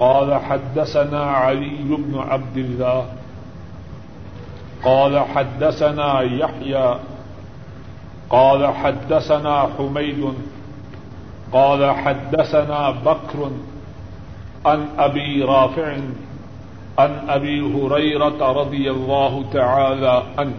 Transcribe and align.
قال 0.00 0.34
حدثنا 0.34 1.24
علي 1.24 1.78
بن 1.88 2.18
عبد 2.18 2.56
الله. 2.56 3.06
قال 4.84 5.20
حدثنا 5.20 6.20
يحيى. 6.20 6.94
قال 8.30 8.74
حدثنا 8.74 9.68
حميد. 9.78 10.32
قال 11.52 11.90
حدثنا 11.90 12.90
بكر 12.90 13.50
عن 14.66 14.88
أبي 14.98 15.42
رافع 15.42 15.96
عن 16.98 17.28
أبي 17.28 17.60
هريرة 17.60 18.52
رضي 18.52 18.90
الله 18.90 19.44
تعالى 19.52 20.22
عنه. 20.38 20.54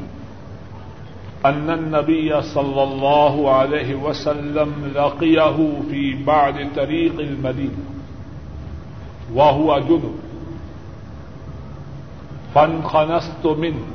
أن 1.46 1.70
النبي 1.70 2.42
صلى 2.42 2.84
الله 2.84 3.52
عليه 3.52 3.96
وسلم 3.96 4.92
لقيه 4.96 5.82
في 5.90 6.24
بعد 6.24 6.68
طريق 6.76 7.20
المدينة. 7.20 7.91
وهو 9.36 9.80
جنب. 9.80 10.20
فانخنست 12.56 13.46
منه. 13.46 13.86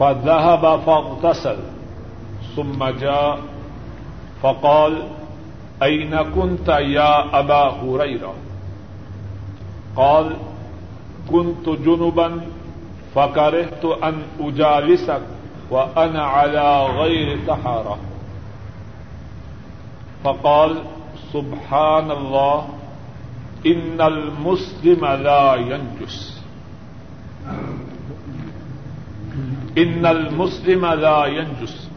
فذهب 0.00 0.80
فاغتسل. 0.86 1.56
ثم 2.56 2.84
جاء. 2.84 3.38
فقال، 4.42 5.08
أين 5.82 6.22
كنت 6.22 6.68
يا 6.68 7.38
أبا 7.38 7.64
هريرة؟ 7.64 8.34
قال، 9.96 10.36
كنت 11.30 11.68
جنبا 11.68 12.40
فكرهت 13.14 13.84
أن 13.84 14.22
أجالسك 14.40 15.22
وأنا 15.70 16.22
على 16.22 16.86
غير 16.86 17.38
طهارة 17.46 17.98
فقال، 20.24 20.76
سبحان 21.32 22.10
الله 22.10 22.68
إن 23.66 24.00
المسلم 24.00 25.04
لا 25.04 25.54
ينجس. 25.54 26.38
ان 29.76 30.06
المسلم 30.06 30.86
لا 30.86 31.26
ينجس. 31.26 31.88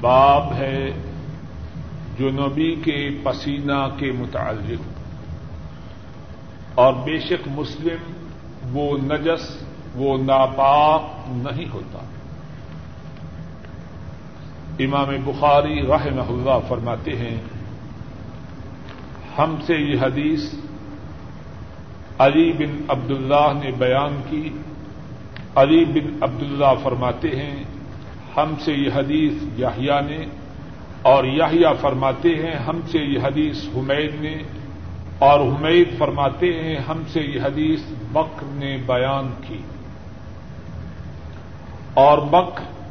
باب 0.00 0.52
ہے 0.52 0.92
جنوبی 2.18 2.74
کے 2.74 3.10
پسینہ 3.22 3.88
کے 3.96 4.12
متعلق. 4.12 4.82
اور 6.74 6.94
بے 6.94 7.18
شک 7.18 7.48
مسلم 7.54 8.12
وہ 8.76 8.98
نجس، 8.98 9.62
وہ 9.94 10.18
ناپاک 10.18 11.02
نہیں 11.26 11.68
ہوتا. 11.72 11.98
امام 14.78 15.08
بخاری 15.24 15.86
رحمہ 15.86 16.28
اللہ 16.28 16.68
فرماتے 16.68 17.16
ہیں، 17.16 17.36
ہم 19.38 19.54
سے 19.66 19.74
یہ 19.74 20.00
حدیث 20.00 20.54
علی 22.18 22.52
بن 22.52 22.84
عبداللہ 22.88 23.52
نے 23.64 23.70
بیان 23.78 24.22
کی۔ 24.30 24.48
علی 25.54 25.84
بن 25.84 26.22
عبداللہ 26.22 26.82
فرماتے 26.82 27.28
ہیں، 27.28 27.64
ہم 28.36 28.54
سے 28.60 28.72
یہ 28.72 28.90
حدیث 28.94 29.32
یاہیا 29.56 30.00
نے، 30.00 30.26
اور 31.02 31.24
یاہیا 31.24 31.72
فرماتے 31.72 32.28
ہیں، 32.28 32.54
ہم 32.54 32.80
سے 32.90 32.98
یہ 32.98 33.18
حدیث 33.22 33.56
حمید 33.76 34.20
نے، 34.20 34.36
اور 35.18 35.40
حمید 35.40 35.98
فرماتے 35.98 36.46
ہیں، 36.46 36.76
ہم 36.76 37.02
سے 37.12 37.20
یہ 37.20 37.40
حدیث 37.40 37.80
بکر 38.12 38.44
نے 38.44 38.76
بیان 38.86 39.30
کی۔ 39.46 39.58
اور 41.94 42.18
بکر 42.18 42.81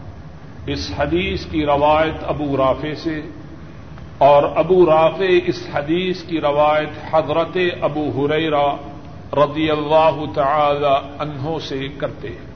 اس 0.65 0.91
حدیث 0.97 1.45
کی 1.45 1.65
روایت 1.65 2.23
ابو 2.23 2.57
رافع 2.57 2.93
سے 3.03 3.21
اور 4.17 4.43
ابو 4.55 4.85
رافع 4.85 5.29
اس 5.45 5.67
حدیث 5.73 6.23
کی 6.23 6.41
روایت 6.41 6.89
حضرت 7.11 7.57
ابو 7.81 8.09
حریرا 8.17 8.75
رضی 9.33 9.69
اللہ 9.71 10.23
تعالی 10.35 11.15
انہوں 11.19 11.59
سے 11.59 11.87
کرتے 11.97 12.27
ہیں۔ 12.27 12.51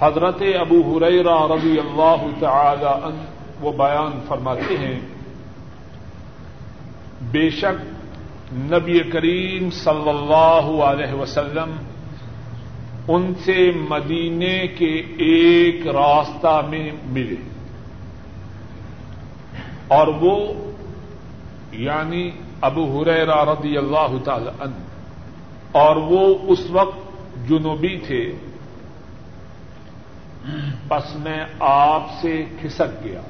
حضرت 0.00 0.42
ابو 0.60 0.98
حریرا 0.98 1.56
رضی 1.56 1.78
اللہ 1.78 2.26
تعالی 2.40 2.86
عنہ 2.86 3.24
وہ 3.60 3.72
بیان 3.72 4.20
فرماتے 4.28 4.76
ہیں، 4.76 5.00
بے 7.22 7.50
شک 7.50 7.86
نبی 8.52 8.98
کریم 8.98 9.70
صلی 9.70 10.08
اللہ 10.08 10.82
علیہ 10.82 11.14
وسلم 11.14 11.76
ان 13.08 13.32
سے 13.44 13.70
مدینے 13.74 14.66
کے 14.66 15.02
ایک 15.18 15.86
راستہ 15.86 16.60
میں 16.68 16.90
ملے۔ 17.04 17.36
اور 19.88 20.08
وہ 20.08 20.54
یعنی 21.72 22.30
ابو 22.60 23.02
حریرا 23.02 23.44
رضی 23.44 23.76
اللہ 23.76 24.24
تعالی 24.24 24.50
عنہ۔ 24.60 24.74
اور 25.72 25.96
وہ 25.96 26.38
اس 26.42 26.60
وقت 26.70 26.98
جنوبی 27.48 27.98
تھے۔ 27.98 28.32
پس 30.88 31.16
میں 31.16 31.44
آپ 31.60 32.02
سے 32.20 32.44
کھسک 32.60 33.04
گیا۔ 33.04 33.20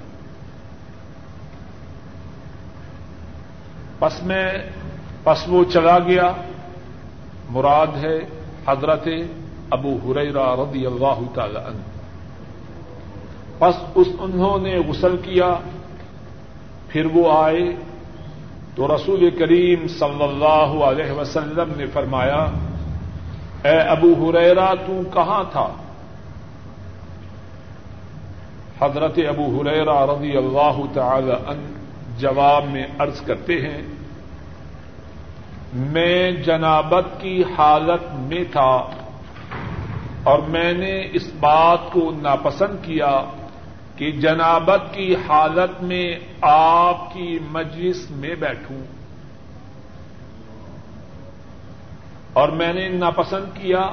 پس 3.99 4.23
میں 4.23 4.53
پس 5.25 5.45
وہ 5.49 5.65
چلا 5.65 5.99
گیا۔ 5.99 6.33
مراد 7.51 7.87
ہے 7.87 8.19
حضرت 8.69 9.09
ابو 9.71 9.99
حریرا 10.05 10.57
رضی 10.57 10.87
اللہ 10.87 11.21
تعالی 11.35 11.57
عنہ۔ 11.57 11.83
پس 13.59 13.75
اس 13.95 14.09
انہوں 14.19 14.59
نے 14.59 14.79
غسل 14.89 15.17
کیا، 15.17 15.55
پھر 16.89 17.07
وہ 17.07 17.33
آئے 17.33 17.77
تو 18.75 18.97
رسول 18.97 19.31
کریم 19.31 19.89
صلی 19.89 20.23
اللہ 20.23 20.85
علیہ 20.85 21.13
وسلم 21.13 21.73
نے 21.77 21.87
فرمایا، 21.87 22.47
اے 23.65 23.79
ابو 23.79 24.31
ہریرا 24.31 24.75
تو 24.75 25.01
کہاں 25.15 25.45
تھا؟ 25.53 25.69
حضرت 28.81 29.19
ابو 29.29 29.61
ہریرا 29.61 30.07
رضی 30.07 30.37
اللہ 30.37 30.81
تعالی 30.93 31.33
ان 31.33 31.73
جواب 32.19 32.65
میں 32.65 32.87
عرض 32.99 33.21
کرتے 33.21 33.61
ہیں، 33.61 33.83
میں 35.73 36.31
جنابت 36.31 37.21
کی 37.21 37.45
حالت 37.59 38.15
میں 38.15 38.45
تھا۔ 38.53 38.89
اور 40.25 40.39
میں 40.39 40.73
نے 40.73 41.09
اس 41.13 41.31
بات 41.41 41.79
کو 41.93 42.13
ناپسند 42.23 42.85
کیا 42.85 43.21
کہ 43.97 44.11
جنابت 44.11 44.95
کی 44.95 45.17
حالت 45.29 45.83
میں 45.83 46.19
آپ 46.41 47.15
کی 47.15 47.39
مجلس 47.51 48.11
میں 48.11 48.35
بیٹھوں۔ 48.35 48.79
اور 52.33 52.49
میں 52.49 52.73
نے 52.73 52.89
ناپسند 52.89 53.45
کیا 53.55 53.91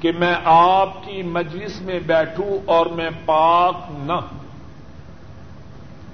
کہ 0.00 0.12
میں 0.18 0.34
آپ 0.44 1.04
کی 1.04 1.22
مجلس 1.22 1.80
میں 1.80 2.00
بیٹھوں 2.00 2.58
اور 2.66 2.86
میں 2.86 3.10
پاک 3.26 3.74
نہ 3.90 4.12
ہوں۔ 4.12 4.40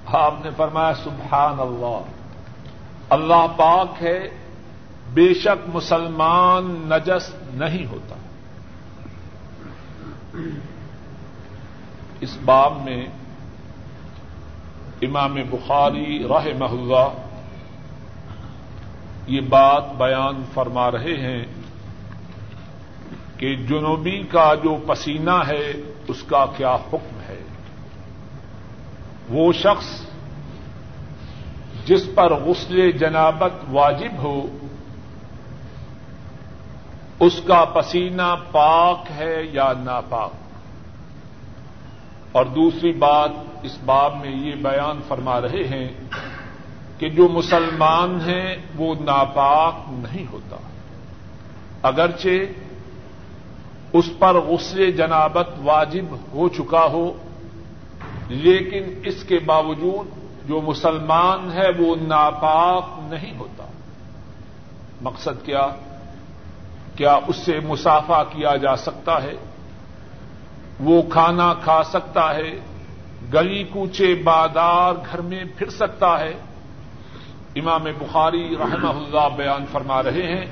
آپ 0.05 0.33
نے 0.43 0.49
فرمایا، 0.57 0.93
سبحان 0.93 1.59
اللہ۔ 1.59 2.01
اللہ 3.09 3.47
پاک 3.57 3.87
ہے، 4.01 4.29
بے 5.13 5.33
شک 5.33 5.69
مسلمان 5.73 6.63
نجس 6.63 7.35
نہیں 7.53 7.85
ہوتا۔ 7.85 8.15
اس 12.21 12.37
باب 12.45 12.83
میں 12.83 13.05
امام 15.01 15.35
بخاری 15.49 16.23
راہ 16.23 16.47
محلہ 16.57 17.07
یہ 19.27 19.41
بات 19.41 19.95
بیان 19.97 20.43
فرما 20.53 20.91
رہے 20.91 21.15
ہیں 21.17 21.45
کہ 23.37 23.55
جنوبی 23.55 24.23
کا 24.23 24.55
جو 24.55 24.77
پسینہ 24.87 25.43
ہے، 25.47 25.71
اس 26.07 26.23
کا 26.23 26.45
کیا 26.57 26.75
حکم 26.75 27.19
ہے؟ 27.29 27.41
وہ 29.29 29.53
شخص 29.53 30.01
جس 31.85 32.09
پر 32.15 32.33
غسل 32.33 32.91
جنابت 32.91 33.53
واجب 33.69 34.17
ہو 34.17 34.56
اس 37.19 37.41
کا 37.47 37.65
پسینہ 37.65 38.35
پاک 38.51 39.11
ہے 39.17 39.43
یا 39.51 39.73
ناپاک؟ 39.79 40.31
اور 42.31 42.45
دوسری 42.45 42.91
بات، 42.91 43.29
اس 43.63 43.77
باب 43.85 44.15
میں 44.21 44.31
یہ 44.31 44.55
بیان 44.55 44.99
فرما 45.07 45.41
رہے 45.41 45.67
ہیں 45.67 45.87
کہ 46.97 47.09
جو 47.09 47.27
مسلمان 47.27 48.21
ہیں 48.21 48.55
وہ 48.75 48.95
ناپاک 48.99 49.73
نہیں 49.87 50.25
ہوتا۔ 50.31 50.55
اگرچہ 51.83 52.27
اس 53.93 54.09
پر 54.19 54.35
غصے 54.35 54.91
جنابت 54.91 55.47
واجب 55.63 56.15
ہو 56.33 56.49
چکا 56.49 56.85
ہو، 56.85 57.13
لیکن 58.27 58.83
اس 59.05 59.23
کے 59.23 59.39
باوجود 59.39 60.07
جو 60.47 60.61
مسلمان 60.61 61.51
ہے 61.53 61.69
وہ 61.77 61.95
ناپاک 61.95 62.83
نہیں 62.97 63.37
ہوتا۔ 63.37 63.63
مقصد 65.01 65.45
کیا؟ 65.45 65.67
کیا 66.97 67.19
اس 67.27 67.35
سے 67.35 67.59
مسافہ 67.59 68.23
کیا 68.29 68.55
جا 68.55 68.75
سکتا 68.75 69.23
ہے؟ 69.23 69.33
وہ 70.79 71.01
کھانا 71.01 71.53
کھا 71.53 71.83
سکتا 71.83 72.35
ہے، 72.35 72.59
گلی 73.33 73.63
کوچے 73.63 74.21
بادار 74.23 74.93
گھر 75.11 75.21
میں 75.21 75.43
پھر 75.57 75.69
سکتا 75.69 76.19
ہے۔ 76.19 76.33
امام 77.55 77.83
بخاری 77.83 78.55
رحمہ 78.59 78.87
اللہ 78.87 79.35
بیان 79.35 79.65
فرما 79.71 80.03
رہے 80.03 80.37
ہیں 80.37 80.45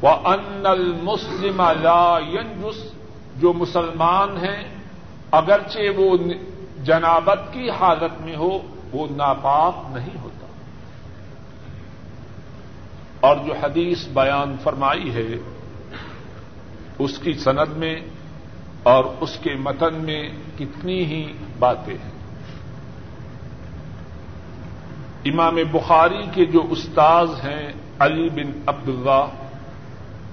وہ 0.00 0.08
ان 0.08 0.66
المسلم 0.66 1.62
لا 1.80 2.18
ینجس 2.28 2.92
جو 3.36 3.52
مسلمان 3.52 4.36
ہیں، 4.36 4.74
اگرچہ 5.30 5.78
وہ 5.96 6.16
جنابت 6.84 7.52
کی 7.52 7.70
حالت 7.70 8.20
میں 8.20 8.36
ہو، 8.36 8.58
وہ 8.92 9.06
ناپاک 9.16 9.74
نہیں 9.90 10.22
ہوتا۔ 10.22 10.46
اور 13.20 13.36
جو 13.36 13.52
حدیث 13.62 14.08
بیان 14.08 14.56
فرمائی 14.62 15.14
ہے 15.14 15.53
اس 16.98 17.18
کی 17.18 17.32
سند 17.32 17.76
میں 17.76 17.96
اور 18.82 19.04
اس 19.20 19.38
کے 19.42 19.54
متن 19.54 19.94
میں 19.94 20.30
کتنی 20.58 21.04
ہی 21.04 21.32
باتیں 21.58 21.94
ہیں۔ 21.94 22.10
امام 25.24 25.58
بخاری 25.72 26.22
کے 26.32 26.44
جو 26.44 26.62
استاذ 26.70 27.28
ہیں 27.44 27.72
علی 27.98 28.28
بن 28.28 28.62
عبداللہ، 28.66 29.26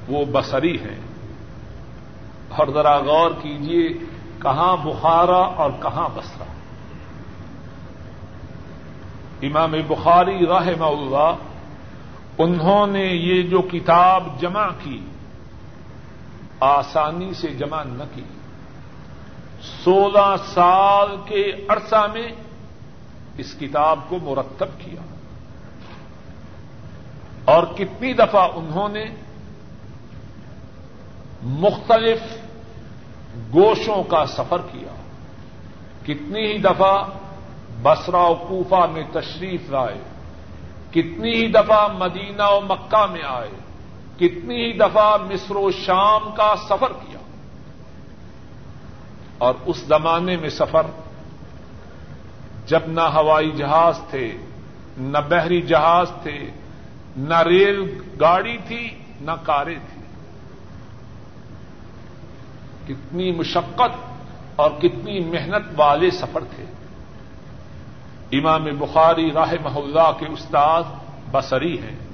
وہ 0.07 0.25
بصری 0.31 0.75
ہیں۔ 0.77 0.99
اور 2.49 2.67
ذرا 2.67 2.97
غور 2.97 3.31
کیجیے 3.41 3.89
کہاں 4.41 4.77
بخارا 4.77 5.37
اور 5.37 5.71
کہاں 5.81 6.09
بسرا 6.15 6.43
امام 9.41 9.71
بخاری 9.87 10.45
رحمہ 10.45 10.85
اللہ، 10.85 11.33
انہوں 12.37 12.87
نے 12.87 13.05
یہ 13.05 13.43
جو 13.43 13.61
کتاب 13.61 14.41
جمع 14.41 14.67
کی 14.83 15.01
آسانی 16.61 17.33
سے 17.33 17.47
جمع 17.47 17.83
نہ 17.83 18.03
کی۔ 18.15 18.23
سولہ 19.83 20.35
سال 20.53 21.15
کے 21.25 21.51
عرصہ 21.69 22.07
میں 22.13 22.31
اس 23.37 23.55
کتاب 23.59 23.99
کو 24.07 24.17
مرتب 24.23 24.67
کیا۔ 24.77 25.01
اور 27.45 27.63
کتنی 27.63 28.13
دفعہ 28.13 28.49
انہوں 28.55 28.89
نے 28.89 29.05
مختلف 31.43 32.19
گوشوں 33.53 34.03
کا 34.03 34.25
سفر 34.25 34.61
کیا۔ 34.71 34.95
کتنی 36.03 36.53
ہی 36.53 36.57
دفعہ 36.57 37.03
بسرا 37.81 38.27
و 38.27 38.35
کوفہ 38.35 38.85
میں 38.91 39.03
تشریف 39.11 39.69
لائے۔ 39.69 40.01
کتنی 40.91 41.33
ہی 41.35 41.47
دفعہ 41.47 41.87
مدینہ 41.87 42.43
و 42.43 42.61
مکہ 42.61 43.05
میں 43.11 43.23
آئے۔ 43.23 43.70
کتنی 44.21 44.56
ہی 44.56 44.73
دفعہ 44.73 45.18
مصر 45.18 45.56
و 45.56 45.71
شام 45.71 46.31
کا 46.35 46.56
سفر 46.69 46.94
کیا 46.94 47.19
اور 49.38 49.53
اس 49.65 49.77
زمانے 49.77 50.38
میں 50.38 50.50
سفر 50.50 50.85
جب 52.65 52.79
نہ 52.88 53.01
ہوائی 53.01 53.51
جہاز 53.51 54.00
تھے، 54.09 54.38
نہ 54.97 55.18
بحری 55.18 55.62
جہاز 55.62 56.12
تھے، 56.23 56.50
نہ 57.18 57.41
ریل 57.41 58.00
گاڑی 58.19 58.57
تھی، 58.68 58.89
نہ 59.21 59.31
کاریں 59.44 59.79
تھیں۔ 59.94 60.03
کتنی 62.88 63.31
مشقت 63.31 64.12
اور 64.56 64.71
کتنی 64.71 65.19
محنت 65.19 65.65
والے 65.77 66.12
سفر 66.12 66.44
تھے۔ 66.56 66.65
امام 68.38 68.63
بخاری 68.63 69.31
راہ 69.31 69.53
محلہ 69.62 70.12
کے 70.19 70.25
استاد 70.25 70.83
بصری 71.31 71.81
ہیں۔ 71.81 72.10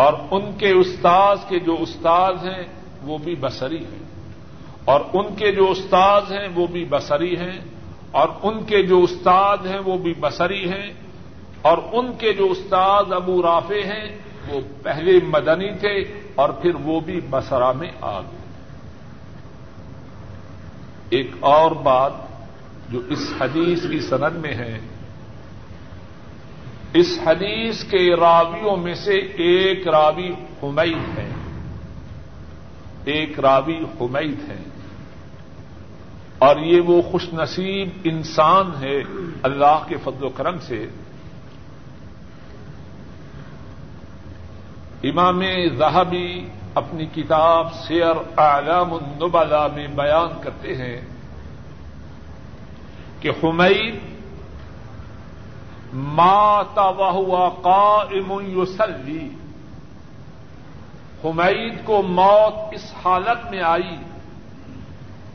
اور 0.00 0.12
ان 0.30 0.52
کے 0.58 0.70
استاذ 0.70 1.38
کے 1.48 1.58
جو 1.58 1.76
استاد 1.80 2.32
ہیں 2.32 2.62
وہ 3.02 3.18
بھی 3.18 3.34
بصری 3.40 3.84
ہیں۔ 3.84 4.04
اور 4.84 5.00
ان 5.12 5.34
کے 5.34 5.52
جو 5.52 5.70
استاد 5.70 6.20
ہیں 6.30 6.48
وہ 6.54 6.66
بھی 6.66 6.84
بصری 6.90 7.36
ہیں۔ 7.36 7.58
اور 8.10 8.28
ان 8.42 8.64
کے 8.64 8.82
جو 8.82 9.02
استاد 9.02 9.56
ہیں 9.66 9.78
وہ 9.78 9.98
بھی 9.98 10.14
بصری 10.20 10.70
ہیں۔ 10.72 10.92
اور 11.62 11.78
ان 11.92 12.12
کے 12.18 12.32
جو 12.32 12.50
استاد 12.50 13.12
ابو 13.12 13.42
رافع 13.42 13.74
ہیں 13.74 14.18
وہ 14.48 14.60
پہلے 14.82 15.12
مدنی 15.26 15.74
تھے 15.74 16.20
اور 16.34 16.48
پھر 16.48 16.74
وہ 16.74 17.00
بھی 17.00 17.20
بسرا 17.30 17.72
میں 17.72 17.90
آ 18.00 18.20
گئے۔ 18.20 18.38
ایک 21.10 21.30
اور 21.40 21.70
بات 21.70 22.12
جو 22.88 23.00
اس 23.08 23.32
حدیث 23.40 23.82
کی 23.90 24.00
سند 24.00 24.36
میں 24.36 24.54
ہے 24.54 24.80
اس 26.94 27.18
حدیث 27.26 27.84
کے 27.84 28.16
راویوں 28.16 28.76
میں 28.76 28.94
سے 28.94 29.14
ایک 29.14 29.88
راوی 29.88 30.30
حمید 30.62 31.18
ہے۔ 31.18 31.28
ایک 33.04 33.40
راوی 33.40 33.84
حمید 34.00 34.50
ہے۔ 34.50 34.56
اور 36.38 36.56
یہ 36.56 36.80
وہ 36.80 37.02
خوش 37.02 37.26
نصیب 37.32 37.88
انسان 38.04 38.70
ہے 38.80 39.02
اللہ 39.42 39.84
کے 39.88 39.96
فضل 40.04 40.24
و 40.24 40.28
کرم 40.28 40.58
سے۔ 40.58 40.86
امام 45.02 45.42
زہبی 45.78 46.48
اپنی 46.74 47.06
کتاب 47.06 47.74
سیر 47.74 48.40
اعلام 48.40 48.92
النبلا 48.92 49.66
میں 49.66 49.86
بیان 49.86 50.40
کرتے 50.40 50.76
ہیں 50.76 51.00
کہ 53.20 53.30
حمید 53.44 54.19
ماتا 55.92 56.88
ہوا 56.88 57.48
قائم 57.48 58.32
یوسلی 58.46 59.28
حمید 61.24 61.84
کو 61.84 62.02
موت 62.02 62.74
اس 62.74 62.94
حالت 63.04 63.50
میں 63.50 63.62
آئی 63.62 63.96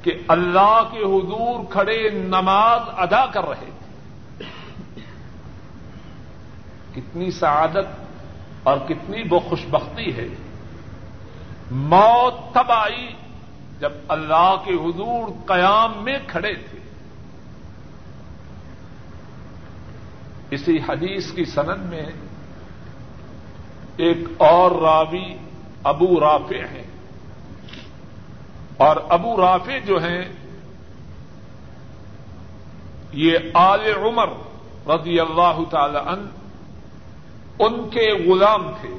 کہ 0.01 0.11
اللہ 0.27 0.81
کے 0.91 0.99
حضور 0.99 1.71
کھڑے 1.71 2.09
نماز 2.09 2.79
ادا 2.97 3.25
کر 3.25 3.45
رہے 3.45 3.69
تھے۔ 3.77 3.85
کتنی 6.95 7.31
سعادت 7.31 7.87
اور 8.63 8.77
کتنی 8.87 9.23
وہ 9.29 9.39
خوش 9.39 9.65
بختی 9.65 10.15
ہے۔ 10.15 10.27
موت 11.71 12.53
تب 12.53 12.71
آئی 12.71 13.13
جب 13.79 13.91
اللہ 14.07 14.55
کے 14.65 14.73
حضور 14.73 15.31
قیام 15.45 16.03
میں 16.03 16.17
کھڑے 16.27 16.53
تھے۔ 16.53 16.84
اسی 20.51 20.77
حدیث 20.89 21.31
کی 21.31 21.45
سند 21.45 21.89
میں 21.89 22.06
ایک 23.97 24.18
اور 24.38 24.71
راوی 24.71 25.38
ابو 25.83 26.19
رافع 26.19 26.65
ہیں۔ 26.71 26.83
اور 28.77 28.95
ابو 29.09 29.38
رافع 29.38 29.77
جو 29.86 29.97
ہیں، 29.97 30.33
یہ 33.13 33.38
آل 33.53 33.80
عمر 33.97 34.30
رضی 34.88 35.19
اللہ 35.19 35.59
تعالی 35.69 35.97
ان 35.97 36.30
ان 37.60 37.89
کے 37.89 38.31
غلام 38.31 38.72
تھے۔ 38.81 38.89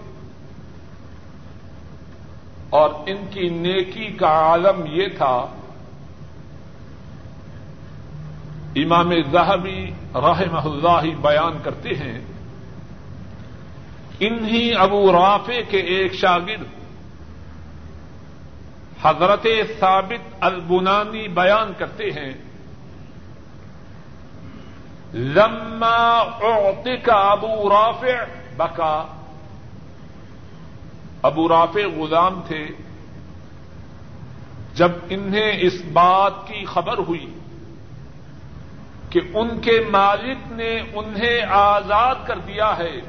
اور 2.70 2.90
ان 3.06 3.26
کی 3.30 3.48
نیکی 3.48 4.06
کا 4.06 4.26
عالم 4.26 4.86
یہ 4.86 5.06
تھا 5.16 5.46
امام 8.76 9.10
زہبی 9.32 9.90
رحمہ 10.14 10.64
اللہ 10.64 11.16
بیان 11.20 11.52
کرتے 11.62 11.88
ہیں، 11.88 12.18
انہی 14.20 14.74
ابو 14.74 15.12
رافع 15.12 15.60
کے 15.68 15.78
ایک 15.78 16.14
شاگرد 16.14 16.66
حضرت 19.02 19.46
ثابت 19.80 20.34
البنانی 20.40 21.28
بیان 21.28 21.72
کرتے 21.78 22.10
ہیں، 22.10 22.32
لما 25.14 26.18
اعتق 26.42 27.08
ابو 27.08 27.68
رافع، 27.68 28.24
بکا، 28.56 29.06
ابو 31.22 31.48
رافع 31.48 31.86
غلام 31.96 32.40
تھے، 32.46 32.66
جب 34.74 34.90
انہیں 35.10 35.52
اس 35.60 35.82
بات 35.92 36.32
کی 36.46 36.64
خبر 36.64 36.98
ہوئی۔ 36.98 37.26
کہ 39.10 39.20
ان 39.34 39.60
کے 39.60 39.80
مالک 39.90 40.52
نے 40.52 40.80
انہیں 40.94 41.42
آزاد 41.42 42.14
کر 42.26 42.38
دیا 42.38 42.78
ہے، 42.78 43.00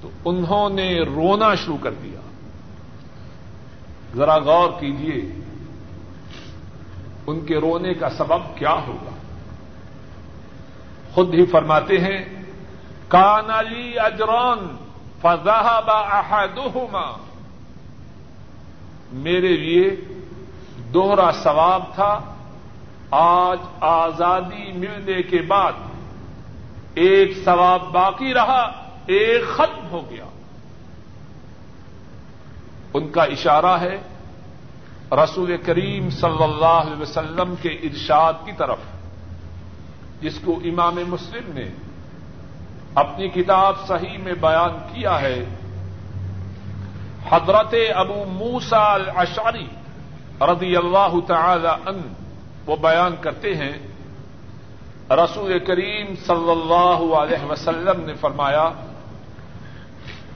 تو 0.00 0.10
انہوں 0.24 0.70
نے 0.70 1.00
رونا 1.00 1.54
شروع 1.54 1.78
کر 1.82 1.90
دیا۔ 1.90 2.20
ذرا 4.16 4.36
غور 4.36 4.70
کیجیے 4.80 5.42
ان 7.26 7.40
کے 7.40 7.56
رونے 7.56 7.94
کا 7.94 8.10
سبب 8.10 8.56
کیا 8.56 8.74
ہوگا؟ 8.86 9.10
خود 11.14 11.34
ہی 11.34 11.46
فرماتے 11.46 11.98
ہیں، 11.98 12.24
کان 13.08 13.50
علی 13.50 13.98
اجران 13.98 14.76
فضا 15.20 15.80
با 15.80 17.16
میرے 19.12 19.56
لیے 19.56 19.90
دوہرا 20.94 21.30
ثواب 21.32 21.82
تھا 21.94 22.20
آج 23.10 23.58
آزادی 23.80 24.72
ملنے 24.72 25.22
کے 25.22 25.42
بعد 25.42 25.72
ایک 26.94 27.32
ثواب 27.44 27.82
باقی 27.82 28.34
رہا، 28.34 28.90
ایک 29.06 29.48
ختم 29.48 29.88
ہو 29.90 30.10
گیا۔ 30.10 30.24
ان 32.94 33.08
کا 33.08 33.22
اشارہ 33.22 33.80
ہے 33.80 33.98
رسول 35.12 35.56
کریم 35.56 36.10
صلی 36.10 36.42
اللہ 36.42 36.64
علیہ 36.64 37.02
وسلم 37.02 37.54
کے 37.62 37.68
ارشاد 37.68 38.32
کی 38.44 38.52
طرف، 38.52 38.78
جس 40.20 40.38
کو 40.44 40.60
امام 40.64 40.96
مسلم 41.08 41.52
نے 41.54 41.64
اپنی 42.94 43.28
کتاب 43.28 43.74
صحیح 43.86 44.18
میں 44.18 44.32
بیان 44.32 44.78
کیا 44.94 45.20
ہے۔ 45.20 45.44
حضرت 47.30 47.74
ابو 47.94 48.24
موسا 48.28 48.92
الاشعری 48.92 49.66
رضی 50.40 50.76
اللہ 50.76 51.14
تعالی 51.26 51.68
ان 51.68 52.27
وہ 52.68 52.76
بیان 52.76 53.14
کرتے 53.20 53.56
ہیں، 53.56 53.72
رسول 55.10 55.58
کریم 55.58 56.06
صلی 56.26 56.50
اللہ 56.50 57.14
علیہ 57.14 57.50
وسلم 57.50 58.04
نے 58.04 58.14
فرمایا، 58.14 58.70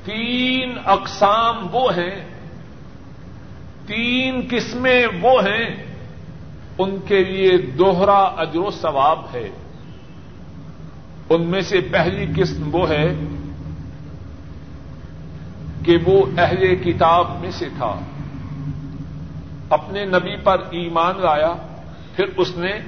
تین 0.05 0.79
اقسام 0.85 1.67
وہ 1.73 1.97
ہیں، 1.97 2.25
تین 3.87 4.47
قسمیں 4.51 5.07
وہ 5.23 5.43
ہیں، 5.43 5.95
ان 6.79 6.97
کے 7.07 7.25
لیے 7.25 7.59
دوہرا 7.59 8.19
اجر 8.19 8.59
و 8.59 8.71
ثواب 8.71 9.21
ہے۔ 9.35 9.51
ان 11.31 11.43
میں 11.43 11.61
سے 11.61 11.81
پہلی 11.81 12.43
قسم 12.43 12.75
وہ 12.75 12.89
ہے 12.89 13.15
کہ 15.85 15.99
وہ 16.05 16.27
اہل 16.39 16.77
کتاب 16.77 17.41
میں 17.41 17.51
سے 17.51 17.69
تھا۔ 17.77 18.01
اپنے 19.71 20.05
نبی 20.05 20.37
پر 20.37 20.59
ایمان 20.71 21.15
لایا 21.21 21.55
پھر 22.17 22.25
اس 22.37 22.57
نے 22.57 22.79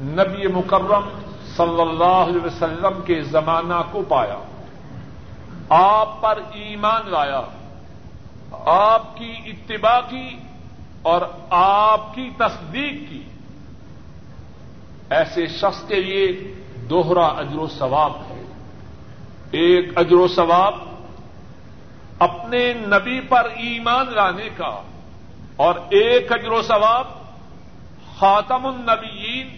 نبی 0.00 0.46
مکرم 0.46 1.08
صلی 1.56 1.80
اللہ 1.80 2.04
علیہ 2.04 2.46
وسلم 2.46 3.02
کے 3.06 3.22
زمانہ 3.22 3.74
کو 3.90 4.02
پایا۔ 4.08 4.38
آپ 5.68 6.20
پر 6.20 6.38
ایمان 6.52 7.10
لایا۔ 7.10 7.40
آپ 8.66 9.16
کی 9.16 9.32
اتباع 9.46 10.00
کی 10.08 10.36
اور 11.02 11.20
آپ 11.50 12.14
کی 12.14 12.30
تصدیق 12.38 13.10
کی۔ 13.10 13.22
ایسے 15.10 15.46
شخص 15.46 15.88
کے 15.88 16.00
لیے 16.00 16.54
دوہرا 16.90 17.26
اجر 17.26 17.58
و 17.58 17.66
ثواب 17.66 18.12
ہے۔ 18.16 18.44
ایک 19.50 19.98
اجر 19.98 20.14
و 20.14 20.28
ثواب 20.28 20.74
اپنے 22.18 22.72
نبی 22.72 23.20
پر 23.20 23.44
ایمان 23.44 24.06
لانے 24.14 24.48
کا 24.56 24.82
اور 25.56 25.74
ایک 25.74 26.32
اجر 26.32 26.52
و 26.52 26.62
ثواب 26.62 27.19
خاتم 28.20 28.66
النبیین 28.66 29.56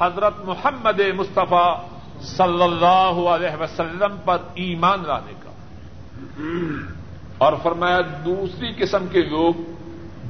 حضرت 0.00 0.38
محمد 0.44 1.00
مصطفیٰ 1.16 1.88
صلی 2.20 2.62
اللہ 2.62 3.28
علیہ 3.28 3.62
وسلم 3.62 4.16
پر 4.24 4.36
ایمان 4.54 5.02
لانے 5.06 5.32
کا۔ 5.40 5.50
اور 7.38 7.52
فرمایا 7.62 8.00
دوسری 8.24 8.72
قسم 8.72 9.06
کے 9.06 9.22
لوگ 9.22 9.54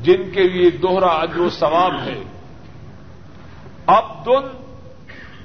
جن 0.03 0.31
کے 0.31 0.49
لیے 0.49 0.71
دوہرا 0.71 1.07
اجر 1.07 1.41
و 1.41 1.51
ثواب 1.51 1.93
ہے۔ 2.05 2.23
عبد 3.87 4.29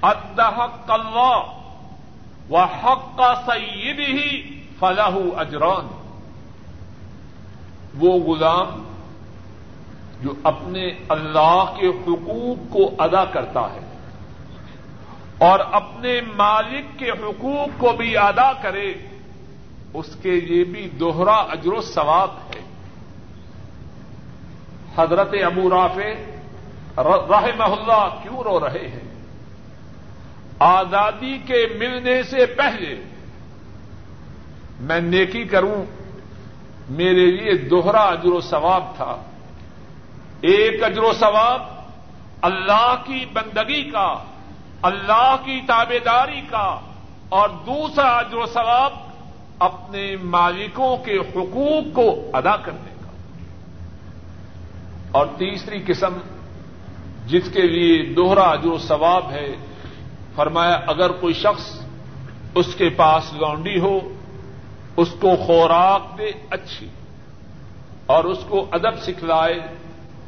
ادحق 0.01 0.92
اللہ 0.92 1.42
و 2.50 2.58
حق 2.58 3.18
کا 3.18 3.36
سید 3.46 4.00
ہی 4.00 4.62
فلاح 4.80 5.15
اجران۔ 5.38 5.88
وہ 8.00 8.36
غلام 8.36 8.92
جو 10.24 10.34
اپنے 10.44 10.92
اللہ 11.10 11.74
کے 11.80 11.88
حقوق 11.88 12.74
کو 12.74 12.92
ادا 13.00 13.25
کرتا 13.25 13.74
ہے 13.74 13.80
اور 15.38 15.60
اپنے 15.72 16.22
مالک 16.36 17.00
کے 17.00 17.10
حقوق 17.10 17.80
کو 17.80 17.94
بھی 17.98 18.18
ادا 18.18 18.53
کرے، 18.53 18.94
اس 19.94 20.15
کے 20.22 20.39
لیے 20.39 20.63
بھی 20.63 20.89
دوہرا 20.89 21.36
اجر 21.36 21.74
و 21.74 21.82
ثواب 21.82 22.30
ہے۔ 22.32 22.62
حضرت 24.96 25.34
ابو 25.46 25.70
رافع 25.70 26.13
راہ 27.03 27.46
محلہ 27.58 28.20
کیوں 28.24 28.44
رو 28.44 28.60
رہے 28.60 28.88
ہیں؟ 28.88 29.13
آزادی 30.60 31.38
کے 31.38 31.68
ملنے 31.80 32.24
سے 32.24 32.46
پہلے 32.46 33.03
میں 34.80 35.00
نیکی 35.00 35.44
کروں، 35.44 35.86
میرے 36.89 37.25
لیے 37.25 37.58
دوہرا 37.58 38.01
اجر 38.01 38.32
و 38.32 38.42
ثواب 38.42 38.86
تھا۔ 38.96 39.15
ایک 40.43 40.83
اجر 40.83 41.03
و 41.03 41.12
ثواب 41.13 41.62
اللہ 42.41 42.95
کی 43.05 43.25
بندگی 43.33 43.83
کا، 43.83 44.13
اللہ 44.81 45.35
کی 45.43 45.62
تابے 45.67 46.00
داری 46.00 46.41
کا، 46.50 46.79
اور 47.29 47.50
دوسرا 47.50 48.17
اجر 48.17 48.38
و 48.38 48.45
ثواب 48.45 48.93
اپنے 49.59 50.15
مالکوں 50.23 50.97
کے 50.97 51.17
حقوق 51.17 51.93
کو 51.93 52.29
ادا 52.33 52.55
کرنے 52.55 52.91
کا۔ 53.01 53.12
اور 55.12 55.25
تیسری 55.38 55.83
قسم 55.88 56.17
جس 57.27 57.51
کے 57.53 57.62
لیے 57.62 58.13
دوہرا 58.13 58.43
اجر 58.43 58.71
و 58.71 58.77
ثواب 58.77 59.31
ہے، 59.31 59.47
فرمایا 60.35 60.79
اگر 60.88 61.12
کوئی 61.12 61.33
شخص 61.33 61.79
اس 62.55 62.75
کے 62.75 62.89
پاس 62.89 63.33
لونڈی 63.33 63.79
ہو، 63.79 64.00
اس 64.97 65.09
کو 65.19 65.35
خوراک 65.35 66.17
دے 66.17 66.31
اچھی، 66.50 66.88
اور 68.05 68.23
اس 68.23 68.39
کو 68.47 68.65
ادب 68.71 69.01
سکھلائے 69.01 69.59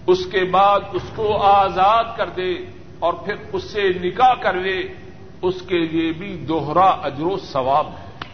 اس 0.07 0.25
کے 0.25 0.43
بعد 0.43 0.79
اس 0.93 1.03
کو 1.15 1.37
آزاد 1.37 2.03
کر 2.17 2.29
دے 2.29 2.53
اور 2.99 3.13
پھر 3.13 3.35
اس 3.53 3.63
سے 3.63 3.89
نکاح 3.89 4.33
کر 4.33 4.53
لے، 4.53 4.93
اس 5.41 5.61
کے 5.61 5.79
لیے 5.79 6.11
بھی 6.11 6.37
دوہرا 6.37 6.85
اجر 6.85 7.23
و 7.23 7.37
ثواب 7.37 7.87
ہے۔ 7.87 8.29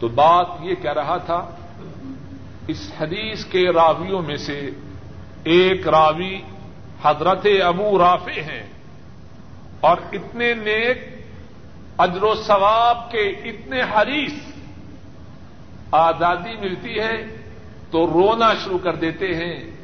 تو 0.00 0.08
بات 0.08 0.46
یہ 0.60 0.74
کہہ 0.74 0.92
رہا 0.92 1.16
تھا، 1.16 1.50
اس 2.68 2.92
حدیث 3.00 3.44
کے 3.44 3.72
راویوں 3.72 4.22
میں 4.22 4.36
سے 4.36 4.70
ایک 5.44 5.88
راوی 5.88 6.40
حضرت 7.02 7.46
ابو 7.64 7.98
رافع 7.98 8.40
ہیں 8.40 8.66
اور 9.80 9.96
اتنے 10.12 10.54
نیک 10.54 11.16
اجر 11.98 12.22
و 12.22 12.34
ثواب 12.34 13.10
کے 13.10 13.28
اتنے 13.28 13.82
حریث 13.82 14.32
آزادی 15.92 16.56
ملتی 16.56 16.98
ہے 16.98 17.38
تو 17.90 18.06
رونا 18.06 18.54
شروع 18.54 18.78
کر 18.78 18.94
دیتے 18.94 19.34
ہیں۔ 19.34 19.75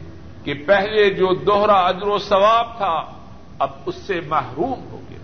کہ 0.45 0.55
پہلے 0.67 1.11
جو 1.11 1.35
دوہرا 1.35 1.73
اجر 1.73 2.07
و 2.07 2.19
ثواب 2.19 2.77
تھا، 2.77 3.13
اب 3.59 3.71
اس 3.87 3.95
سے 3.95 4.21
محروم 4.21 4.89
ہو 4.91 5.01
گیا۔ 5.11 5.19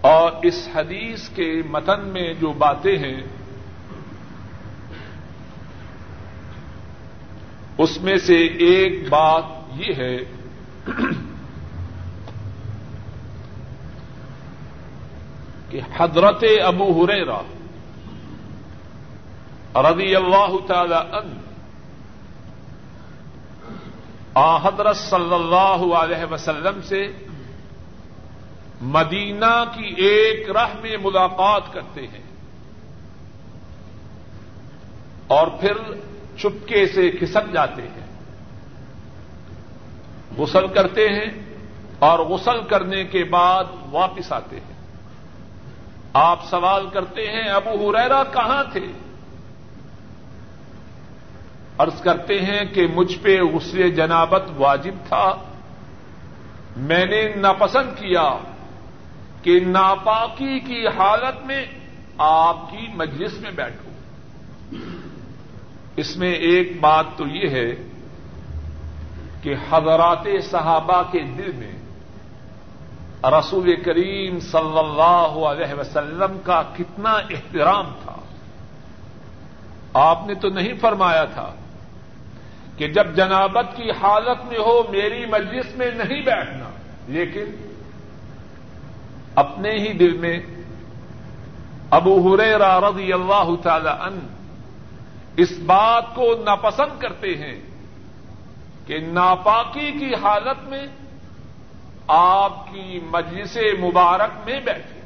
اور 0.00 0.32
اس 0.42 0.68
حدیث 0.74 1.28
کے 1.28 1.62
متن 1.70 2.08
میں 2.08 2.34
جو 2.34 2.52
باتیں 2.52 2.98
ہیں، 2.98 3.20
اس 7.78 8.00
میں 8.00 8.16
سے 8.16 8.36
ایک 8.46 9.08
بات 9.08 9.42
یہ 9.76 9.94
ہے 9.96 10.18
کہ 15.70 15.80
حضرت 15.96 16.44
ابو 16.64 17.04
ہریرا 17.04 17.40
رضی 19.76 20.16
اللہ 20.16 20.66
تعالی 20.66 20.94
ان 20.94 21.38
حضرت 24.62 24.96
صلی 24.96 25.34
اللہ 25.34 25.94
علیہ 25.94 26.32
وسلم 26.32 26.82
سے 26.82 27.12
مدینہ 28.80 29.64
کی 29.74 29.94
ایک 29.96 30.50
راہ 30.50 30.68
میں 30.82 30.96
ملاقات 31.02 31.62
کرتے 31.72 32.06
ہیں۔ 32.06 32.22
اور 35.26 35.46
پھر 35.46 35.72
چپکے 36.38 36.86
سے 36.86 37.10
کھسک 37.10 37.52
جاتے 37.52 37.82
ہیں۔ 37.82 38.06
غسل 40.38 40.66
کرتے 40.66 41.08
ہیں 41.08 41.30
اور 41.98 42.18
غسل 42.18 42.62
کرنے 42.62 43.04
کے 43.04 43.24
بعد 43.24 43.64
واپس 43.90 44.32
آتے 44.32 44.56
ہیں۔ 44.56 44.74
آپ 46.12 46.44
سوال 46.44 46.86
کرتے 46.88 47.26
ہیں، 47.26 47.48
ابو 47.48 47.90
ہریرا 47.90 48.24
کہاں 48.24 48.64
تھے؟ 48.72 49.13
عرض 51.78 52.00
کرتے 52.00 52.40
ہیں 52.40 52.64
کہ 52.64 52.86
مجھ 52.86 53.18
پہ 53.18 53.40
غسل 53.40 53.90
جنابت 53.90 54.42
واجب 54.56 54.94
تھا۔ 55.08 55.36
میں 56.76 57.06
نے 57.06 57.34
ناپسند 57.36 57.98
کیا 57.98 58.36
کہ 59.42 59.60
ناپاکی 59.66 60.58
کی 60.58 60.86
حالت 60.86 61.46
میں 61.46 61.66
آپ 62.18 62.70
کی 62.70 62.86
مجلس 62.94 63.40
میں 63.40 63.50
بیٹھوں۔ 63.50 63.92
اس 65.96 66.16
میں 66.16 66.32
ایک 66.32 66.80
بات 66.80 67.04
تو 67.16 67.26
یہ 67.26 67.48
ہے 67.48 67.74
کہ 69.42 69.54
حضرات 69.70 70.26
صحابہ 70.50 71.02
کے 71.12 71.18
دل 71.18 71.52
میں 71.52 71.72
رسول 73.24 73.82
کریم 73.82 74.40
صلی 74.40 74.78
اللہ 74.78 75.46
علیہ 75.46 75.74
وسلم 75.74 76.38
کا 76.44 76.62
کتنا 76.76 77.10
احترام 77.10 77.86
تھا۔ 78.02 78.16
آپ 79.94 80.26
نے 80.26 80.34
تو 80.34 80.48
نہیں 80.48 80.72
فرمایا 80.80 81.24
تھا 81.24 81.54
کہ 82.76 82.88
جب 82.88 83.16
جنابت 83.16 83.76
کی 83.76 83.90
حالت 83.90 84.44
میں 84.44 84.58
ہو، 84.58 84.82
میری 84.88 85.26
مجلس 85.26 85.76
میں 85.76 85.90
نہیں 85.90 86.22
بیٹھنا۔ 86.22 86.70
لیکن 87.08 87.74
اپنے 89.34 89.70
ہی 89.70 89.92
دل 89.92 90.16
میں 90.16 90.40
ابو 91.90 92.34
ہریرا 92.34 92.80
رضی 92.80 93.12
اللہ 93.12 93.50
تعالی 93.62 93.88
ان 93.88 94.26
اس 95.36 95.52
بات 95.66 96.04
کو 96.14 96.34
ناپسند 96.44 97.00
کرتے 97.00 97.36
ہیں 97.36 97.60
کہ 98.86 98.98
ناپاکی 98.98 99.92
کی 99.92 100.14
حالت 100.14 100.68
میں 100.68 100.86
آپ 102.06 102.66
کی 102.66 103.00
مجلس 103.10 103.56
مبارک 103.56 104.30
میں 104.46 104.60
بیٹھے۔ 104.60 105.00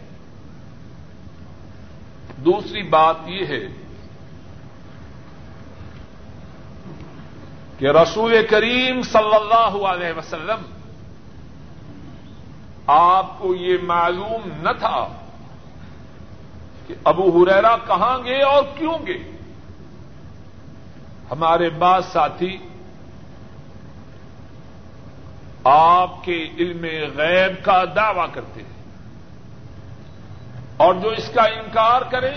دوسری 2.37 2.83
بات 2.83 3.17
یہ 3.27 3.47
ہے 3.47 3.88
کہ 7.79 7.87
رسول 7.87 8.47
کریم 8.51 9.03
صلی 9.03 9.35
اللہ 9.35 9.87
علیہ 9.87 10.19
وسلم، 10.19 10.63
آپ 12.87 13.39
کو 13.39 13.55
یہ 13.55 13.77
معلوم 13.83 14.49
نہ 14.63 14.69
تھا 14.79 15.09
کہ 16.87 16.95
ابو 17.05 17.45
ہریرا 17.45 17.77
کہاں 17.77 18.19
گئے 18.25 18.43
اور 18.43 18.63
کیوں 18.75 19.07
گئے۔ 19.07 19.37
ہمارے 21.31 21.71
بعض 21.71 22.05
ساتھی، 22.07 22.57
آپ 25.65 26.25
کے 26.25 26.49
علم 26.59 26.85
غیب 27.17 27.65
کا 27.65 27.85
دعوی 27.97 28.27
کرتے 28.33 28.63
ہیں 28.63 28.77
اور 30.77 30.95
جو 30.95 31.09
اس 31.09 31.31
کا 31.35 31.43
انکار 31.43 32.03
کرے 32.03 32.33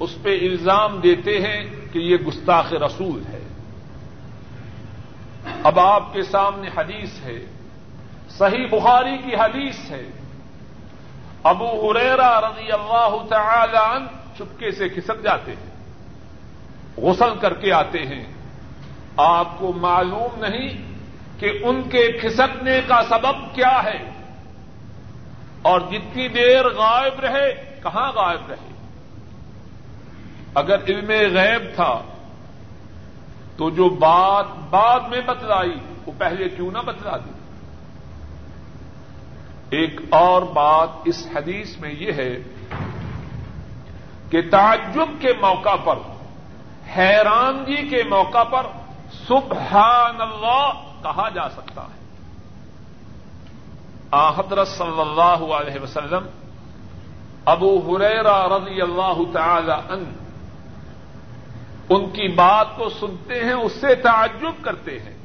اس 0.00 0.22
پہ 0.22 0.38
الزام 0.38 1.00
دیتے 1.00 1.40
ہیں 1.40 1.70
کہ 1.92 1.98
یہ 1.98 2.16
گستاخ 2.16 2.72
رسول 2.72 3.22
ہے۔ 3.26 3.49
اب 5.64 5.80
آپ 5.80 6.12
کے 6.12 6.22
سامنے 6.22 6.68
حدیث 6.76 7.22
ہے، 7.22 7.38
صحیح 8.28 8.66
بخاری 8.70 9.18
کی 9.18 9.34
حدیث 9.34 9.90
ہے۔ 9.90 10.02
ابو 11.42 11.92
ہریرا 11.92 12.40
رضی 12.40 12.72
اللہ 12.72 13.16
تعالی 13.30 13.76
عنہ 13.76 14.06
چپکے 14.38 14.70
سے 14.70 14.88
کھسک 14.88 15.22
جاتے 15.22 15.52
ہیں، 15.52 15.70
غسل 16.96 17.38
کر 17.40 17.54
کے 17.54 17.72
آتے 17.72 17.98
ہیں۔ 17.98 18.24
آپ 19.16 19.58
کو 19.58 19.72
معلوم 19.72 20.44
نہیں 20.44 20.68
کہ 21.40 21.58
ان 21.62 21.82
کے 21.82 22.12
کھسکنے 22.12 22.80
کا 22.88 23.02
سبب 23.08 23.54
کیا 23.54 23.84
ہے۔ 23.84 24.10
اور 25.62 25.80
جتنی 25.80 26.28
دیر 26.28 26.68
غائب 26.68 27.20
رہے، 27.20 27.76
کہاں 27.82 28.12
غائب 28.12 28.48
رہے؟ 28.48 28.72
اگر 30.54 30.76
علم 30.88 31.10
غیب 31.10 31.74
تھا 31.74 32.02
تو 33.60 33.70
جو 33.70 33.88
بات 33.88 34.46
بعد 34.70 35.00
میں 35.08 35.20
بتلائی، 35.20 35.76
وہ 36.06 36.12
پہلے 36.18 36.48
کیوں 36.48 36.70
نہ 36.70 36.78
بتلا 36.78 37.16
دی؟ 37.16 37.30
ایک 39.70 40.00
اور 40.10 40.42
بات 40.42 40.88
اس 41.04 41.26
حدیث 41.36 41.76
میں 41.78 41.90
یہ 41.92 42.12
ہے 42.12 42.36
کہ 44.30 44.40
تعجب 44.50 45.20
کے 45.20 45.32
موقع 45.40 45.76
پر، 45.84 45.98
حیرانگی 46.96 47.88
کے 47.88 48.02
موقع 48.10 48.44
پر 48.44 48.66
سبحان 49.28 50.20
اللہ 50.20 50.70
کہا 51.02 51.28
جا 51.28 51.48
سکتا 51.48 51.82
ہے۔ 51.82 51.98
حضرت 54.36 54.68
صلی 54.68 55.00
اللہ 55.00 55.44
علیہ 55.54 55.80
وسلم، 55.80 56.26
ابو 57.44 57.72
حریرا 57.88 58.38
رضی 58.48 58.80
اللہ 58.82 59.18
تعالی 59.32 59.78
ان 59.88 60.12
ان 61.90 62.10
کی 62.10 62.28
بات 62.28 62.66
کو 62.76 62.88
سنتے 62.88 63.44
ہیں، 63.44 63.52
اس 63.52 63.72
سے 63.72 63.94
تعجب 63.94 64.64
کرتے 64.64 64.98
ہیں 64.98 65.16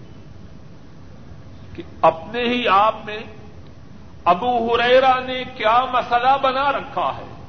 کہ 1.76 1.84
اپنے 2.02 2.44
ہی 2.44 2.68
آپ 2.68 2.96
میں 3.06 3.20
ابو 4.24 4.76
ہریرا 4.76 5.20
نے 5.20 5.44
کیا 5.58 5.86
مسئلہ 5.94 6.38
بنا 6.42 6.72
رکھا 6.72 7.12
ہے۔ 7.18 7.44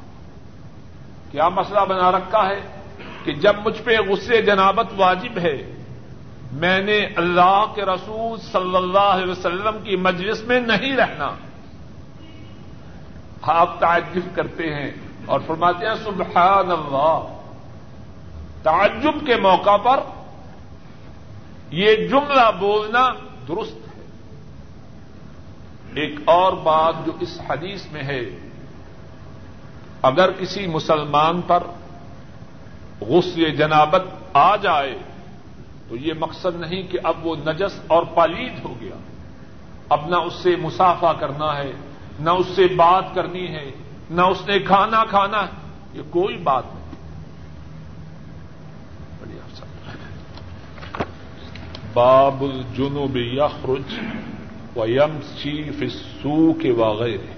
کیا 1.31 1.49
مسئلہ 1.49 1.81
بنا 1.89 2.13
رکھا 2.13 2.49
ہے 2.49 2.61
کہ 3.25 3.33
جب 3.33 3.57
مجھ 3.65 3.83
پہ 3.83 3.97
غصے 4.09 4.43
جنابت 4.43 4.87
واجب 4.97 5.39
ہے، 5.39 5.83
میں 6.53 6.79
نے 6.79 6.99
اللہ 6.99 7.65
کے 7.75 7.83
رسول 7.83 8.41
صلی 8.41 8.77
اللہ 8.77 8.99
علیہ 8.99 9.33
وسلم 9.33 9.79
کی 9.85 9.97
مجلس 9.97 10.43
میں 10.43 10.61
نہیں 10.61 10.97
رہنا۔ 10.97 11.31
آپ 13.43 13.81
تعجب 13.81 14.37
کرتے 14.37 14.75
ہیں 14.75 14.91
اور 15.27 15.41
فرماتے 15.47 15.87
ہیں، 15.87 15.95
سبحان 16.05 16.71
اللہ۔ 16.71 17.36
تعجب 18.67 19.27
کے 19.27 19.37
موقع 19.37 19.77
پر 19.77 20.01
یہ 21.71 22.09
جملہ 22.09 22.51
بولنا 22.59 23.09
درست 23.49 23.97
ہے۔ 23.97 24.03
ایک 25.95 26.21
اور 26.25 26.53
بات 26.53 26.95
جو 27.07 27.13
اس 27.21 27.41
حدیث 27.51 27.87
میں 27.93 28.03
ہے، 28.03 28.21
اگر 30.03 30.31
کسی 30.31 30.67
مسلمان 30.67 31.41
پر 31.41 31.63
غسل 33.01 33.57
جنابت 33.57 34.03
آ 34.33 34.57
جائے، 34.57 34.99
تو 35.89 35.97
یہ 35.97 36.13
مقصد 36.19 36.57
نہیں 36.57 36.83
کہ 36.83 36.99
اب 37.05 37.27
وہ 37.27 37.37
نجس 37.37 37.81
اور 37.87 38.03
پالید 38.15 38.65
ہو 38.65 38.75
گیا۔ 38.81 38.97
اب 39.89 40.09
نہ 40.09 40.17
اس 40.17 40.35
سے 40.35 40.57
مسافہ 40.57 41.13
کرنا 41.21 41.57
ہے، 41.57 41.73
نہ 42.21 42.31
اس 42.31 42.47
سے 42.47 42.67
بات 42.67 43.05
کرنی 43.15 43.49
ہے، 43.49 43.71
نہ 44.11 44.23
اس 44.23 44.47
نے 44.47 44.59
کھانا 44.59 45.05
کھانا 45.05 45.43
ہے۔ 45.43 45.51
یہ 45.95 46.03
کوئی 46.11 46.37
بات 46.37 46.65
نہیں 46.67 46.76
باب 51.97 52.45
الجنوب 52.45 53.17
یخرج 53.17 53.95
و 54.79 54.87
یم 54.87 55.19
چیف 55.43 55.83
سو 56.23 56.53
کے 56.53 56.71
وغیرہ. 56.71 57.37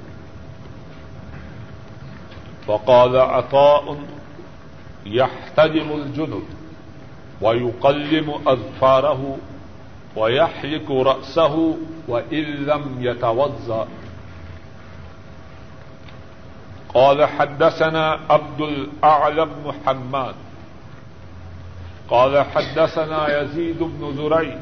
وقال 2.70 3.16
عطاء 3.16 3.84
يحتجم 5.06 5.92
الجنوب 5.92 6.42
ويقلم 7.42 8.30
أظفاره 8.46 9.36
ويحلق 10.16 10.92
رأسه 10.92 11.76
وإن 12.08 12.44
لم 12.44 12.96
يتوضأ 13.00 13.88
قال 16.94 17.24
حدثنا 17.26 18.20
عبد 18.30 18.60
الأعلى 18.60 19.44
بن 19.44 19.70
حماد 19.86 20.34
قال 22.10 22.44
حدثنا 22.44 23.40
يزيد 23.40 23.78
بن 23.78 24.16
زري 24.16 24.58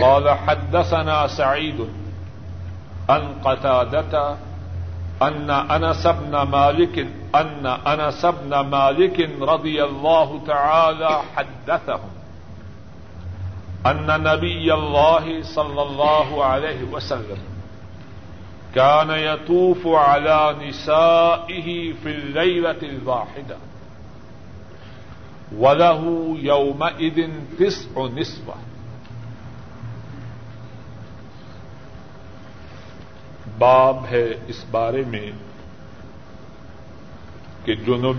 قال 0.00 0.30
حدثنا 0.30 1.26
سعيد 1.26 1.80
أن 3.10 3.34
قتادة 3.44 4.36
أن 5.22 5.50
أنس 5.50 6.06
بن 6.06 6.42
مالك 6.42 7.06
أن 7.34 7.66
أنس 7.66 8.26
بن 8.26 8.60
مالك 8.60 9.30
رضي 9.40 9.84
الله 9.84 10.40
تعالى 10.46 11.20
حدثهم 11.36 12.10
أن 13.86 14.22
نبي 14.22 14.74
الله 14.74 15.42
صلى 15.42 15.82
الله 15.82 16.44
عليه 16.44 16.82
وسلم 16.92 17.38
كان 18.74 19.10
يطوف 19.10 19.86
على 19.86 20.56
نسائه 20.68 21.92
في 21.92 22.06
الليلة 22.08 22.82
الواحدة. 22.82 23.56
وله 25.52 26.02
يومئذ 26.42 27.18
تسع 27.58 28.00
نسوة 28.08 28.54
باب 33.58 33.96
ہے 34.10 34.34
اس 34.46 34.64
بارے 34.70 35.02
میں 35.06 35.30
کہ 37.64 37.74
جو 37.74 38.12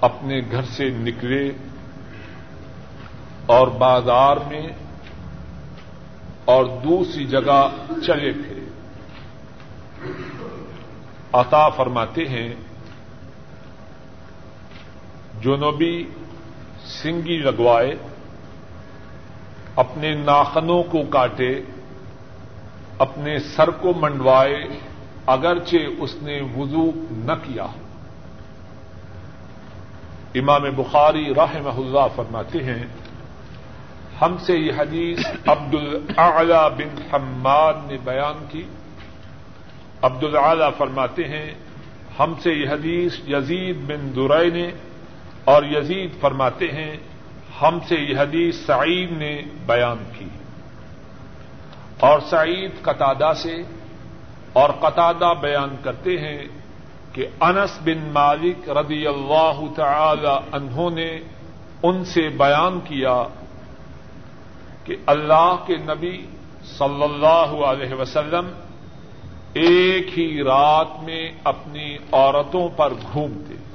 اپنے 0.00 0.40
گھر 0.50 0.62
سے 0.62 0.90
نکلے 0.90 1.52
اور 3.46 3.68
بازار 3.68 4.36
میں 4.36 4.68
اور 6.44 6.64
دوسری 6.64 7.26
جگہ 7.26 7.68
چلے 8.06 8.32
پھرے۔ 8.32 8.66
عطا 11.32 11.68
فرماتے 11.68 12.28
ہیں 12.28 12.54
جو 15.40 15.56
نبی 15.56 16.04
سنگی 16.84 17.38
لگوائے، 17.38 17.94
اپنے 19.76 20.14
ناخنوں 20.14 20.82
کو 20.82 20.98
کاٹے، 21.10 21.60
اپنے 22.98 23.38
سر 23.38 23.70
کو 23.70 23.92
منڈوائے، 23.96 24.64
اگرچہ 25.26 25.76
اس 25.98 26.16
نے 26.22 26.40
وضو 26.56 26.90
نہ 27.10 27.32
کیا۔ 27.32 27.66
امام 30.34 30.62
بخاری 30.76 31.34
راہ 31.34 31.56
اللہ 31.66 32.06
فرماتے 32.16 32.64
ہیں، 32.64 32.84
ہم 34.20 34.36
سے 34.40 34.58
یہ 34.58 34.72
حدیث 34.78 35.18
عبد 35.46 35.74
العلی 35.74 36.84
بن 36.84 37.02
حماد 37.12 37.74
نے 37.86 37.96
بیان 38.04 38.44
کی۔ 38.48 38.62
عبد 40.02 40.24
العلی 40.24 40.64
فرماتے 40.78 41.24
ہیں، 41.24 41.54
ہم 42.18 42.34
سے 42.42 42.52
یہ 42.52 42.68
حدیث 42.68 43.14
یزید 43.28 43.76
بن 43.86 44.12
درائے 44.16 44.50
نے 44.50 44.70
اور 45.46 45.62
یزید 45.62 46.20
فرماتے 46.20 46.72
ہیں، 46.72 46.96
ہم 47.62 47.78
سے 47.88 47.94
یہ 47.94 48.18
حدیث 48.18 48.56
سعید 48.56 49.12
نے 49.12 49.42
بیان 49.66 50.04
کی۔ 50.18 50.28
اور 52.00 52.20
سعید 52.20 52.70
قطادہ 52.82 53.32
سے 53.36 53.56
اور 54.52 54.70
قطادہ 54.70 55.34
بیان 55.40 55.76
کرتے 55.82 56.10
ہیں 56.10 56.44
کہ 57.12 57.26
انس 57.40 57.78
بن 57.84 58.12
مالک 58.12 58.70
رضی 58.70 59.06
اللہ 59.06 59.60
تعالی 59.76 60.48
انہوں 60.52 60.90
نے 60.90 61.18
ان 61.82 62.04
سے 62.04 62.28
بیان 62.28 62.80
کیا 62.80 63.22
کہ 64.84 64.96
اللہ 65.06 65.56
کے 65.66 65.76
نبی 65.76 66.26
صلی 66.78 67.02
اللہ 67.02 67.64
علیہ 67.64 67.94
وسلم 67.94 68.48
ایک 69.52 70.18
ہی 70.18 70.42
رات 70.42 71.02
میں 71.02 71.32
اپنی 71.44 71.96
عورتوں 72.12 72.68
پر 72.68 72.92
گھومتے۔ 73.12 73.65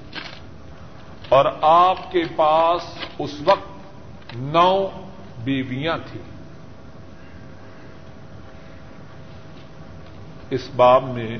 اور 1.32 1.46
آپ 1.62 2.12
کے 2.12 2.24
پاس 2.36 2.82
اس 3.20 3.41
وقت 3.46 3.82
نو 4.36 4.88
بیویاں 5.44 5.98
تھیں۔ 6.12 6.22
اس 10.50 10.70
باب 10.76 11.04
میں 11.04 11.38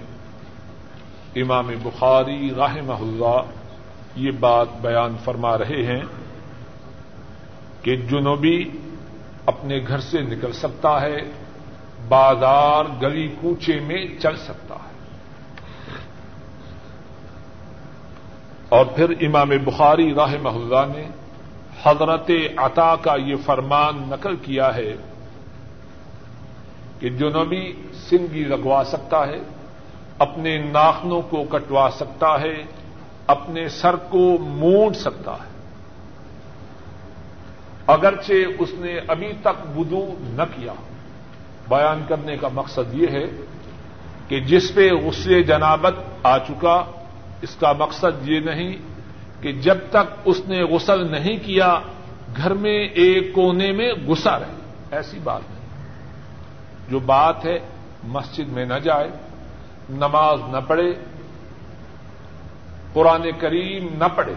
امام 1.36 1.67
بخاری 1.84 2.49
راہ 2.58 2.75
اللہ 2.89 3.41
یہ 4.15 4.32
بات 4.32 4.67
بیان 4.82 5.15
فرما 5.23 5.58
رہے 5.58 5.86
ہیں 5.86 6.01
کہ 7.82 7.95
جنوبی 7.95 8.69
اپنے 9.45 9.80
گھر 9.88 9.99
سے 9.99 10.21
نکل 10.21 10.51
سکتا 10.51 11.01
ہے، 11.01 11.17
بازار 12.08 12.86
گلی 13.01 13.27
کوچے 13.41 13.80
میں 13.80 14.06
چل 14.19 14.36
سکتا 14.36 14.75
ہے۔ 14.75 14.90
اور 18.71 18.86
پھر 18.86 19.10
امام 19.21 19.49
بخاری 19.65 20.13
راہ 20.13 20.34
اللہ 20.45 20.97
نے 20.97 21.07
حضرت 21.84 22.31
عطا 22.57 22.95
کا 22.95 23.15
یہ 23.15 23.36
فرمان 23.45 24.03
نقل 24.07 24.36
کیا 24.36 24.75
ہے 24.75 24.95
کہ 26.99 27.10
جنوبی 27.10 27.73
سنگی 27.93 28.43
لگوا 28.43 28.84
سکتا 28.84 29.27
ہے، 29.27 29.39
اپنے 30.19 30.57
ناخنوں 30.57 31.21
کو 31.21 31.43
کٹوا 31.43 31.89
سکتا 31.89 32.41
ہے، 32.41 32.63
اپنے 33.27 33.69
سر 33.69 33.95
کو 33.95 34.38
مونڈ 34.39 34.95
سکتا 34.95 35.34
ہے۔ 35.34 35.51
اگرچہ 37.88 38.34
اس 38.60 38.69
نے 38.73 38.99
ابھی 39.07 39.34
تک 39.41 39.77
وضو 39.77 40.05
نہ 40.19 40.43
کیا۔ 40.55 40.73
بیان 41.69 42.03
کرنے 42.07 42.38
کا 42.38 42.47
مقصد 42.53 42.93
یہ 42.93 43.07
ہے 43.07 43.25
کہ 44.27 44.39
جس 44.39 44.73
پہ 44.75 44.89
غصے 44.91 45.43
جنابت 45.43 45.93
آ 46.23 46.38
چکا 46.38 46.86
اس 47.41 47.56
کا 47.56 47.73
مقصد 47.73 48.30
یہ 48.30 48.39
نہیں 48.39 48.77
کہ 49.41 49.51
جب 49.51 49.77
تک 49.89 50.19
اس 50.25 50.41
نے 50.47 50.63
غسل 50.63 51.12
نہیں 51.12 51.38
کیا، 51.45 51.80
گھر 52.38 52.54
میں 52.54 52.88
ایک 52.88 53.34
کونے 53.34 53.71
میں 53.71 53.93
گسا 53.93 54.39
رہے۔ 54.39 54.71
ایسی 54.91 55.19
بات 55.23 55.41
نہیں۔ 55.49 55.62
جو 56.89 56.99
بات 56.99 57.45
ہے، 57.45 57.60
مسجد 58.04 58.49
میں 58.49 58.65
نہ 58.65 58.73
جائے، 58.73 59.12
نماز 59.89 60.39
نہ 60.51 60.58
پڑھے، 60.67 60.93
قرآن 62.93 63.21
کریم 63.39 63.88
نہ 63.97 64.04
پڑھے۔ 64.15 64.34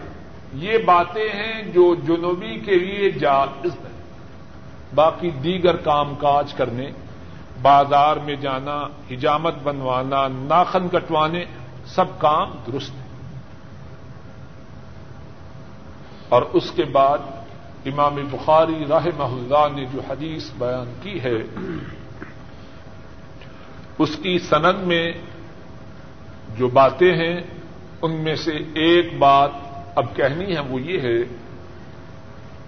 یہ 0.53 0.77
باتیں 0.77 1.29
ہیں 1.29 1.63
جو 1.63 1.95
جنوبی 1.95 2.59
کے 2.59 2.75
لیے 2.75 3.11
جائز 3.11 3.71
ہیں 3.71 4.01
باقی 4.95 5.29
دیگر 5.29 5.75
کام 5.75 6.15
کاج 6.15 6.53
کرنے، 6.53 6.91
بازار 7.61 8.17
میں 8.17 8.35
جانا، 8.35 8.87
حجامت 9.11 9.53
بنوانا، 9.63 10.27
ناخن 10.27 10.89
کٹوانے 10.89 11.45
سب 11.85 12.19
کام 12.19 12.51
درست 12.67 12.93
ہے 12.93 13.03
اور 16.29 16.41
اس 16.53 16.71
کے 16.71 16.83
بعد 16.83 17.19
امام 17.85 18.15
بخاری 18.31 18.85
راہ 18.85 19.07
اللہ 19.19 19.67
نے 19.75 19.85
جو 19.85 20.01
حدیث 20.09 20.49
بیان 20.57 20.93
کی 21.01 21.19
ہے، 21.23 21.37
اس 23.97 24.15
کی 24.21 24.37
سند 24.39 24.83
میں 24.87 25.05
جو 26.57 26.67
باتیں 26.67 27.13
ہیں، 27.13 27.37
ان 28.01 28.11
میں 28.23 28.35
سے 28.35 28.57
ایک 28.73 29.17
بات 29.17 29.51
اب 29.95 30.05
کہنی 30.15 30.55
ہے، 30.55 30.59
وہ 30.59 30.81
یہ 30.81 30.99
ہے 30.99 31.19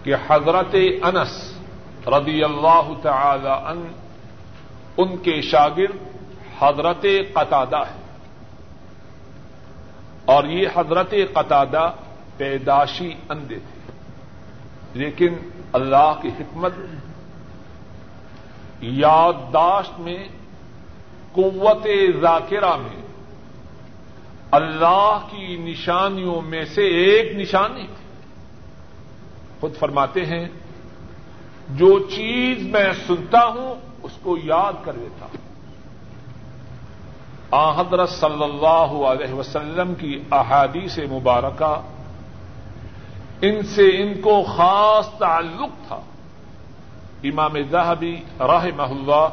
کہ 0.04 0.16
حضرت 0.28 0.76
انس 1.04 1.34
رضی 2.08 2.44
اللہ 2.44 2.92
تعالی 3.02 3.56
ان 3.70 3.88
ان 4.98 5.18
کے 5.18 5.42
شاگرد 5.42 5.98
حضرت 6.60 7.06
قطادہ 7.34 7.82
ہے 7.90 8.06
اور 10.28 10.44
یہ 10.44 10.68
حضرت 10.76 11.14
قطادہ 11.34 11.92
پیداشی 12.38 13.14
اندھے 13.30 13.56
تھے۔ 13.56 13.92
لیکن 14.94 15.34
اللہ 15.74 16.14
کی 16.22 16.28
حکمت 16.28 16.74
یادداشت 18.82 20.00
میں، 20.00 20.28
قوت 21.32 21.88
ذاکرہ 22.22 22.76
میں، 22.76 23.02
اللہ 24.52 25.20
کی 25.32 25.56
نشانیوں 25.56 26.42
میں 26.42 26.66
سے 26.66 26.82
ایک 26.82 27.36
نشانی 27.36 27.84
تھی 27.84 28.22
خود 29.60 29.76
فرماتے 29.76 30.26
ہیں، 30.26 30.50
جو 31.70 32.00
چیز 32.00 32.58
میں 32.62 32.94
سنتا 33.08 33.46
ہوں، 33.46 33.76
اس 34.04 34.12
کو 34.24 34.38
یاد 34.44 34.74
کر 34.84 34.94
لیتا 34.94 35.26
ہوں۔ 35.26 35.47
حضرت 37.52 38.10
صلی 38.10 38.44
اللہ 38.44 39.06
علیہ 39.06 39.34
وسلم 39.34 39.96
کی 39.96 40.24
احادیث 40.32 41.00
مبارکہ، 41.00 41.82
ان 43.42 43.62
سے 43.62 43.88
ان 43.88 44.22
کو 44.22 44.44
خاص 44.44 45.10
تعلق 45.10 45.88
تھا۔ 45.88 46.00
امام 47.24 47.62
ذہبی 47.72 48.16
راہ 48.40 48.66
اللہ 48.78 49.28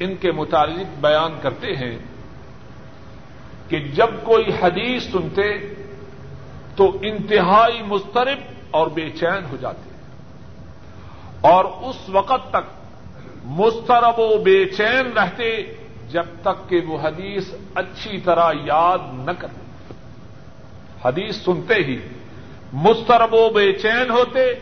ان 0.00 0.14
کے 0.14 0.32
متعلق 0.32 0.98
بیان 1.00 1.38
کرتے 1.42 1.76
ہیں 1.76 1.98
کہ 3.68 3.78
جب 3.78 4.08
کوئی 4.24 4.44
حدیث 4.62 5.10
سنتے 5.10 5.58
تو 6.76 6.98
انتہائی 7.02 7.82
مسترب 7.82 8.38
اور 8.70 8.86
بے 8.86 9.10
چین 9.10 9.44
ہو 9.50 9.56
جاتے۔ 9.60 9.90
اور 11.40 11.64
اس 11.64 12.08
وقت 12.08 12.50
تک 12.50 12.70
مسترب 13.44 14.18
و 14.18 14.38
بے 14.38 14.64
چین 14.68 15.12
رہتے 15.12 15.74
جب 16.10 16.26
تک 16.42 16.68
کہ 16.68 16.80
وہ 16.86 16.98
حدیث 17.02 17.54
اچھی 17.74 18.20
طرح 18.20 18.52
یاد 18.64 18.98
نہ 19.12 19.30
کرتے 19.38 19.94
حدیث 21.04 21.36
سنتے 21.36 21.74
ہی 21.74 21.96
مسترب 22.72 23.34
و 23.34 23.48
بے 23.48 23.72
چین 23.72 24.10
ہوتے 24.10 24.52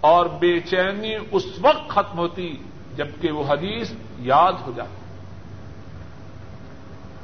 اور 0.00 0.26
بے 0.26 0.60
چینی 0.60 1.14
اس 1.30 1.44
وقت 1.60 1.88
ختم 1.88 2.18
ہوتی 2.18 2.56
جبکہ 2.96 3.30
وہ 3.30 3.44
حدیث 3.48 3.92
یاد 4.18 4.52
ہو 4.66 4.72
جاتی۔ 4.76 4.90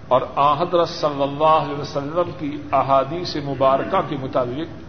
اور 0.09 0.21
آحدر 0.37 0.85
صلی 0.85 1.23
اللہ 1.23 1.65
علیہ 1.67 1.81
وسلم 1.81 2.31
کی 2.39 2.63
احادیث 2.73 3.37
مبارکہ 3.37 4.01
کے 4.09 4.17
مطابق 4.21 4.87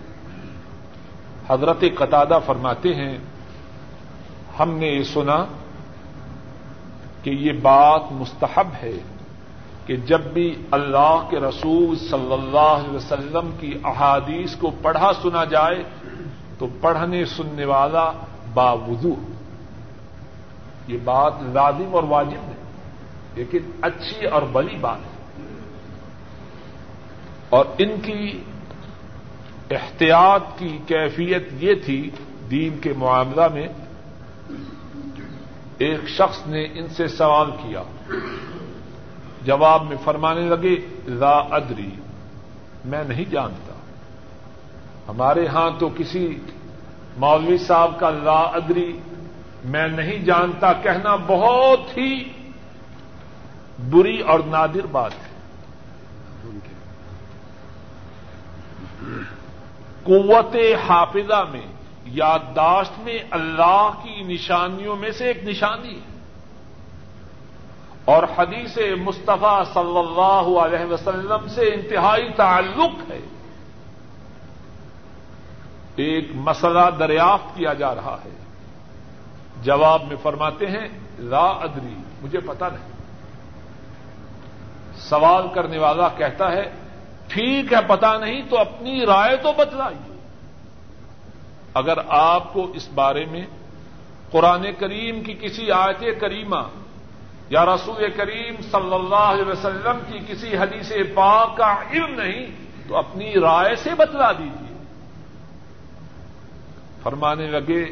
حضرت 1.51 1.84
قطادہ 1.95 2.39
فرماتے 2.45 2.93
ہیں، 2.95 3.17
ہم 4.60 4.77
نے 4.77 4.88
یہ 4.88 5.03
سنا 5.03 5.45
کہ 7.23 7.30
یہ 7.30 7.51
بات 7.62 8.01
مستحب 8.12 8.67
ہے 8.84 8.93
کہ 9.86 9.95
جب 9.95 10.21
بھی 10.21 10.56
اللہ 10.71 11.27
کے 11.30 11.39
رسول 11.39 11.97
صلی 11.97 12.34
اللہ 12.34 12.60
علیہ 12.60 12.95
وسلم 12.95 13.49
کی 13.60 13.73
احادیث 13.84 14.56
کو 14.56 14.71
پڑھا 14.82 15.12
سنا 15.21 15.43
جائے 15.43 15.84
تو 16.58 16.67
پڑھنے 16.82 17.25
سننے 17.25 17.65
والا 17.65 18.12
باوضو 18.53 19.15
یہ 20.88 20.97
بات 21.03 21.34
لازم 21.41 21.89
اور 21.91 22.03
واجب 22.03 22.47
ہے، 22.47 22.56
لیکن 23.36 23.60
اچھی 23.82 24.25
اور 24.25 24.41
بڑی 24.41 24.77
بات 24.82 24.97
ہے۔ 24.97 25.17
اور 27.49 27.65
ان 27.77 27.89
کی 28.03 28.41
احتیاط 29.71 30.43
کی 30.58 30.77
کیفیت 30.88 31.47
یہ 31.60 31.73
تھی 31.86 32.10
دین 32.51 32.77
کے 32.77 32.93
معاملہ 32.97 33.47
میں 33.53 33.67
ایک 35.78 36.08
شخص 36.08 36.48
نے 36.48 36.63
ان 36.63 36.88
سے 36.88 37.08
سوال 37.08 37.52
کیا۔ 37.52 37.84
جواب 39.42 39.84
میں 39.84 39.98
فرمانے 40.04 40.42
لگے، 40.42 40.76
لا 41.06 41.38
ادری، 41.52 41.90
میں 42.86 43.04
نہیں 43.04 43.26
جانتا۔ 43.26 43.74
ہمارے 45.08 45.48
ہاں 45.48 45.70
تو 45.80 45.90
کسی 45.98 46.40
مولوی 47.18 47.58
صاحب 47.58 48.00
کا 48.00 48.10
لا 48.10 48.40
ادری 48.40 49.00
میں 49.66 49.88
نہیں 49.88 50.26
جانتا، 50.26 50.74
کہنا 50.74 51.16
بہت 51.16 51.98
ہی 51.98 52.24
بری 53.90 54.20
اور 54.20 54.40
نادر 54.48 54.86
بات 54.86 55.12
ہے۔ 55.13 55.28
قوت 60.04 60.56
حافظہ 60.90 61.46
میں 61.52 61.77
یادداشت 62.12 63.00
میں 63.00 63.20
اللہ 63.32 63.91
کی 64.04 64.24
نشانیوں 64.24 64.96
میں 64.96 65.12
سے 65.12 65.26
ایک 65.26 65.43
نشانی 65.43 65.96
ہے۔ 65.96 66.17
اور 68.06 68.24
حدیث 68.38 68.78
مصطفیٰ 69.02 69.63
صلی 69.74 69.98
اللہ 69.98 70.60
علیہ 70.60 70.86
وسلم 70.86 71.48
سے 71.48 71.62
انتہائی 71.62 72.30
تعلق 72.36 73.12
ہے۔ 73.12 73.20
ایک 75.96 76.28
مسئلہ 76.36 76.89
دریافت 77.00 77.58
کیا 77.58 77.74
جا 77.74 77.96
رہا 77.96 78.17
ہے۔ 78.26 78.30
جواب 79.62 80.02
میں 80.08 80.15
فرماتے 80.24 80.65
ہیں، 80.65 80.88
لا 81.20 81.46
ادری، 81.46 81.96
مجھے 82.22 82.39
پتا 82.39 82.67
نہیں۔ 82.67 82.91
سوال 84.98 85.48
کرنے 85.54 85.78
والا 85.78 86.08
کہتا 86.08 86.52
ہے، 86.52 86.72
ٹھیک 87.28 87.74
ہے 87.74 87.78
پتا 87.88 88.17
نہیں 88.17 88.41
تو 88.50 88.58
اپنی 88.58 89.06
رائے 89.06 89.38
تو 89.38 89.54
بتلائیے۔ 89.58 90.16
اگر 91.78 91.98
آپ 92.08 92.54
کو 92.54 92.72
اس 92.74 92.88
بارے 92.90 93.26
میں 93.26 93.46
قرآن 94.32 94.66
کریم 94.80 95.24
کی 95.24 95.34
کسی 95.34 95.72
آیت 95.72 96.04
کریمہ 96.20 96.62
یا 97.50 97.66
رسول 97.66 98.10
کریم 98.18 98.56
صلی 98.72 98.94
اللہ 98.94 99.28
علیہ 99.34 99.52
وسلم 99.52 100.00
کی 100.08 100.20
کسی 100.28 100.58
حدیث 100.58 100.92
پاک 101.13 101.58
کا 101.58 101.76
علم 101.92 102.22
نہیں، 102.22 102.46
تو 102.88 102.98
اپنی 102.98 103.34
رائے 103.34 103.76
سے 103.76 103.90
بتلا 103.98 104.32
دیجیے 104.32 104.78
فرمانے 107.04 107.48
لگے، 107.48 107.84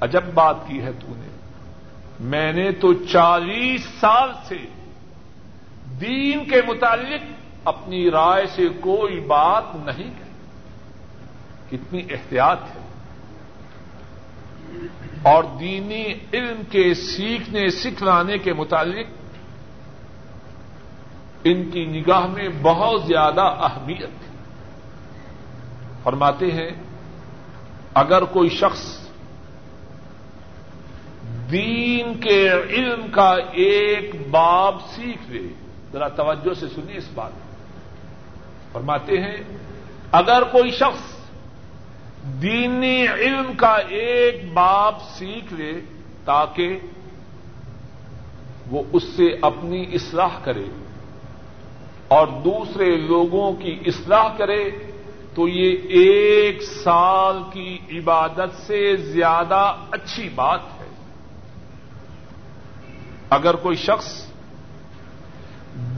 عجب 0.00 0.24
بات 0.34 0.56
کی 0.66 0.82
ہے 0.82 0.92
تو 0.92 1.06
نے۔ 1.08 1.28
میں 2.20 2.52
نے 2.52 2.70
تو 2.72 2.92
چالیس 2.94 3.84
سال 4.00 4.32
سے 4.44 4.58
دین 6.00 6.44
کے 6.44 6.60
متعلق 6.66 7.22
اپنی 7.64 8.10
رائے 8.10 8.46
سے 8.46 8.68
کوئی 8.80 9.20
بات 9.20 9.74
نہیں 9.74 10.10
کی 10.18 11.76
کتنی 11.76 12.02
احتیاط 12.10 12.62
ہے۔ 12.62 12.85
اور 15.22 15.44
دینی 15.60 16.04
علم 16.32 16.62
کے 16.70 16.94
سیکھنے، 16.94 17.70
سکھلانے 17.70 18.38
کے 18.38 18.52
متعلق 18.52 19.06
ان 21.44 21.70
کی 21.70 21.84
نگاہ 21.84 22.26
میں 22.26 22.48
بہت 22.62 23.02
زیادہ 23.02 23.40
اہمیت 23.40 24.02
ہے۔ 24.02 24.26
فرماتے 26.02 26.50
ہیں، 26.50 26.70
اگر 27.94 28.24
کوئی 28.24 28.48
شخص 28.48 29.06
دین 31.50 32.20
کے 32.20 32.48
علم 32.48 33.10
کا 33.10 33.36
ایک 33.52 34.28
باب 34.30 34.80
سیکھ 34.94 35.30
لے، 35.30 35.48
ذرا 35.92 36.08
توجہ 36.08 36.54
سے 36.54 36.66
سنیے 36.68 36.96
اس 36.96 37.08
بات 37.14 37.32
فرماتے 38.72 39.20
ہیں، 39.20 39.36
اگر 40.12 40.42
کوئی 40.42 40.70
شخص 40.70 41.15
دینی 42.26 43.06
علم 43.08 43.52
کا 43.56 43.76
ایک 43.88 44.52
باب 44.52 44.94
سیکھ 45.02 45.54
لے 45.54 45.72
تاکہ 46.24 46.78
وہ 48.70 48.82
اس 48.92 49.02
سے 49.02 49.24
اپنی 49.42 49.86
اصلاح 49.92 50.38
کرے 50.44 50.64
اور 52.08 52.26
دوسرے 52.26 52.96
لوگوں 52.96 53.52
کی 53.52 53.78
اصلاح 53.86 54.28
کرے 54.36 54.70
تو 55.34 55.48
یہ 55.48 55.76
ایک 55.88 56.62
سال 56.62 57.38
کی 57.52 57.78
عبادت 57.92 58.66
سے 58.66 58.96
زیادہ 58.96 59.76
اچھی 59.90 60.28
بات 60.34 60.60
ہے۔ 60.80 60.86
اگر 63.30 63.56
کوئی 63.56 63.76
شخص 63.76 64.26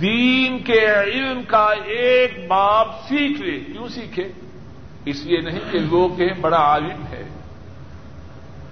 دین 0.01 0.59
کے 0.59 1.01
علم 1.01 1.43
کا 1.49 1.69
ایک 1.85 2.49
باب 2.49 2.88
سیکھ 3.09 3.41
لے، 3.41 3.61
کیوں 3.61 3.88
سیکھے؟ 3.88 4.29
اس 5.11 5.25
لیے 5.25 5.40
نہیں 5.40 5.61
کہ 5.71 5.79
لوگ 5.79 6.16
کہیں 6.16 6.40
بڑا 6.40 6.57
عالم 6.57 7.07
ہے۔ 7.11 7.29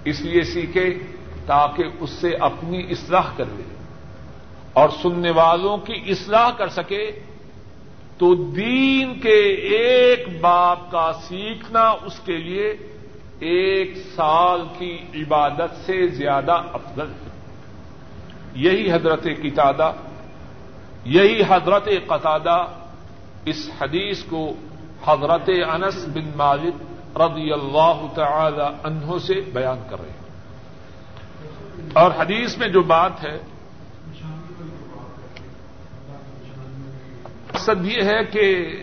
اس 0.05 0.21
لیے 0.21 0.41
سیکھے 0.41 0.99
تاکہ 1.45 1.83
اس 1.99 2.09
سے 2.09 2.35
اپنی 2.35 2.79
اصلاح 2.89 3.29
کر 3.37 3.43
لے۔ 3.51 3.75
اور 4.73 4.89
سننے 5.01 5.31
والوں 5.31 5.77
کی 5.77 5.93
اصلاح 6.07 6.51
کر 6.51 6.67
سکے 6.67 7.11
تو 8.17 8.35
دین 8.35 9.19
کے 9.19 9.39
ایک 9.53 10.39
باپ 10.41 10.91
کا 10.91 11.11
سیکھنا 11.27 11.89
اس 11.89 12.19
کے 12.19 12.37
لیے 12.37 12.69
ایک 13.39 13.97
سال 14.15 14.61
کی 14.77 14.97
عبادت 15.15 15.85
سے 15.85 16.07
زیادہ 16.07 16.61
افضل 16.73 17.07
ہے۔ 17.07 17.29
یہی 18.55 18.91
حضرت 18.91 19.23
کتادہ 19.23 19.91
یہی 21.05 21.41
حضرت 21.49 21.89
قطادہ 22.07 22.65
اس 23.45 23.69
حدیث 23.81 24.23
کو 24.23 24.53
حضرت 25.05 25.49
انس 25.67 26.05
بن 26.07 26.31
مالک 26.35 26.73
رضی 27.17 27.53
اللہ 27.53 28.05
تعالی 28.15 28.63
عنہ 28.83 29.17
سے 29.17 29.33
بیان 29.53 29.79
کر 29.89 30.01
رہے 30.01 30.09
ہیں۔ 30.09 30.27
اور 31.93 32.11
حدیث 32.17 32.57
میں 32.57 32.67
جو 32.67 32.81
بات 32.81 33.23
ہے، 33.23 33.39
مقصد 37.53 37.85
یہ 37.85 38.03
ہے 38.03 38.23
کہ 38.23 38.75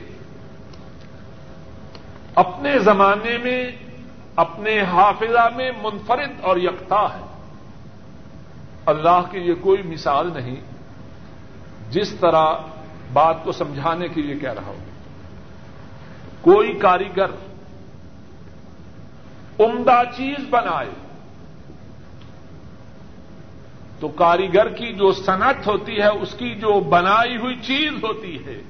اپنے 2.35 2.79
زمانے 2.79 3.39
میں، 3.39 3.71
اپنے 4.37 4.81
حافظہ 4.81 5.49
میں 5.57 5.71
منفرد 5.83 6.31
اور 6.43 6.57
یکتا 6.57 7.03
ہے۔ 7.03 7.25
اللہ 8.87 9.23
کی 9.31 9.39
یہ 9.39 9.55
کوئی 9.61 9.83
مثال 9.83 10.31
نہیں، 10.35 10.57
جس 11.91 12.15
طرح 12.15 12.55
بات 13.13 13.37
کو 13.45 13.53
سمجھانے 13.53 14.09
کے 14.09 14.23
لیے 14.23 14.37
کہہ 14.37 14.53
رہا 14.53 14.67
ہوں۔ 14.67 14.94
کوئی 16.45 16.73
کاریگر 16.73 17.31
عمدہ 19.61 20.03
چیز 20.17 20.45
بنائے 20.51 20.91
تو 24.01 24.09
کاریگر 24.09 24.69
کی 24.69 24.93
جو 24.93 25.13
صنعت 25.13 25.67
ہوتی 25.67 25.97
ہے، 25.97 26.09
اس 26.09 26.35
کی 26.35 26.55
جو 26.55 26.81
بنائی 26.81 27.37
ہوئی 27.37 27.57
چیز 27.57 28.05
ہوتی 28.05 28.47
ہے، 28.47 28.63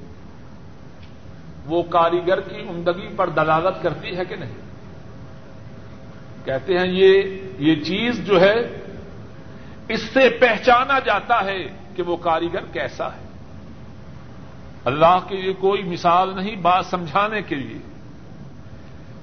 وہ 1.67 1.83
کاریگر 1.83 2.41
کی 2.41 2.61
عمدگی 2.61 3.09
پر 3.17 3.29
دلالت 3.29 3.83
کرتی 3.83 4.17
ہے 4.17 4.25
کہ 4.25 4.37
نہیں؟ 4.37 4.55
کہتے 6.45 6.79
ہیں 6.79 6.87
یہ 6.87 7.23
یہ 7.59 7.75
چیز 7.85 8.27
جو 8.27 8.41
ہے، 8.41 8.85
اس 9.89 10.03
سے 10.03 10.29
پہچانا 10.29 10.99
جاتا 10.99 11.45
ہے 11.45 11.67
کہ 11.95 12.03
وہ 12.03 12.17
کاریگر 12.17 12.65
کیسا 12.73 13.07
ہے۔ 13.07 13.24
اللہ 14.85 15.19
کے 15.29 15.37
لیے 15.37 15.53
کوئی 15.53 15.83
مثال 15.83 16.37
نہیں 16.37 16.57
بات 16.57 16.87
سمجھانے 16.87 17.43
کے 17.43 17.55
لیے۔ 17.55 17.79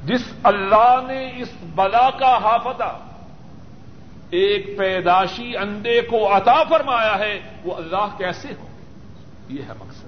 جس 0.05 0.21
اللہ 0.43 1.01
نے 1.07 1.31
اس 1.37 1.49
بلا 1.75 2.09
کا 2.09 2.37
حافظہ 2.37 2.97
ایک 4.29 4.77
پیداشی 4.77 5.57
اندے 5.57 6.01
کو 6.01 6.37
عطا 6.37 6.63
فرمایا 6.63 7.19
ہے، 7.19 7.41
وہ 7.63 7.75
اللہ 7.75 8.07
کیسے 8.17 8.47
ہو 8.59 8.67
یہ 9.49 9.61
ہے 9.61 9.73
مقصد۔ 9.79 10.05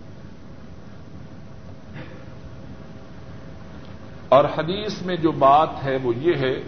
اور 4.30 4.46
حدیث 4.46 5.02
میں 5.02 5.16
جو 5.16 5.32
بات 5.32 5.70
ہے 5.84 5.98
وہ 6.04 6.14
یہ 6.16 6.34
ہے، 6.36 6.64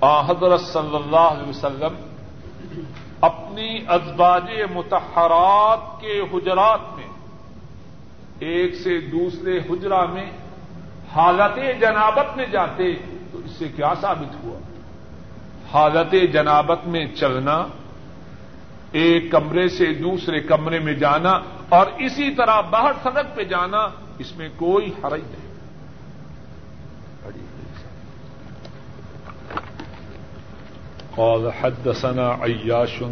آ 0.00 0.20
حضرت 0.20 0.60
صلی 0.60 0.96
اللہ 0.96 1.16
علیہ 1.16 1.48
وسلم 1.48 1.94
اپنی 3.20 3.78
ازباج 3.88 4.50
متحرات 4.74 6.00
کے 6.00 6.20
حجرات 6.20 6.80
میں 6.96 7.01
ایک 8.42 8.74
سے 8.74 9.00
دوسرے 9.00 9.58
حجرا 9.58 10.04
میں 10.06 10.30
حالت 11.16 11.80
جنابت 11.80 12.36
میں 12.36 12.46
جاتے 12.46 12.94
تو 13.32 13.38
اس 13.44 13.50
سے 13.50 13.68
کیا 13.76 13.92
ثابت 14.00 14.44
ہوا؟ 14.44 14.58
حالت 15.72 16.14
جنابت 16.32 16.86
میں 16.86 17.06
چلنا، 17.14 17.66
ایک 18.92 19.30
کمرے 19.32 19.68
سے 19.68 19.94
دوسرے 19.94 20.40
کمرے 20.40 20.78
میں 20.78 20.94
جانا 20.94 21.32
اور 21.68 21.86
اسی 21.98 22.30
طرح 22.30 22.60
باہر 22.60 22.92
سڑک 23.02 23.34
پہ 23.34 23.44
جانا، 23.44 23.82
اس 24.18 24.36
میں 24.36 24.48
کوئی 24.56 24.90
حرج 25.04 25.20
نہیں۔ 25.20 25.50
قال 31.14 31.46
حدثنا 31.60 32.30
عياش، 32.30 33.02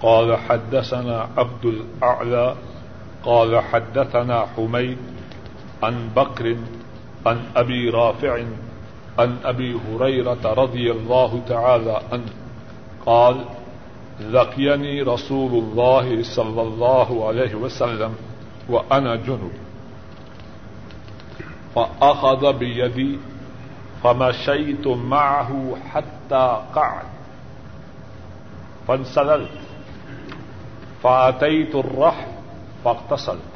قال 0.00 0.34
حدثنا 0.48 1.26
عبد 1.36 1.64
الأعلى 1.64 2.46
قال 3.24 3.60
حدثنا 3.60 4.46
حميد 4.56 4.98
عن 5.82 6.08
بكر 6.16 6.56
عن 7.26 7.40
أبي 7.56 7.90
رافع 7.90 8.44
عن 9.18 9.36
أبي 9.44 9.78
هريرة 9.88 10.52
رضي 10.52 10.92
الله 10.92 11.42
تعالى 11.48 12.00
عنه 12.12 12.32
قال 13.06 13.44
لقيني 14.20 15.02
رسول 15.02 15.52
الله 15.52 16.22
صلى 16.22 16.62
الله 16.62 17.28
عليه 17.28 17.54
وسلم 17.54 18.14
وأنا 18.68 19.16
جنب 19.16 19.52
فأخذ 21.74 22.52
بيدي 22.52 23.18
فمشيت 24.02 24.86
معه 24.86 25.76
حتى 25.92 26.60
قعد 26.74 27.06
فانسللت 28.88 29.50
فأتيت 31.02 31.74
الرحل 31.74 32.33
فاغتسلت 32.84 33.54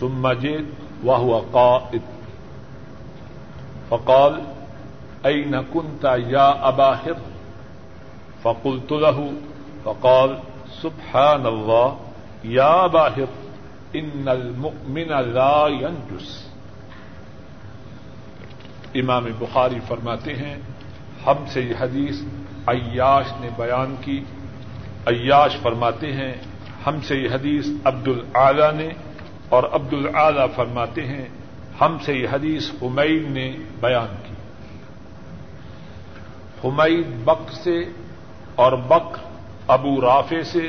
ثم 0.00 0.32
جئت 0.32 0.64
وهو 1.04 1.38
قائد. 1.38 2.02
فقال، 3.88 4.40
أين 5.26 5.62
كنت 5.72 6.04
يا 6.04 6.68
أبا 6.68 6.90
هر 6.92 7.16
فقلت 8.42 8.92
له، 8.92 9.32
فقال، 9.84 10.38
سبحان 10.82 11.46
الله، 11.46 11.96
يا 12.44 12.84
أبا 12.84 13.08
هر 13.08 13.30
إن 13.94 14.28
المؤمن 14.28 15.08
لا 15.08 15.66
ينجس. 15.68 16.48
امام 18.94 19.24
بخاری 19.38 19.80
فرماتے 19.86 20.36
ہیں، 20.36 20.56
ہم 21.26 21.44
سے 21.48 21.60
یہ 21.60 21.74
حدیث 21.80 22.20
عیاش 22.66 23.26
نے 23.40 23.48
بیان 23.56 23.94
کی. 24.00 24.24
عیاش 25.06 25.56
فرماتے 25.56 26.12
ہیں 26.12 26.34
ہم 26.86 27.00
سے 27.00 27.16
یہ 27.16 27.28
حدیث 27.28 27.66
عبد 27.84 28.08
العلی 28.08 28.84
نے 28.84 28.88
اور 29.48 29.62
عبد 29.72 29.92
العلی 29.92 30.40
فرماتے 30.56 31.06
ہیں، 31.06 31.24
ہم 31.80 31.96
سے 32.04 32.14
یہ 32.14 32.28
حدیث 32.32 32.70
حمید 32.82 33.30
نے 33.30 33.56
بیان 33.80 34.16
کی۔ 34.22 34.34
حمید 36.64 37.24
بک 37.24 37.52
سے 37.52 37.80
اور 38.54 38.72
بک 38.72 39.18
ابو 39.66 40.00
رافے 40.00 40.42
سے 40.42 40.68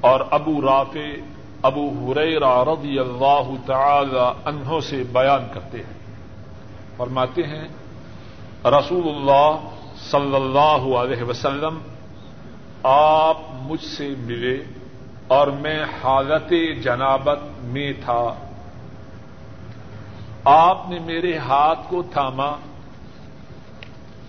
اور 0.00 0.20
ابو 0.30 0.62
رافے 0.62 1.16
ابو 1.62 2.12
حریرا 2.12 2.64
رضی 2.64 2.98
اللہ 2.98 3.50
تعالی 3.66 4.40
انہوں 4.44 4.80
سے 4.80 5.02
بیان 5.12 5.46
کرتے 5.54 5.78
ہیں۔ 5.78 6.16
فرماتے 6.96 7.42
ہیں، 7.42 7.68
رسول 8.64 9.08
اللہ 9.08 9.68
صلی 9.96 10.34
اللہ 10.34 10.96
علیہ 10.96 11.22
وسلم، 11.22 11.78
آپ 12.82 13.36
مجھ 13.52 13.84
سے 13.84 14.14
ملے۔ 14.18 14.81
اور 15.28 15.46
میں 15.46 15.84
حالت 16.04 16.52
جنابت 16.82 17.38
میں 17.62 17.92
تھا۔ 18.04 18.34
آپ 20.44 20.88
نے 20.88 20.98
میرے 20.98 21.38
ہاتھ 21.38 21.78
کو 21.88 22.02
تھاما، 22.02 22.52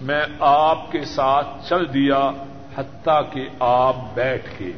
میں 0.01 0.25
آپ 0.39 0.91
کے 0.91 1.05
ساتھ 1.05 1.47
چل 1.69 1.93
دیا 1.93 2.31
حتیٰ 2.77 3.21
کہ 3.31 3.49
آپ 3.59 3.95
بیٹھ 4.13 4.49
کے۔ 4.57 4.71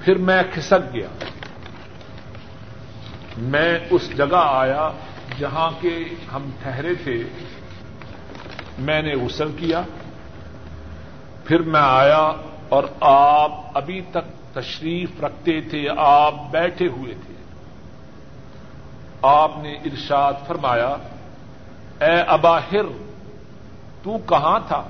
پھر 0.00 0.18
میں 0.18 0.42
کھسک 0.54 0.94
گیا۔ 0.94 1.08
میں 3.38 3.78
اس 3.90 4.16
جگہ 4.16 4.42
آیا 4.42 4.90
جہاں 5.38 5.70
کے 5.80 6.04
ہم 6.32 6.50
ٹھہرے 6.62 6.94
تھے۔ 6.94 7.24
میں 8.78 9.02
نے 9.02 9.14
غسل 9.14 9.52
کیا۔ 9.56 9.82
پھر 11.44 11.62
میں 11.62 11.80
آیا 11.80 12.32
اور 12.70 12.84
آپ 13.00 13.50
ابھی 13.74 14.00
تک 14.10 14.54
تشریف 14.54 15.24
رکھتے 15.24 15.60
تھے، 15.60 15.86
آپ 15.98 16.34
بیٹھے 16.50 16.86
ہوئے 16.86 17.14
تھے۔ 17.14 17.34
آپ 19.22 19.50
نے 19.56 19.72
ارشاد 19.72 20.32
فرمایا، 20.46 20.96
اے 22.00 22.20
اباہر 22.20 22.82
تو 24.02 24.18
کہاں 24.18 24.60
تھا؟ 24.68 24.82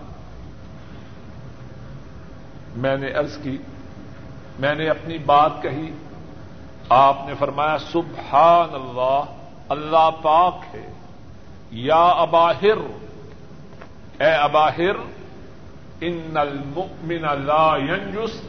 میں 2.77 2.97
نے 2.97 3.07
ارض 3.07 3.43
کی، 3.43 3.59
میں 4.59 4.75
نے 4.75 4.89
اپنی 4.89 5.19
بات 5.19 5.51
کہی۔ 5.63 5.91
آپ 6.89 7.17
نے 7.27 7.35
فرمایا، 7.35 7.79
سبحان 7.79 8.75
اللہ 8.75 9.25
اللہ 9.69 10.11
پاک 10.23 10.59
ہے۔ 10.75 10.93
یا 11.71 12.03
اباہر 12.03 12.77
اے 14.19 14.31
اباہر 14.31 15.20
ان 16.01 16.37
المؤمن 16.37 17.23
لا 17.47 17.77
ینجس 17.77 18.41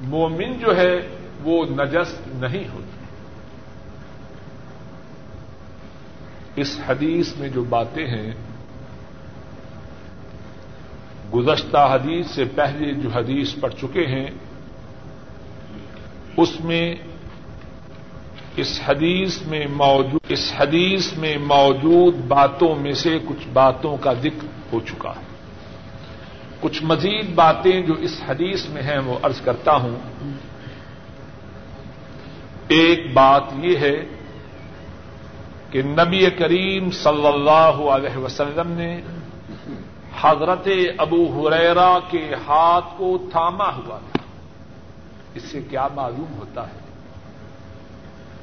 مومن 0.00 0.58
جو 0.58 0.76
ہے 0.76 0.94
وہ 1.42 1.64
نجس 1.66 2.14
نہیں 2.26 2.68
ہوتا 2.68 2.96
اس 6.56 6.80
حدیث 6.86 7.36
میں 7.36 7.48
جو 7.48 7.64
باتیں 7.64 8.06
ہیں، 8.06 8.32
گزشتہ 11.34 11.88
حدیث 11.92 12.30
سے 12.30 12.44
پہلے 12.44 12.92
جو 12.92 13.08
حدیث 13.10 13.54
پڑھ 13.60 13.74
چکے 13.74 14.06
ہیں، 14.06 14.30
اس 16.36 16.60
میں 16.60 16.94
اس 18.56 18.80
حدیث 18.86 19.42
میں 19.42 19.66
موجود، 19.66 20.20
اس 20.28 20.52
حدیث 20.56 21.12
میں 21.12 21.36
موجود 21.38 22.14
باتوں 22.28 22.74
میں 22.74 22.92
سے 22.92 23.18
کچھ 23.28 23.48
باتوں 23.52 23.96
کا 23.96 24.12
ذکر 24.12 24.46
ہو 24.72 24.80
چکا 24.80 25.10
ہے۔ 25.10 25.25
کچھ 26.60 26.82
مزید 26.82 27.34
باتیں 27.34 27.82
جو 27.82 27.94
اس 27.94 28.22
حدیث 28.28 28.66
میں 28.66 28.82
ہیں 28.82 28.98
وہ 28.98 29.18
عرض 29.22 29.40
کرتا 29.40 29.76
ہوں۔ 29.76 29.96
ایک 32.68 33.12
بات 33.12 33.42
یہ 33.58 33.76
ہے 33.76 33.96
کہ 35.70 35.82
نبی 35.82 36.30
کریم 36.30 36.90
صلی 36.90 37.26
اللہ 37.26 37.90
علیہ 37.90 38.16
وسلم 38.16 38.72
نے 38.72 39.00
حضرت 40.20 40.68
ابو 40.98 41.48
حریرا 41.48 41.98
کے 42.10 42.34
ہاتھ 42.48 42.84
کو 42.96 43.18
تھاما 43.30 43.76
ہوا 43.76 43.98
تھا۔ 44.12 44.18
اس 45.34 45.42
سے 45.42 45.62
کیا 45.70 45.88
معلوم 45.94 46.34
ہوتا 46.38 46.66
ہے؟ 46.66 46.78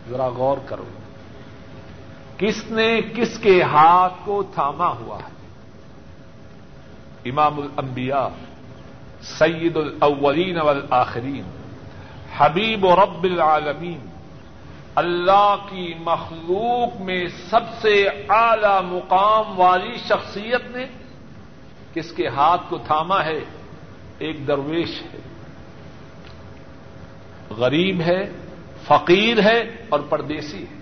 ذرا 0.10 0.28
غور 0.28 0.58
کرو۔ 0.65 0.86
کس 2.38 2.71
نے 2.71 3.02
کس 3.15 3.39
کے 3.39 3.63
ہاتھ 3.63 4.13
کو 4.23 4.43
تھاما 4.43 4.88
ہوا 4.88 5.17
ہے؟ 5.17 5.32
امام 7.25 7.59
الانبیاء، 7.59 8.27
سید 9.21 9.77
الاولین 9.77 10.57
والآخرین، 10.62 11.43
حبیب 12.38 12.86
و 12.86 12.95
رب 12.95 13.23
العالمین، 13.23 13.99
اللہ 14.95 15.55
کی 15.69 15.93
مخلوق 15.99 17.01
میں 17.01 17.27
سب 17.49 17.59
سے 17.81 18.09
اعلی 18.29 18.88
مقام 18.88 19.59
والی 19.59 19.97
شخصیت 19.97 20.62
نے 20.75 20.86
کس 21.93 22.12
کے 22.12 22.27
ہاتھ 22.27 22.62
کو 22.69 22.77
تھاما 22.77 23.25
ہے؟ 23.25 23.39
ایک 24.17 24.47
درویش 24.47 25.01
ہے۔ 25.01 25.19
غریب 27.57 28.01
ہے، 28.01 28.31
فقیر 28.88 29.41
ہے 29.41 29.86
اور 29.89 29.99
پردیسی 29.99 30.63
ہے۔ 30.63 30.79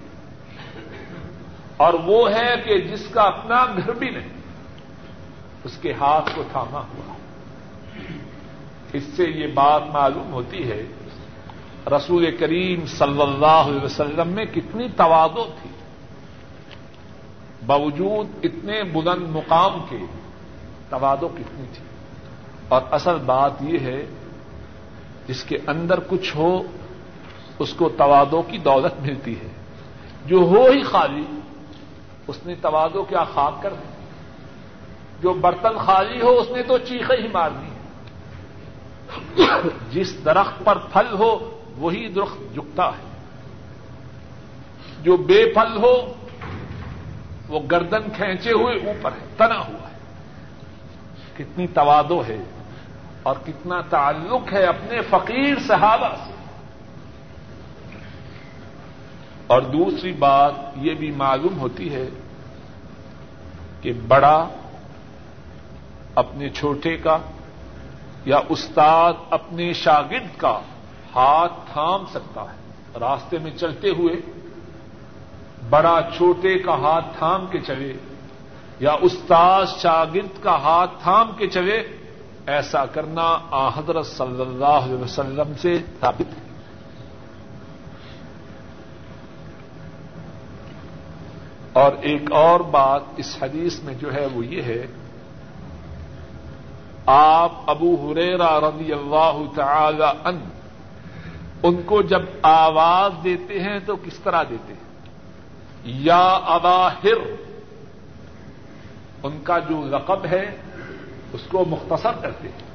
اور 1.77 1.93
وہ 1.93 2.31
ہے 2.31 2.55
کہ 2.65 2.79
جس 2.79 3.07
کا 3.07 3.21
اپنا 3.21 3.65
گھر 3.65 3.93
بھی 3.93 4.09
نہیں۔ 4.09 4.40
اس 5.63 5.77
کے 5.77 5.93
ہاتھ 5.93 6.29
کو 6.35 6.43
تھاما 6.51 6.79
ہوا۔ 6.79 7.13
اس 8.93 9.03
سے 9.03 9.23
یہ 9.23 9.47
بات 9.47 9.83
معلوم 9.87 10.33
ہوتی 10.33 10.71
ہے، 10.71 10.87
رسول 11.87 12.37
کریم 12.37 12.85
صلی 12.85 13.21
اللہ 13.21 13.45
علیہ 13.45 13.85
وسلم 13.85 14.27
میں 14.27 14.45
کتنی 14.45 14.87
توادو 14.97 15.43
تھی۔ 15.61 15.69
باوجود 17.65 18.27
اتنے 18.43 18.83
بلند 18.83 19.29
مقام 19.29 19.71
کے 19.89 19.97
توادو 20.89 21.27
کتنی 21.27 21.65
تھی۔ 21.73 21.85
اور 22.67 22.81
اصل 22.91 23.17
بات 23.25 23.51
یہ 23.61 23.79
ہے، 23.79 24.05
جس 25.27 25.43
کے 25.43 25.57
اندر 25.67 25.99
کچھ 25.99 26.37
ہو، 26.37 26.63
اس 27.59 27.73
کو 27.73 27.89
توادوں 27.89 28.43
کی 28.43 28.57
دولت 28.57 29.01
ملتی 29.01 29.39
ہے۔ 29.39 29.47
جو 30.25 30.37
ہو 30.37 30.65
ہی 30.69 30.83
خالی، 30.83 31.25
اس 32.27 32.45
نے 32.45 32.55
توادو 32.55 33.03
کیا 33.03 33.23
خاک 33.23 33.63
کر 33.63 33.73
دی 33.73 33.90
جو 35.21 35.33
برتن 35.33 35.77
خالی 35.77 36.21
ہو 36.21 36.39
اس 36.39 36.47
نے 36.51 36.63
تو 36.63 36.77
چیخیں 36.77 37.23
ہی 37.23 37.27
مار 37.27 37.49
دی 37.51 37.71
جس 39.91 40.25
درخت 40.25 40.65
پر 40.65 40.77
پھل 40.77 41.13
ہو 41.13 41.61
وہی 41.77 42.07
درخت 42.07 42.53
جھکتا 42.53 42.85
ہے۔ 42.87 43.11
جو 45.03 45.17
بے 45.17 45.53
پھل 45.53 45.77
ہو 45.77 46.13
وہ 47.47 47.59
گردن 47.71 48.09
کھینچے 48.15 48.51
ہوئے 48.51 48.75
اوپر 48.75 49.11
ہے، 49.11 49.25
تنا 49.37 49.57
ہوا 49.57 49.89
ہے۔ 49.91 49.97
کتنی 51.37 51.67
توادو 51.67 52.23
ہے 52.27 52.37
اور 53.23 53.35
کتنا 53.45 53.81
تعلق 53.81 54.53
ہے 54.53 54.65
اپنے 54.65 55.01
فقیر 55.01 55.55
صحابہ 55.67 56.15
سے۔ 56.25 56.33
اور 59.47 59.61
دوسری 59.61 60.11
بات 60.11 60.53
یہ 60.75 60.93
بھی 60.93 61.11
معلوم 61.11 61.59
ہوتی 61.59 61.95
ہے 61.95 62.09
کہ 63.81 63.93
بڑا 64.07 64.47
اپنے 66.15 66.49
چھوٹے 66.49 66.97
کا 66.97 67.17
یا 68.25 68.39
استاد 68.49 69.13
اپنے 69.29 69.73
شاگرد 69.73 70.37
کا 70.37 70.59
ہاتھ 71.15 71.53
تھام 71.73 72.05
سکتا 72.05 72.41
ہے۔ 72.41 72.61
راستے 72.99 73.37
میں 73.37 73.51
چلتے 73.51 73.89
ہوئے 73.89 74.21
بڑا 75.69 75.99
چھوٹے 76.17 76.59
کا 76.59 76.73
ہاتھ 76.73 77.17
تھام 77.17 77.45
کے 77.47 77.59
چلے 77.59 77.93
یا 78.79 78.95
استاد 79.01 79.65
شاگرد 79.77 80.43
کا 80.43 80.55
ہاتھ 80.55 80.91
تھام 81.03 81.31
کے 81.37 81.47
چلے، 81.47 81.83
ایسا 82.47 82.85
کرنا 82.85 83.39
آ 83.51 83.69
حضرت 83.69 84.05
صلی 84.05 84.41
اللہ 84.41 84.65
علیہ 84.65 85.03
وسلم 85.03 85.53
سے 85.61 85.77
ثابت 85.99 86.33
ہے۔ 86.37 86.41
اور 91.73 91.91
ایک 92.01 92.31
اور 92.31 92.59
بات 92.59 93.01
اس 93.17 93.37
حدیث 93.41 93.79
میں 93.79 93.93
جو 93.93 94.13
ہے 94.13 94.27
وہ 94.33 94.45
یہ 94.45 94.61
ہے 94.61 94.87
آپ 97.05 97.51
ابو 97.67 98.11
حریرا 98.11 98.59
رضی 98.59 98.93
اللہ 98.93 99.41
تعالی 99.55 100.03
ان 100.25 100.39
ان 101.63 101.81
کو 101.85 102.01
جب 102.01 102.21
آواز 102.41 103.23
دیتے 103.23 103.59
ہیں 103.59 103.79
تو 103.85 103.95
کس 103.95 104.19
طرح 104.19 104.43
دیتے 104.43 104.73
ہیں؟ 104.73 105.09
یا 105.83 106.39
اباہر 106.43 107.31
ان 109.23 109.39
کا 109.43 109.59
جو 109.59 109.97
رقب 109.97 110.25
ہے 110.25 110.57
اس 111.33 111.41
کو 111.51 111.65
مختصر 111.65 112.11
کرتے 112.21 112.47
ہیں۔ 112.47 112.71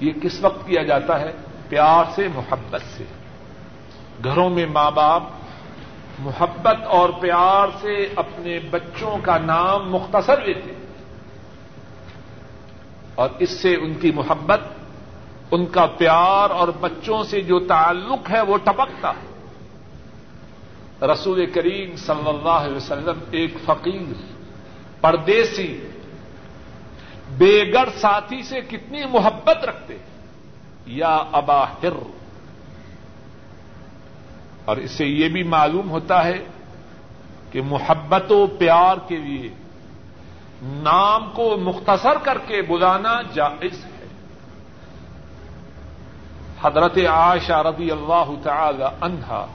یہ 0.00 0.12
کس 0.22 0.44
وقت 0.44 0.66
کیا 0.66 0.82
جاتا 0.82 1.20
ہے؟ 1.20 1.32
پیار 1.68 2.04
سے، 2.14 2.28
محبت 2.34 2.80
سے۔ 2.96 3.04
گھروں 4.24 4.50
میں 4.50 4.66
ماں 4.66 4.90
باپ 4.90 5.22
محبت 6.18 6.86
اور 6.86 7.08
پیار 7.20 7.68
سے 7.80 8.08
اپنے 8.16 8.58
بچوں 8.70 9.18
کا 9.22 9.38
نام 9.38 9.92
مختصر 9.92 10.40
لیتے 10.40 10.72
ہیں۔ 10.72 10.79
اور 13.20 13.30
اس 13.38 13.50
سے 13.50 13.74
ان 13.74 13.94
کی 13.94 14.10
محبت، 14.10 14.60
ان 15.50 15.66
کا 15.66 15.86
پیار 15.86 16.50
اور 16.50 16.68
بچوں 16.80 17.22
سے 17.24 17.40
جو 17.40 17.58
تعلق 17.60 18.30
ہے 18.30 18.40
وہ 18.40 18.56
ٹپکتا 18.56 19.10
ہے۔ 19.10 19.28
رسول 21.06 21.46
کریم 21.46 21.96
صلی 21.96 22.28
اللہ 22.28 22.58
علیہ 22.62 22.76
وسلم 22.76 23.18
ایک 23.30 23.54
فقیر، 23.64 24.12
پردیسی 25.00 25.68
بے 27.38 27.72
گڑ 27.72 27.88
ساتھی 27.96 28.42
سے 28.42 28.60
کتنی 28.60 29.04
محبت 29.04 29.64
رکھتے 29.64 29.96
یا 30.86 31.14
اباہر 31.32 31.94
اور 34.64 34.76
اس 34.76 34.90
سے 34.90 35.06
یہ 35.06 35.28
بھی 35.28 35.42
معلوم 35.42 35.90
ہوتا 35.90 36.24
ہے 36.24 36.44
کہ 37.50 37.62
محبت 37.62 38.32
و 38.32 38.46
پیار 38.46 38.96
کے 39.08 39.16
لیے 39.16 39.48
نام 40.62 41.30
کو 41.34 41.56
مختصر 41.56 42.18
کر 42.22 42.38
کے 42.38 42.62
بلانا 42.62 43.22
جائز 43.34 43.84
ہے۔ 43.84 44.06
حضرت 46.62 46.98
عائشہ 47.08 47.52
رضی 47.52 47.90
اللہ 47.90 48.30
تعالی 48.42 48.84
عنہا، 49.00 49.46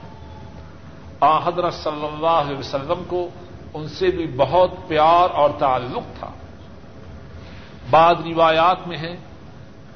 آ، 1.20 1.48
حضرت 1.48 1.74
صلی 1.74 2.06
اللہ 2.06 2.26
علیہ 2.26 2.56
وسلم 2.56 3.04
کو 3.06 3.28
ان 3.74 3.88
سے 3.88 4.10
بھی 4.10 4.26
بہت 4.36 4.70
پیار 4.88 5.30
اور 5.30 5.50
تعلق 5.58 6.18
تھا۔ 6.18 6.30
بعض 7.90 8.16
روایات 8.26 8.88
میں 8.88 8.98
ہے 8.98 9.16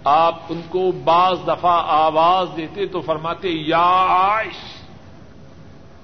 آپ 0.04 0.34
ان 0.48 0.60
کو 0.68 0.92
بعض 0.92 1.38
دفعہ 1.46 1.82
آواز 1.86 2.56
دیتے 2.56 2.86
تو 2.86 3.00
فرماتے، 3.00 3.48
یا 3.48 4.06
عائش۔ 4.08 4.82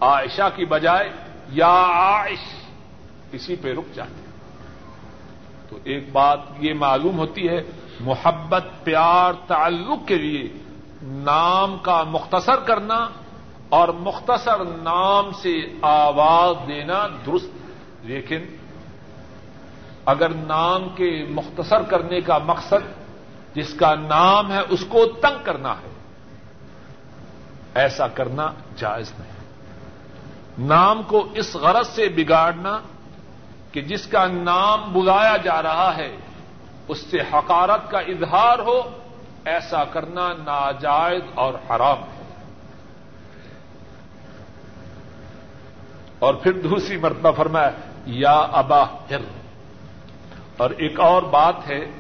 عائشہ 0.01 0.49
کی 0.57 0.65
بجائے، 0.65 1.13
یا 1.49 1.87
عائش۔ 1.89 2.73
اسی 3.33 3.57
پہ 3.57 3.73
رک 3.73 3.95
جاتے۔ 3.95 4.26
تو 5.71 5.79
ایک 5.85 6.13
بات 6.13 6.39
یہ 6.59 6.75
معلوم 6.75 7.19
ہوتی 7.19 7.49
ہے، 7.49 7.63
محبت، 8.01 8.65
پیار، 8.85 9.33
تعلق 9.47 10.09
کے 10.09 10.15
لیے 10.15 10.49
نام 11.03 11.77
کا 11.83 12.03
مختصر 12.03 12.57
کرنا 12.57 13.09
اور 13.69 13.89
مختصر 13.89 14.65
نام 14.65 15.31
سے 15.33 15.55
آواز 15.83 16.69
دینا 16.69 17.07
درست، 17.27 17.51
لیکن 18.03 18.45
اگر 20.05 20.29
نام 20.29 20.89
کے 20.89 21.27
مختصر 21.29 21.83
کرنے 21.83 22.21
کا 22.21 22.39
مقصد 22.39 23.55
جس 23.55 23.75
کا 23.75 23.95
نام 23.95 24.53
ہے 24.53 24.61
اس 24.69 24.85
کو 24.89 25.05
تنگ 25.07 25.45
کرنا 25.45 25.73
ہے، 25.73 25.89
ایسا 27.75 28.09
کرنا 28.09 28.53
جائز 28.77 29.13
نہیں۔ 29.19 30.67
نام 30.67 31.03
کو 31.03 31.27
اس 31.35 31.55
غرض 31.57 31.89
سے 31.89 32.09
بگاڑنا 32.09 32.79
کہ 33.77 33.83
جس 33.83 34.07
کا 34.07 34.27
نام 34.27 34.93
بلایا 34.93 35.37
جا 35.37 35.63
رہا 35.63 35.97
ہے، 35.97 36.17
اس 36.89 36.99
سے 36.99 37.19
حقارت 37.21 37.91
کا 37.91 37.99
اظہار 37.99 38.59
ہو، 38.59 38.81
ایسا 39.45 39.85
کرنا 39.85 40.29
ناجائز 40.33 41.23
اور 41.35 41.55
حرام 41.55 41.99
ہے۔ 41.99 42.33
اور 46.19 46.35
پھر 46.35 46.53
دوسری 46.53 46.97
مرتبہ 46.97 47.31
فرمایا، 47.33 47.71
یا 48.07 48.39
ابا 48.53 48.83
ہر۔ 48.83 49.19
اور 50.57 50.71
ایک 50.71 51.01
اور 51.01 51.23
بات 51.23 51.69
ہے، 51.69 51.91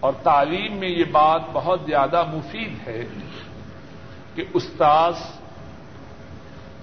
اور 0.00 0.12
تعلیم 0.22 0.76
میں 0.76 0.88
یہ 0.88 1.04
بات 1.04 1.42
بہت 1.52 1.80
زیادہ 1.86 2.24
مفید 2.34 2.88
ہے 2.88 3.06
کہ 4.34 4.44
استاذ 4.54 5.39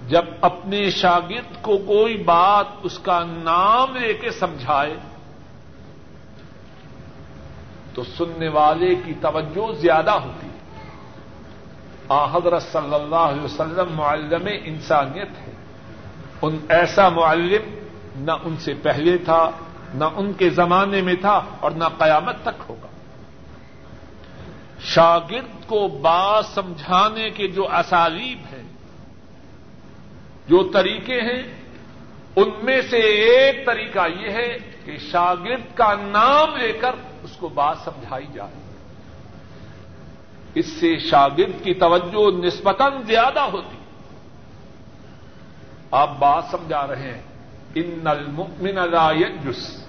جب 0.08 0.26
اپنے 0.41 0.89
شاگرد 0.89 1.62
کو 1.62 1.78
کوئی 1.78 2.18
بات 2.18 2.66
اس 2.84 2.99
کا 2.99 3.24
نام 3.24 3.95
لے 3.95 4.14
کے 4.14 4.32
سمجھائے، 4.32 4.95
تو 7.93 8.03
سننے 8.03 8.49
والے 8.49 8.95
کی 8.95 9.14
توجہ 9.22 9.74
زیادہ 9.74 10.12
ہوتی 10.12 10.47
ہے۔ 10.47 10.58
آ، 12.10 12.26
حضرت 12.26 12.64
صلی 12.64 12.93
اللہ 12.93 13.16
علیہ 13.16 13.41
وسلم 13.41 13.93
معلم 13.95 14.47
انسانیت 14.64 15.47
ہے 15.47 15.51
ان 16.41 16.58
ایسا 16.70 17.10
معلم 17.10 17.86
نہ 18.16 18.32
ان 18.43 18.58
سے 18.58 18.74
پہلے 18.74 19.18
تھا، 19.18 19.51
نہ 19.93 20.05
ان 20.16 20.34
کے 20.34 20.49
زمانے 20.49 21.01
میں 21.01 21.16
تھا 21.22 21.41
اور 21.60 21.72
نہ 21.72 21.84
قیامت 21.97 22.36
تک 22.41 22.64
ہوگا۔ 22.70 22.88
شاگرد 24.80 25.68
کو 25.68 25.88
بات 25.88 26.45
سمجھانے 26.45 27.30
کے 27.30 27.47
جو 27.47 27.68
اسالیب 27.76 28.38
ہیں 28.53 28.57
جو 30.48 30.70
طریقے 30.74 31.22
ہیں، 31.22 31.43
ان 32.36 32.50
میں 32.64 32.82
سے 32.89 32.98
ایک 32.98 33.66
طریقہ 33.66 34.00
یہ 34.20 34.30
ہے 34.30 34.58
کہ 34.86 34.98
شاگرد 34.98 35.76
کا 35.76 35.93
نام 35.93 36.56
لے 36.56 36.74
کر 36.74 36.91
اس 37.24 37.32
کو 37.38 37.50
بات 37.50 37.78
سمجھائی 37.84 38.26
جائے۔ 38.34 38.54
اس 40.54 40.66
سے 40.66 41.00
شاگرد 41.00 41.64
کی 41.64 41.74
توجہ 41.74 42.45
نسبتاً 42.45 43.02
زیادہ 43.02 43.39
ہوتی۔ 43.39 43.78
آپ 45.91 46.10
بات 46.20 46.43
سمجھا 46.52 46.88
رہے 46.88 47.14
ہیں، 47.14 47.22
ان 47.76 48.08
المؤمن 48.08 48.76
لا 48.76 49.12
ينجس 49.12 49.88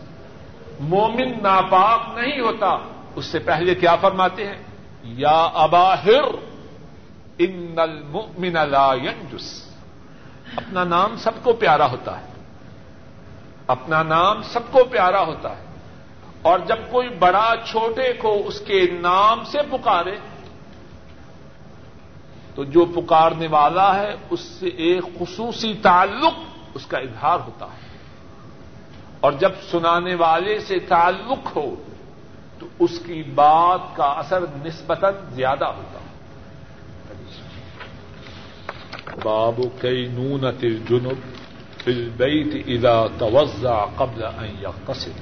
مومن 0.80 1.42
ناپاک 1.42 2.18
نہیں 2.18 2.40
ہوتا۔ 2.40 2.78
اس 3.14 3.24
سے 3.26 3.38
پہلے 3.38 3.74
کیا 3.74 3.96
فرماتے 3.96 4.46
ہیں؟ 4.46 4.62
یا 5.02 5.50
اباہر 5.54 6.22
ان 7.38 7.74
المؤمن 7.76 8.52
لا 8.52 8.94
ينجس 8.94 9.67
اپنا 10.56 10.84
نام 10.84 11.16
سب 11.16 11.30
کو 11.42 11.52
پیارا 11.52 11.90
ہوتا 11.90 12.20
ہے۔ 12.20 12.26
اپنا 13.66 14.02
نام 14.02 14.42
سب 14.42 14.60
کو 14.70 14.84
پیارا 14.84 15.22
ہوتا 15.22 15.56
ہے۔ 15.56 15.64
اور 16.42 16.58
جب 16.58 16.76
کوئی 16.90 17.08
بڑا 17.08 17.54
چھوٹے 17.64 18.12
کو 18.12 18.42
اس 18.46 18.60
کے 18.60 18.86
نام 19.00 19.44
سے 19.44 19.58
پکارے، 19.70 20.16
تو 22.54 22.64
جو 22.64 22.84
پکارنے 22.84 23.48
والا 23.48 23.94
ہے، 23.94 24.14
اس 24.30 24.40
سے 24.40 24.68
ایک 24.68 25.04
خصوصی 25.18 25.74
تعلق 25.82 26.34
اس 26.74 26.86
کا 26.86 26.98
اظہار 26.98 27.38
ہوتا 27.38 27.66
ہے۔ 27.66 27.88
اور 29.20 29.32
جب 29.32 29.52
سنانے 29.70 30.14
والے 30.14 30.60
سے 30.60 30.78
تعلق 30.78 31.56
ہو، 31.56 31.74
تو 32.58 32.66
اس 32.78 32.98
کی 33.06 33.22
بات 33.22 33.96
کا 33.96 34.04
اثر 34.04 34.40
نسبتاً 34.64 35.14
زیادہ 35.30 35.64
ہوتا 35.64 35.97
ہے۔ 35.97 35.97
باب 39.22 39.60
کئی 39.80 40.08
نون 40.08 40.44
تل 40.60 40.78
جنوب 40.88 41.18
فل 41.84 42.08
بیت 42.16 42.66
ادا 42.66 43.06
توزع 43.18 43.84
قبل 43.96 44.22
ان 44.22 44.54
يغتسل. 44.60 45.12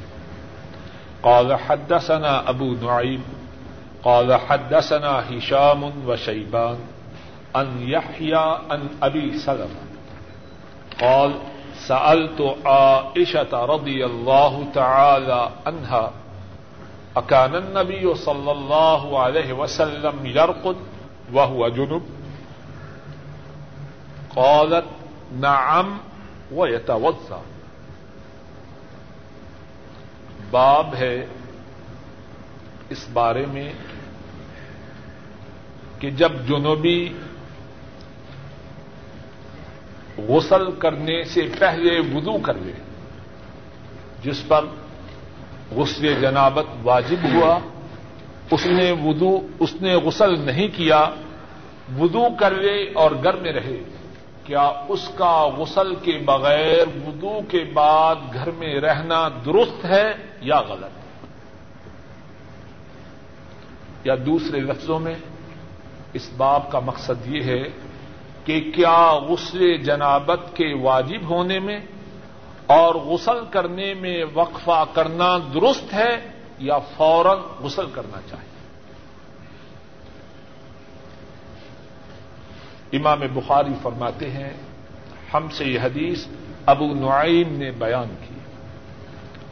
قال 1.22 1.54
حدثنا 1.54 2.48
ابو 2.48 2.74
نعيم، 2.82 3.22
قال 4.02 4.34
حدثنا 4.34 5.12
هشام 5.30 5.92
وشيبان 6.06 6.76
ان 7.56 7.88
يحيى 7.88 8.58
ان 8.70 8.88
ابي 9.02 9.38
سلمة. 9.38 9.80
قال 11.00 11.32
سألت 11.88 12.56
عائشة 12.66 13.64
رضي 13.64 14.06
الله 14.06 14.66
تعالى 14.74 15.50
عنها 15.66 16.10
أكان 17.16 17.54
النبي 17.54 18.14
صلى 18.14 18.52
الله 18.52 19.20
عليه 19.20 19.52
وسلم 19.52 20.26
يرقد 20.26 20.76
وهو 21.32 21.68
جنب؟ 21.68 22.02
قالت 24.36 24.84
نعم 25.32 25.98
ويتوضا 26.52 27.40
باب 30.50 30.94
ہے 30.94 31.26
اس 32.88 33.08
بارے 33.12 33.46
میں 33.46 33.72
کہ 35.98 36.10
جب 36.10 36.32
جنوبی 36.48 37.12
غسل 40.28 40.70
کرنے 40.70 41.24
سے 41.24 41.48
پہلے 41.58 42.00
وضو 42.00 42.38
کر 42.38 42.54
لے، 42.54 42.72
جس 44.22 44.48
پر 44.48 44.64
غسل 45.70 46.20
جنابت 46.20 46.66
واجب 46.82 47.26
ہوا، 47.34 47.58
اس 48.50 48.66
نے 48.66 48.92
وضو، 48.92 49.46
اس 49.60 49.74
نے 49.80 49.94
غسل 49.94 50.40
نہیں 50.40 50.68
کیا، 50.68 51.10
وضو 51.98 52.34
کر 52.34 52.50
لے 52.50 52.92
اور 52.94 53.10
گھر 53.10 53.36
میں 53.36 53.52
رہے۔ 53.52 53.95
کیا 54.46 54.72
اس 54.88 55.08
کا 55.14 55.48
غسل 55.56 55.94
کے 55.94 56.18
بغیر 56.24 56.86
وضو 57.06 57.40
کے 57.48 57.64
بعد 57.74 58.16
گھر 58.34 58.50
میں 58.50 58.74
رہنا 58.80 59.28
درست 59.28 59.84
ہے 59.84 60.12
یا 60.40 60.60
غلط 60.60 60.94
یا 64.06 64.14
دوسرے 64.26 64.60
لفظوں 64.60 64.98
میں، 64.98 65.14
اس 66.12 66.30
باب 66.36 66.70
کا 66.70 66.80
مقصد 66.80 67.26
یہ 67.26 67.42
ہے 67.42 67.62
کہ 68.44 68.60
کیا 68.74 69.14
غسل 69.14 69.76
جنابت 69.82 70.56
کے 70.56 70.74
واجب 70.74 71.28
ہونے 71.30 71.58
میں 71.58 71.80
اور 72.66 72.94
غسل 72.94 73.44
کرنے 73.50 73.94
میں 73.94 74.24
وقفہ 74.34 74.84
کرنا 74.92 75.38
درست 75.54 75.94
ہے 75.94 76.14
یا 76.58 76.78
فوراً 76.78 77.38
غسل 77.60 77.86
کرنا 77.94 78.20
چاہیے؟ 78.30 78.55
امام 82.96 83.20
بخاری 83.34 83.72
فرماتے 83.82 84.30
ہیں، 84.30 84.52
ہم 85.34 85.48
سے 85.48 85.64
یہ 85.64 85.80
حدیث 85.80 86.26
ابو 86.66 86.86
نعیم 86.86 87.56
نے 87.56 87.70
بیان 87.70 88.08
کی۔ 88.08 88.34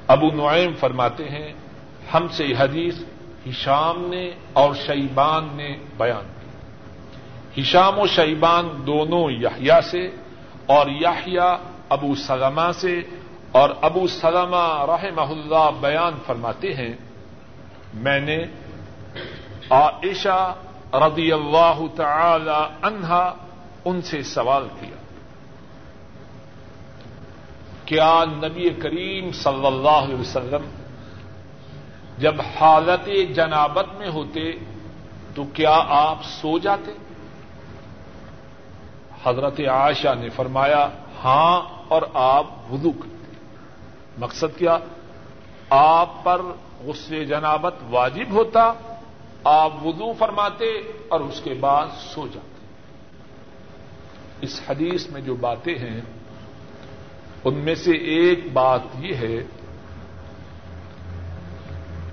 ابو 0.07 0.27
نعیم 0.27 0.73
فرماتے 0.81 1.29
ہیں، 1.29 1.53
ہم 2.15 2.27
سے 2.31 2.45
یہ 2.45 2.55
حدیث 2.59 2.95
ہشام 3.47 4.07
نے 4.09 4.31
اور 4.53 4.75
شیبان 4.75 5.49
نے 5.55 5.77
بیان 5.97 6.27
کی۔ 6.41 7.63
ہشام 7.63 7.99
و 7.99 8.07
شیبان 8.07 8.69
دونوں 8.87 9.31
یحیا 9.31 9.81
سے 9.81 10.11
اور 10.67 10.87
یحیا 10.87 11.57
ابو 11.89 12.15
سلمہ 12.15 12.71
سے 12.75 13.01
اور 13.53 13.71
ابو 13.83 14.07
سلمہ 14.07 14.85
رحمہ 14.89 15.21
اللہ 15.21 15.71
بیان 15.81 16.13
فرماتے 16.27 16.75
ہیں، 16.75 16.93
میں 17.95 18.21
نے 18.21 18.45
عائشہ 19.71 20.55
رضی 20.95 21.33
اللہ 21.33 21.81
تعالی 21.97 22.75
عنہا 22.83 23.35
ان 23.85 24.03
سے 24.03 24.23
سوال 24.23 24.69
کیا 24.81 24.97
کیا 27.85 28.25
نبی 28.25 28.71
کریم 28.71 29.33
صلی 29.33 29.67
اللہ 29.67 29.89
علیہ 29.89 30.21
وسلم 30.21 30.71
جب 32.19 32.35
حالت 32.61 33.35
جنابت 33.35 33.99
میں 33.99 34.09
ہوتے 34.09 34.53
تو 35.35 35.45
کیا 35.45 35.83
آپ 35.89 36.19
سو 36.25 36.59
جاتے؟ 36.59 36.93
حضرت 39.25 39.61
عائشہ 39.61 40.15
نے 40.21 40.29
فرمایا 40.29 40.89
ہاں 41.25 41.63
اور 41.89 42.03
آپ 42.15 42.47
وضو 42.73 42.93
کرتے۔ 42.93 43.37
مقصد 44.19 44.59
کیا؟ 44.59 44.79
آپ 45.71 46.25
پر 46.25 46.41
غصے 46.85 47.25
جنابت 47.25 47.75
واجب 47.91 48.31
ہوتا 48.31 48.73
آپ 49.45 49.87
وضو 49.87 50.13
فرماتے 50.13 50.65
اور 51.09 51.21
اس 51.21 51.41
کے 51.41 51.55
بعد 51.55 51.87
سو 52.01 52.27
جاتے۔ 52.27 52.67
اس 54.41 54.63
حدیث 54.69 55.09
میں 55.11 55.21
جو 55.21 55.35
باتیں 55.35 55.79
ہیں، 55.79 56.01
ان 57.45 57.55
میں 57.55 57.75
سے 57.75 57.91
ایک 57.91 58.53
بات 58.53 58.81
یہ 58.99 59.15
ہے 59.15 59.37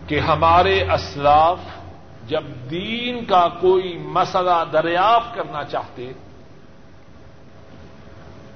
کہ 0.07 0.19
ہمارے 0.19 0.91
اسلاف 0.91 1.59
جب 2.27 2.43
دین 2.71 3.25
کا 3.25 3.47
کوئی 3.47 3.97
مسئلہ 3.97 4.63
دریافت 4.73 5.35
کرنا 5.35 5.63
چاہتے، 5.63 6.11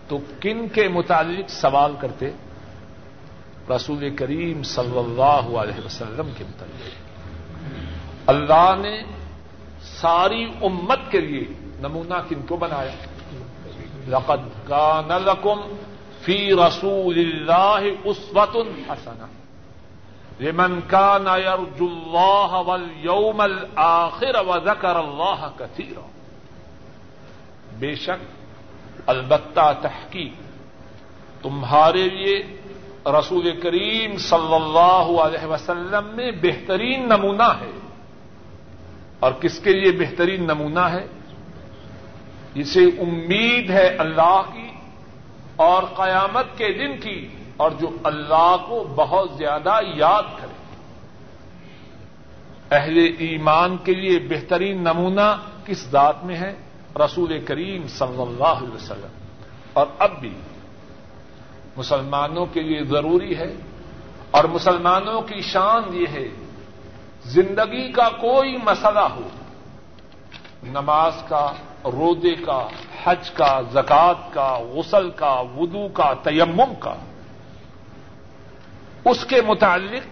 تو 0.07 0.17
کن 0.39 0.67
کے 0.67 0.87
متعلق 0.87 1.49
سوال 1.49 1.95
کرتے؟ 1.99 2.29
رسول 3.75 4.15
کریم 4.15 4.63
صلی 4.63 4.97
اللہ 4.97 5.57
علیہ 5.57 5.85
وسلم 5.85 6.29
کے 6.37 6.43
متعلق۔ 6.43 7.14
اللہ 8.27 8.75
نے 8.81 9.03
ساری 9.81 10.51
امت 10.61 10.99
کے 11.09 11.19
لیے 11.19 11.47
نمونہ 11.79 12.13
کن 12.29 12.41
کو 12.47 12.57
بنایا؟ 12.57 12.95
لقد 14.07 14.67
کان 14.67 15.07
لکم 15.07 15.61
فی 16.21 16.53
رسول 16.53 17.17
اللہ 17.17 17.79
اسوت 18.03 18.55
حسنہ۔ 18.89 19.25
لمن 20.39 20.79
كان 20.87 21.27
يرجو 21.27 21.87
الله 21.87 22.61
واليوم 22.65 23.41
الآخر 23.41 24.47
وذكر 24.47 24.95
الله 24.95 25.47
كثيرا 25.57 26.07
بے 27.79 27.95
شک 27.95 28.25
البتہ 29.05 29.73
تحقیق 29.81 30.31
تمہارے 31.43 32.09
لیے 32.09 32.43
رسول 33.05 33.59
کریم 33.59 34.17
صلی 34.17 34.55
اللہ 34.55 35.21
علیہ 35.21 35.45
وسلم 35.45 36.15
میں 36.15 36.31
بہترین 36.31 37.09
نمونہ 37.09 37.43
ہے۔ 37.43 37.84
اور 39.19 39.31
کس 39.31 39.59
کے 39.59 39.73
لیے 39.73 39.91
بہترین 39.91 40.43
نمونہ 40.43 40.79
ہے؟ 40.79 41.05
اسے 42.55 42.83
امید 42.83 43.69
ہے 43.69 43.87
اللہ 43.87 44.41
کی 44.53 44.67
اور 45.55 45.83
قیامت 45.83 46.57
کے 46.57 46.73
دن 46.73 46.97
کی، 46.97 47.27
اور 47.57 47.71
جو 47.71 47.89
اللہ 48.03 48.55
کو 48.67 48.83
بہت 48.95 49.29
زیادہ 49.37 49.79
یاد 49.95 50.23
کرے۔ 50.41 50.55
اہل 52.71 52.97
ایمان 53.17 53.77
کے 53.77 53.93
لیے 53.93 54.19
بہترین 54.19 54.81
نمونہ 54.81 55.37
کس 55.65 55.87
ذات 55.91 56.23
میں 56.23 56.35
ہے؟ 56.35 56.53
رسول 56.95 57.39
کریم 57.45 57.87
صلی 57.87 58.21
اللہ 58.21 58.57
علیہ 58.59 58.75
وسلم۔ 58.75 59.13
اور 59.73 59.87
اب 59.99 60.19
بھی 60.19 60.33
مسلمانوں 61.77 62.45
کے 62.45 62.61
لیے 62.61 62.83
ضروری 62.83 63.37
ہے، 63.37 63.53
اور 64.31 64.43
مسلمانوں 64.43 65.21
کی 65.21 65.41
شان 65.41 65.83
یہ 65.93 66.05
ہے 66.11 66.27
زندگی 67.25 67.91
کا 67.91 68.09
کوئی 68.09 68.57
مسئلہ 68.63 68.99
ہو، 68.99 69.29
نماز 70.63 71.13
کا 71.27 71.51
رودے 71.85 72.35
کا، 72.35 72.67
حج 73.03 73.31
کا 73.31 73.61
زکات 73.71 74.33
کا، 74.33 74.59
غسل 74.59 75.09
کا، 75.09 75.33
وضو 75.33 75.87
کا، 75.87 76.13
تیمم 76.23 76.73
کا، 76.79 76.95
اس 79.05 79.25
کے 79.25 79.41
متعلق 79.41 80.03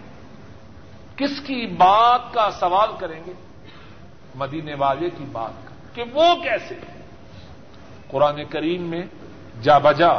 کس 1.17 1.39
کی 1.39 1.67
بات 1.67 2.33
کا 2.33 2.51
سوال 2.51 2.89
کریں 2.99 3.23
گے؟ 3.25 3.33
مدینے 4.35 4.73
والے 4.73 5.09
کی 5.09 5.23
بات 5.31 5.67
کا۔ 5.67 5.75
کہ 5.93 6.03
وہ 6.13 6.35
کیسے؟ 6.43 6.75
قرآن 8.07 8.43
کریم 8.49 8.81
میں 8.81 9.03
جا 9.61 9.77
بجا، 9.77 10.13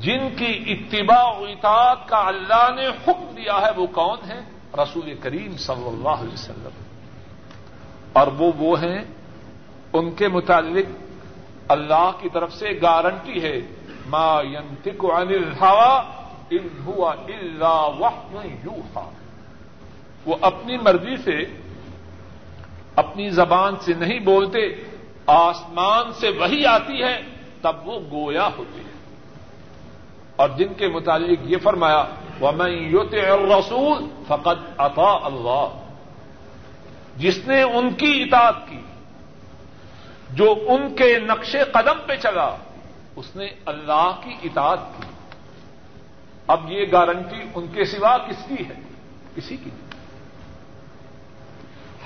جن 0.00 0.28
کی 0.38 0.64
اتباع 0.66 1.38
و 1.38 1.44
اطاعت 1.44 2.08
کا 2.08 2.18
اللہ 2.18 2.68
نے 2.74 2.86
حکم 2.86 3.34
دیا 3.36 3.60
ہے 3.60 3.70
وہ 3.76 3.86
کون 3.86 4.18
ہے 4.26 4.53
رسول 4.78 5.14
کریم 5.20 5.56
صلی 5.56 5.88
اللہ 5.88 6.08
علیہ 6.08 6.32
وسلم۔ 6.32 6.68
اور 8.12 8.26
وہ 8.26 8.52
وہ 8.56 8.82
ہیں، 8.82 9.04
ان 9.92 10.10
کے 10.10 10.28
متعلق 10.28 10.86
اللہ 11.68 12.10
کی 12.20 12.28
طرف 12.28 12.52
سے 12.52 12.78
گارنٹی 12.82 13.42
ہے۔ 13.42 13.60
ما 14.06 14.42
ينطق 14.42 15.04
عن 15.04 15.28
الهوى 15.28 16.00
ان 16.50 16.92
هو 16.92 17.06
الا 17.06 17.86
وحي 17.86 18.48
يوحى۔ 18.48 19.10
وہ 20.26 20.36
اپنی 20.40 20.76
مرضی 20.76 21.16
سے، 21.16 21.60
اپنی 22.96 23.30
زبان 23.30 23.74
سے 23.80 23.92
نہیں 23.92 24.18
بولتے، 24.18 24.60
آسمان 25.26 26.12
سے 26.12 26.28
وہی 26.28 26.66
آتی 26.66 27.02
ہے، 27.02 27.20
تب 27.60 27.88
وہ 27.88 27.98
گویا 28.10 28.48
ہوتے 28.58 28.80
ہیں۔ 28.80 28.94
اور 30.36 30.48
جن 30.48 30.74
کے 30.74 30.88
متعلق 30.88 31.38
یہ 31.42 31.56
فرمایا 31.62 32.04
وہ 32.40 32.52
میں 32.52 32.70
یوت 32.70 33.14
رسول 33.14 34.08
فقط 34.28 34.80
عطا 34.80 35.18
اللہ 35.24 35.68
جس 37.16 37.38
نے 37.46 37.62
ان 37.62 37.92
کی 37.92 38.22
اطاعت 38.22 38.54
کی، 38.68 38.80
جو 40.30 40.54
ان 40.68 40.94
کے 40.94 41.18
نقش 41.18 41.56
قدم 41.72 41.98
پہ 42.06 42.16
چلا، 42.16 42.56
اس 43.16 43.36
نے 43.36 43.46
اللہ 43.66 44.20
کی 44.24 44.34
اطاعت 44.44 44.78
کی۔ 44.96 45.08
اب 46.46 46.72
یہ 46.72 46.84
گارنٹی 46.92 47.42
ان 47.54 47.66
کے 47.66 47.84
سوا 47.84 48.18
کس 48.18 48.48
کی 48.48 48.64
ہے؟ 48.68 48.74
کسی 49.34 49.56
کی 49.56 49.70
نہیں۔ 49.74 49.84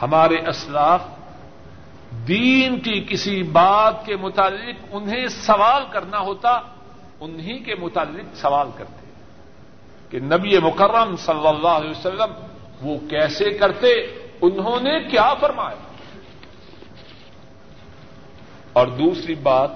ہمارے 0.02 0.48
اسلاف 0.48 1.02
دین 2.28 2.80
کی 2.80 3.04
کسی 3.08 3.42
بات 3.42 4.06
کے 4.06 4.16
متعلق 4.16 4.84
انہیں 4.90 5.26
سوال 5.26 5.82
کرنا 5.90 6.18
ہوتا، 6.18 6.60
انہی 7.20 7.58
کے 7.58 7.74
متعلق 7.74 8.36
سوال 8.36 8.68
کرتے۔ 8.76 8.97
کہ 10.10 10.18
نبی 10.18 10.58
مکرم 10.58 11.16
صلی 11.16 11.46
اللہ 11.46 11.68
علیہ 11.68 11.90
وسلم 11.90 12.32
وہ 12.82 12.98
کیسے 13.10 13.50
کرتے، 13.50 13.92
انہوں 14.42 14.80
نے 14.80 15.00
کیا 15.10 15.34
فرمایا؟ 15.34 15.76
اور 18.72 18.86
دوسری 18.86 19.34
بات 19.34 19.70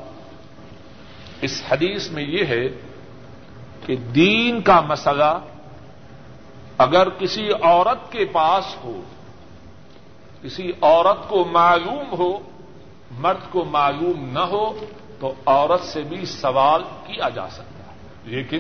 اس 1.41 1.63
حدیث 1.71 2.11
میں 2.11 2.23
یہ 2.23 2.45
ہے 2.45 2.69
کہ 3.87 3.97
دین 3.97 4.63
کا 4.63 4.81
مسئلہ 4.81 5.39
اگر 6.79 7.09
کسی 7.09 7.49
عورت 7.63 8.13
کے 8.13 8.25
پاس 8.25 8.77
ہو، 8.85 9.01
کسی 10.43 10.73
عورت 10.81 11.29
کو 11.29 11.45
معلوم 11.45 12.19
ہو، 12.19 12.39
مرد 13.11 13.53
کو 13.53 13.65
معلوم 13.65 14.29
نہ 14.33 14.39
ہو، 14.39 14.85
تو 15.21 15.35
عورت 15.47 15.85
سے 15.85 16.03
بھی 16.03 16.25
سوال 16.25 16.83
کیا 17.07 17.29
جا 17.29 17.49
سکتا 17.51 17.93
ہے۔ 17.93 17.97
لیکن 18.25 18.59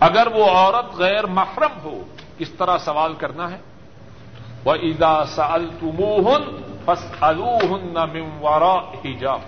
اگر 0.00 0.26
وہ 0.26 0.44
عورت 0.44 0.94
غیر 0.94 1.26
محرم 1.26 1.80
ہو، 1.84 2.04
کس 2.38 2.50
طرح 2.50 2.78
سوال 2.78 3.14
کرنا 3.14 3.50
ہے؟ 3.50 3.58
وہ 4.64 4.72
ادا 4.72 5.24
سال 5.24 5.70
تموہن 5.80 6.62
بس 6.84 7.06
الوہن 7.20 7.94
مموارا 7.94 8.74
حجاب۔ 8.74 9.40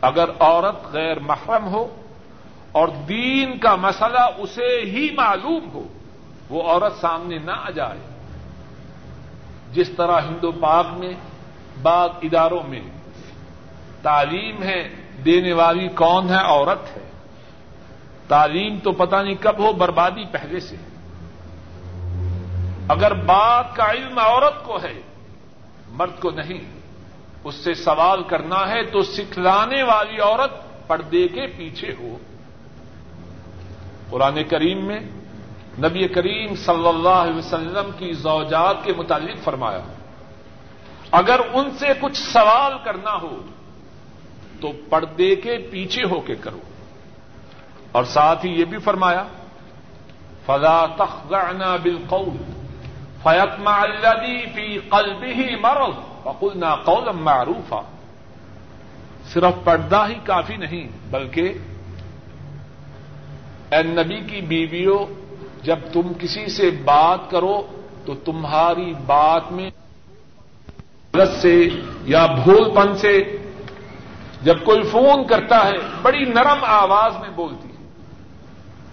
اگر 0.00 0.30
عورت 0.40 0.86
غیر 0.92 1.18
محرم 1.18 1.66
ہو 1.66 1.96
اور 2.72 2.88
دین 2.88 3.58
کا 3.58 3.76
مسئلہ 3.76 4.26
اسے 4.36 4.80
ہی 4.84 5.10
معلوم 5.14 5.68
ہو، 5.74 5.86
وہ 6.50 6.62
عورت 6.62 7.00
سامنے 7.00 7.38
نہ 7.38 7.50
آ 7.50 7.70
جائے۔ 7.70 7.98
جس 9.72 9.90
طرح 9.90 10.20
ہندو 10.20 10.52
پاک 10.52 10.86
میں 10.96 11.14
بعض 11.82 12.10
اداروں 12.22 12.62
میں 12.68 12.82
تعلیم 14.02 14.62
ہے، 14.62 14.88
دینے 15.24 15.52
والی 15.52 15.88
کون 15.88 16.28
ہے؟ 16.28 16.44
عورت 16.44 16.96
ہے۔ 16.96 17.03
تعلیم 18.28 18.78
تو 18.78 18.92
پتہ 18.92 19.16
نہیں 19.16 19.34
کب 19.40 19.58
ہو، 19.58 19.72
بربادی 19.72 20.24
پہلے 20.30 20.60
سے۔ 20.60 20.76
اگر 22.88 23.14
بات 23.14 23.76
کا 23.76 23.90
علم 23.90 24.18
عورت 24.18 24.64
کو 24.64 24.76
ہے، 24.82 25.00
مرد 25.88 26.20
کو 26.20 26.30
نہیں، 26.30 26.60
اس 27.44 27.54
سے 27.54 27.74
سوال 27.74 28.22
کرنا 28.22 28.68
ہے 28.68 28.82
تو 28.82 29.02
سکھلانے 29.02 29.82
والی 29.82 30.20
عورت 30.20 30.52
پردے 30.88 31.28
کے 31.28 31.46
پیچھے 31.46 31.94
ہو۔ 32.00 32.16
قرآن 34.10 34.44
کریم 34.44 34.86
میں 34.86 35.00
نبی 35.78 36.08
کریم 36.08 36.54
صلی 36.54 36.88
اللہ 36.88 37.08
علیہ 37.08 37.38
وسلم 37.38 37.90
کی 37.98 38.12
زوجات 38.12 38.84
کے 38.84 38.92
متعلق 38.96 39.44
فرمایا، 39.44 39.80
اگر 41.10 41.40
ان 41.52 41.70
سے 41.70 41.86
کچھ 42.00 42.16
سوال 42.16 42.72
کرنا 42.84 43.14
ہو 43.22 43.42
تو 44.60 44.72
پردے 44.90 45.36
کے 45.36 45.58
پیچھے 45.70 46.02
ہو 46.10 46.20
کے 46.20 46.34
کرو۔ 46.34 46.60
اور 47.94 48.04
ساتھ 48.10 48.44
ہی 48.46 48.50
یہ 48.50 48.64
بھی 48.64 48.78
فرمایا 48.84 49.24
فضا 50.46 50.78
تخنا 50.96 51.74
بالقول 51.82 52.36
فیتما 53.22 53.76
الذي 53.82 54.38
في 54.54 54.66
قلبه 54.90 55.40
مرض 55.60 55.94
وقلنا 56.24 56.70
قولا 56.84 57.12
معروفا 57.28 57.80
صرف 59.32 59.54
پردہ 59.64 60.02
ہی 60.08 60.18
کافی 60.24 60.56
نہیں، 60.56 60.86
بلکہ 61.10 61.44
اے 63.70 63.82
نبی 63.82 64.18
کی 64.30 64.40
بیویوں، 64.48 64.98
جب 65.62 65.78
تم 65.92 66.12
کسی 66.18 66.46
سے 66.56 66.70
بات 66.84 67.30
کرو 67.30 67.56
تو 68.06 68.14
تمہاری 68.24 68.92
بات 69.06 69.44
میں 69.52 69.70
غلط 71.14 71.32
سے 71.42 71.56
یا 72.12 72.24
بھول 72.34 72.64
پن 72.74 72.96
سے، 72.98 73.14
جب 74.42 74.64
کوئی 74.64 74.82
فون 74.92 75.26
کرتا 75.26 75.58
ہے 75.66 75.78
بڑی 76.02 76.24
نرم 76.32 76.64
آواز 76.76 77.12
میں 77.20 77.32
بولتی 77.34 77.68
ہے۔ 77.68 77.73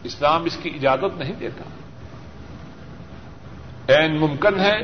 اسلام 0.04 0.44
اس 0.44 0.58
کی 0.58 0.70
اجازت 0.76 1.18
نہیں 1.18 1.34
دیتا۔ 1.34 1.64
این 3.94 4.20
ممکن 4.20 4.60
ہے 4.60 4.78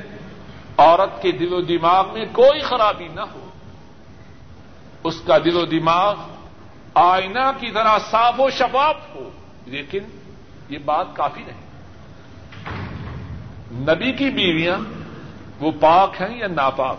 عورت 0.78 1.22
کے 1.22 1.32
دل 1.32 1.54
و 1.54 1.62
دماغ 1.62 2.14
میں 2.14 2.26
کوئی 2.32 2.60
خرابی 2.60 3.08
نہ 3.08 3.22
ہو۔ 3.22 3.50
اس 5.04 5.22
کا 5.22 5.38
دل 5.38 5.58
و 5.58 5.66
دماغ 5.66 6.16
آئینہ 6.94 7.52
کی 7.60 7.72
طرح 7.72 7.98
صاف 8.12 8.34
و 8.40 8.50
شفاف 8.50 8.96
ہو۔ 9.16 9.30
لیکن 9.66 10.00
یہ 10.70 10.78
بات 10.86 11.06
کافی 11.14 11.44
نہیں۔ 11.44 11.68
نبی 13.72 14.12
کی 14.12 14.30
بیویاں 14.30 14.78
وہ 15.60 15.72
پاک 15.80 16.22
ہیں 16.22 16.38
یا 16.38 16.48
ناپاک؟ 16.48 16.98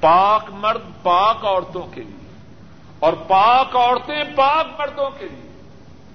پاک 0.00 0.44
مرد 0.50 0.82
پاک 1.02 1.44
عورتوں 1.44 1.86
کے 1.86 2.02
لیے۔ 2.02 2.30
اور 2.98 3.12
پاک 3.12 3.76
عورتیں 3.76 4.24
پاک 4.36 4.66
مردوں 4.78 5.10
کے 5.10 5.28
لیے۔ 5.28 5.45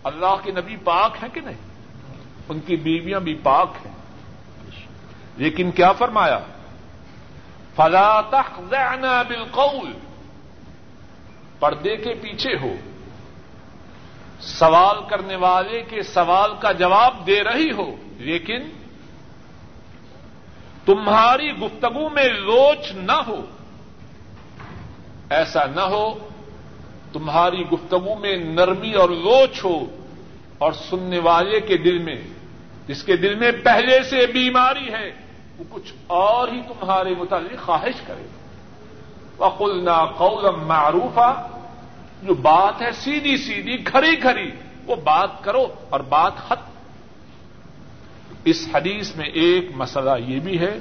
اللہ 0.04 0.36
کے 0.44 0.52
نبی 0.52 0.78
پاک 0.78 1.24
ہیں 1.24 1.30
کہ 1.30 1.42
نہیں؟ 1.42 1.58
ان 2.50 2.60
کی 2.60 2.76
بیویاں 2.76 3.20
بھی 3.20 3.40
پاک 3.44 3.70
ہیں۔ 3.86 3.94
لیکن 5.38 5.72
کیا 5.72 5.92
فرمایا؟ 5.92 6.40
فلا 7.76 8.22
تخضعن 8.22 9.02
بالقول۔ 9.02 9.94
پردے 11.60 11.96
کے 11.96 12.14
پیچھے 12.14 12.58
ہو۔ 12.58 12.74
سوال 14.40 14.98
کرنے 15.10 15.36
والے 15.36 15.82
کے 15.82 16.04
سوال 16.04 16.52
کا 16.60 16.72
جواب 16.72 17.28
دے 17.28 17.44
رہی 17.44 17.72
ہو، 17.72 17.96
لیکن 18.18 18.60
تمہاری 20.86 21.52
گفتگو 21.52 22.10
میں 22.10 22.30
لوچ 22.30 22.92
نہ 22.92 23.12
ہو۔ 23.12 23.46
ایسا 25.30 25.66
نہ 25.66 25.82
ہو 25.82 26.30
تمہاری 27.14 27.70
گفتگو 27.72 28.16
میں 28.20 28.38
نرمی 28.38 28.94
اور 28.94 29.10
لوچ 29.10 29.64
ہو 29.64 29.86
اور 30.58 30.72
سننے 30.72 31.20
والے 31.20 31.60
کے 31.60 31.78
دل 31.78 32.00
میں، 32.00 32.22
جس 32.88 33.04
کے 33.04 33.18
دل 33.18 33.36
میں 33.36 33.52
پہلے 33.64 34.04
سے 34.04 34.28
بیماری 34.28 34.94
ہے، 34.94 35.12
وہ 35.58 35.64
کچھ 35.70 35.94
اور 36.08 36.48
ہی 36.48 36.62
تمہارے 36.62 37.14
متعلق 37.18 37.66
خواہش 37.66 38.02
کرے۔ 38.08 38.28
وقلنا 39.38 40.06
قولا 40.06 40.52
معروفا، 40.52 41.48
جو 42.24 42.34
بات 42.34 42.82
ہے 42.82 42.92
سیدھی 42.92 43.38
سیدھی 43.38 43.78
کھری 43.78 44.16
کھری 44.16 44.52
وہ 44.86 44.96
بات 44.96 45.44
کرو 45.44 45.68
اور 45.90 46.00
بات 46.00 46.38
ختم۔ 46.38 46.72
اس 48.46 48.70
حدیث 48.74 49.16
میں 49.16 49.26
ایک 49.26 49.70
مسئلہ 49.76 50.10
یہ 50.28 50.40
بھی 50.40 50.60
ہے، 50.60 50.80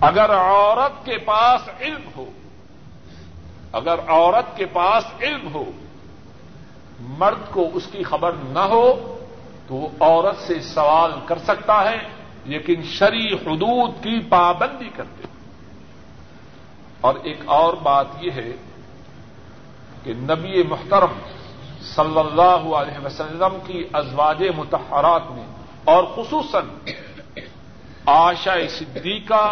اگر 0.00 0.30
عورت 0.30 1.06
کے 1.06 1.18
پاس 1.18 1.60
علم 1.80 2.08
ہو 2.16 2.30
اگر 3.72 3.98
عورت 4.08 4.56
کے 4.56 4.66
پاس 4.72 5.04
علم 5.20 5.54
ہو، 5.54 5.64
مرد 7.18 7.50
کو 7.52 7.68
اس 7.74 7.86
کی 7.92 8.02
خبر 8.02 8.32
نہ 8.48 8.66
ہو، 8.70 8.86
تو 9.68 9.74
وہ 9.74 9.88
عورت 10.00 10.38
سے 10.38 10.60
سوال 10.64 11.12
کر 11.26 11.38
سکتا 11.44 11.82
ہے، 11.84 11.98
لیکن 12.44 12.82
شری 12.88 13.26
حدود 13.36 14.02
کی 14.02 14.18
پابندی 14.28 14.88
کرتے 14.96 15.28
اور 17.00 17.14
ایک 17.22 17.40
اور 17.54 17.74
بات 17.82 18.06
یہ 18.20 18.30
ہے 18.30 18.52
کہ 20.04 20.12
نبی 20.22 20.62
محترم 20.68 21.18
صلی 21.86 22.18
اللہ 22.18 22.62
علیہ 22.76 23.04
وسلم 23.04 23.58
کی 23.66 23.82
ازواج 23.92 24.42
متحرات 24.56 25.30
میں، 25.30 25.46
اور 25.84 26.04
خصوصاً 26.14 26.68
آشا 28.06 28.54
صدیقہ 28.68 29.44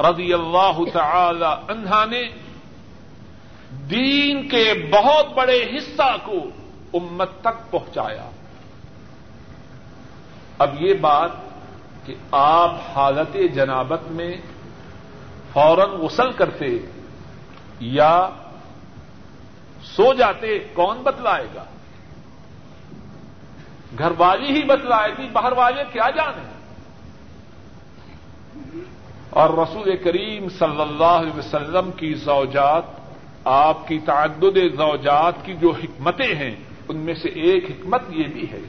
رضی 0.00 0.32
اللہ 0.32 0.78
تعالی 0.92 1.52
عنہا 1.72 2.04
نے 2.04 2.22
دین 3.90 4.48
کے 4.48 4.90
بہت 4.92 5.32
بڑے 5.34 5.76
حصہ 5.76 6.16
کو 6.24 6.34
امت 6.94 7.30
تک 7.40 7.70
پہنچایا۔ 7.70 8.30
اب 10.58 10.82
یہ 10.82 10.94
بات 10.94 11.30
کہ 12.06 12.14
آپ 12.30 12.74
حالت 12.96 13.36
جنابت 13.54 14.10
میں 14.10 14.36
فوراً 15.52 15.90
غسل 15.90 16.32
کرتے 16.32 16.66
یا 17.80 18.28
سو 19.82 20.14
جاتے 20.14 20.58
کون 20.58 20.98
بتلائے 21.02 21.46
گا؟ 21.54 21.64
گھر 23.98 24.12
والی 24.18 24.52
ہی 24.52 24.64
بتلائے 24.64 25.12
گی 25.18 25.28
باہر 25.32 25.52
والے 25.52 25.82
کیا 25.92 26.10
جانے؟ 26.10 26.54
اور 29.30 29.50
رسول 29.50 29.96
کریم 29.96 30.48
صلی 30.48 30.80
اللہ 30.80 31.04
علیہ 31.04 31.38
وسلم 31.38 31.90
کی 31.92 32.14
زوجات 32.14 33.03
آپ 33.44 33.88
کی 33.88 33.98
تعدد 33.98 34.58
زوجات 34.76 35.34
کی 35.42 35.54
جو 35.54 35.70
حکمتیں 35.70 36.34
ہیں، 36.34 36.56
ان 36.88 36.96
میں 36.96 37.14
سے 37.14 37.28
ایک 37.28 37.64
حکمت 37.70 38.02
یہ 38.08 38.24
بھی 38.24 38.50
ہے 38.50 38.60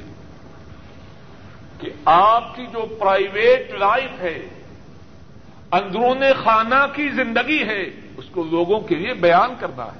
کہ 1.79 1.89
آپ 2.05 2.55
کی 2.55 2.67
جو 2.67 2.85
پرائیویٹ 2.99 3.71
لائف 3.71 4.21
ہے، 4.21 4.47
اندرون 5.71 6.23
خانہ 6.43 6.85
کی 6.93 7.09
زندگی 7.09 7.63
ہے، 7.63 7.83
اس 8.17 8.25
کو 8.31 8.43
لوگوں 8.43 8.79
کے 8.79 8.95
لیے 8.95 9.13
بیان 9.13 9.53
کرنا 9.59 9.85
ہے۔ 9.85 9.99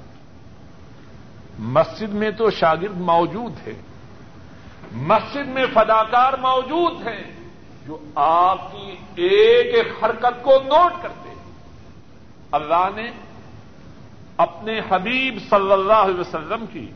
مسجد 1.58 2.14
میں 2.14 2.30
تو 2.30 2.50
شاگرد 2.50 2.96
موجود 2.96 3.52
ہے 3.66 3.72
مسجد 4.92 5.48
میں 5.48 5.66
فداکار 5.74 6.32
موجود 6.32 7.06
ہیں، 7.06 7.32
جو 7.86 7.98
آپ 8.14 8.72
کی 8.72 8.90
ایک 9.14 9.74
ایک 9.74 10.04
حرکت 10.04 10.42
کو 10.42 10.50
نوٹ 10.50 11.02
کرتے 11.02 11.28
ہیں۔ 11.28 11.44
اللہ 12.52 12.88
نے 12.94 13.10
اپنے 14.36 14.80
حبیب 14.90 15.38
صلی 15.50 15.72
اللہ 15.72 16.02
علیہ 16.02 16.20
وسلم 16.20 16.64
کی، 16.72 16.86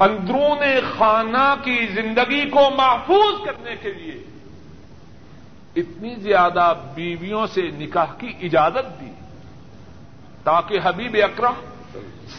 اندرون 0.00 0.62
خانہ 0.98 1.54
کی 1.64 1.86
زندگی 1.86 2.48
کو 2.50 2.68
محفوظ 2.76 3.44
کرنے 3.44 3.74
کے 3.82 3.92
لیے 3.92 4.22
اتنی 5.76 6.14
زیادہ 6.14 6.72
بیویوں 6.94 7.46
سے 7.46 7.62
نکاح 7.70 8.12
کی 8.18 8.32
اجازت 8.40 9.00
دی، 9.00 9.10
تاکہ 10.44 10.78
حبیب 10.84 11.16
اکرم 11.24 11.60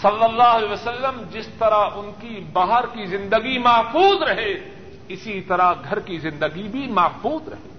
صلی 0.02 0.24
اللہ 0.24 0.52
علیہ 0.52 0.72
وسلم 0.72 1.22
جس 1.32 1.48
طرح 1.60 1.84
ان 1.96 2.12
کی 2.22 2.40
باہر 2.54 2.86
کی 2.86 3.06
زندگی 3.06 3.58
محفوظ 3.60 4.22
رہے، 4.22 4.54
اسی 5.08 5.42
طرح 5.42 5.74
گھر 5.90 6.00
کی 6.00 6.18
زندگی 6.18 6.68
بھی 6.68 6.88
محفوظ 6.88 7.48
رہے۔ 7.48 7.72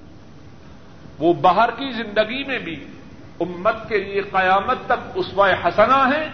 وہ 1.19 1.33
باہر 1.33 1.71
کی 1.71 1.91
زندگی 1.93 2.45
میں 2.45 2.59
بھی 2.59 2.77
امت 3.41 3.89
کے 3.89 3.99
لیے 3.99 4.21
قیامت 4.21 4.77
تک 4.87 5.13
اسوہ 5.15 5.49
حسنا 5.65 6.09
ہے 6.09 6.29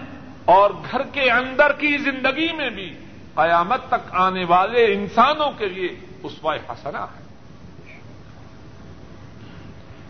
اور 0.44 0.70
گھر 0.70 1.02
کے 1.02 1.30
اندر 1.30 1.72
کی 1.72 1.96
زندگی 1.98 2.52
میں 2.52 2.70
بھی 2.70 2.94
قیامت 3.34 3.80
تک 3.88 4.08
آنے 4.10 4.44
والے 4.44 4.92
انسانوں 4.92 5.50
کے 5.58 5.66
لیے 5.66 5.88
اسوہ 6.22 6.54
حسنا 6.68 7.04
ہے۔ 7.04 7.20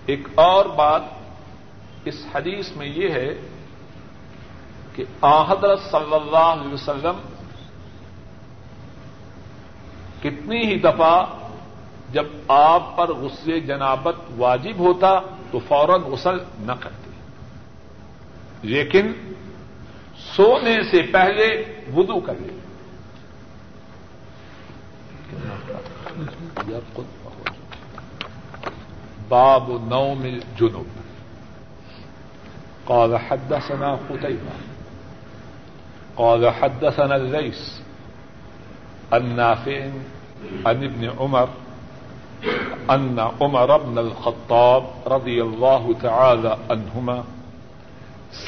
ایک 0.07 0.29
اور 0.35 0.65
بات 0.65 1.03
اس 2.05 2.27
حدیث 2.35 2.77
میں 2.77 2.87
یہ 2.87 3.11
ہے 3.11 3.35
کہ 4.95 5.05
حضرت 5.23 5.81
صلی 5.81 6.15
اللہ 6.15 6.37
علیہ 6.37 6.75
وسلم 6.75 7.21
کتنی 10.23 10.67
ہی 10.67 10.79
دفعہ 10.79 11.25
جب 12.13 12.25
آپ 12.49 12.97
پر 12.97 13.13
غصے 13.13 13.61
جنابت 13.61 14.15
واجب 14.37 14.79
ہوتا 14.79 15.21
تو 15.51 15.59
فوراً 15.59 16.01
غسل 16.01 16.39
نہ 16.59 16.73
کرتے۔ 16.81 17.11
لیکن 18.63 19.13
سونے 20.37 20.83
سے 20.91 21.03
پہلے 21.13 21.65
وضو 21.97 22.21
کر 22.21 22.35
لے 22.41 22.61
باب 29.29 29.71
نو 29.85 30.15
میں 30.15 30.39
جنوب 30.59 30.87
قال 32.85 33.15
حدثنا 33.15 33.97
قتيبة۔ 33.97 34.53
قال 36.15 36.45
حدثنا 36.45 37.15
الليث۔ 37.15 37.81
النافع 39.11 39.81
عن 40.65 40.77
ابن 40.77 41.09
عمر۔ 41.19 41.45
أن 42.91 43.31
عمر 43.41 43.77
بن 43.77 43.99
الخطاب 43.99 44.85
رضي 45.07 45.43
الله 45.43 45.95
تعالى 46.03 46.59
عنهما 46.71 47.25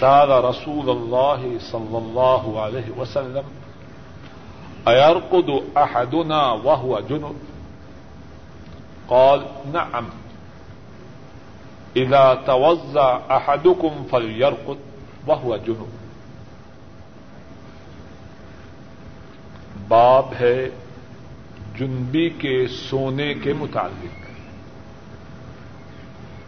سال 0.00 0.44
رسول 0.44 0.90
الله 0.90 1.58
صلى 1.58 1.98
الله 1.98 2.60
عليه 2.60 2.90
وسلم 2.98 3.44
ایرقد 4.88 5.62
احدنا 5.76 6.52
وهو 6.52 7.00
جنب؟ 7.00 7.36
قال، 9.08 9.46
نعم. 9.72 10.04
اذا 11.96 12.42
توزع 12.46 13.18
احدكم 13.30 14.04
فليرقد 14.10 14.78
وهو 15.26 15.56
جنب. 15.56 15.88
باب 19.88 20.32
ہے 20.32 20.81
جنبی 21.78 22.30
کے 22.30 22.66
سونے 22.66 23.34
کے 23.34 23.52
متعلق۔ 23.52 24.30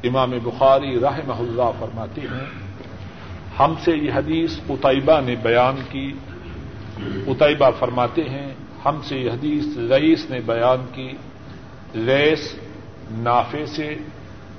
امام 0.04 0.30
بخاری 0.30 1.00
رحمہ 1.00 1.34
اللہ 1.34 1.70
فرماتے 1.78 2.20
ہیں، 2.20 2.44
ہم 3.58 3.74
سے 3.84 3.96
یہ 3.96 4.12
حدیث 4.12 4.58
اتیبہ 4.68 5.20
نے 5.20 5.34
بیان 5.42 5.76
کی۔ 5.90 6.12
اتیبہ 7.26 7.70
فرماتے 7.78 8.22
ہیں، 8.22 8.54
ہم 8.84 9.00
سے 9.04 9.18
یہ 9.18 9.30
حدیث 9.30 9.78
رئیس 9.90 10.30
نے 10.30 10.40
بیان 10.40 10.86
کی۔ 10.92 11.12
ریس 11.94 12.54
نافے 13.10 13.66
سے 13.66 13.94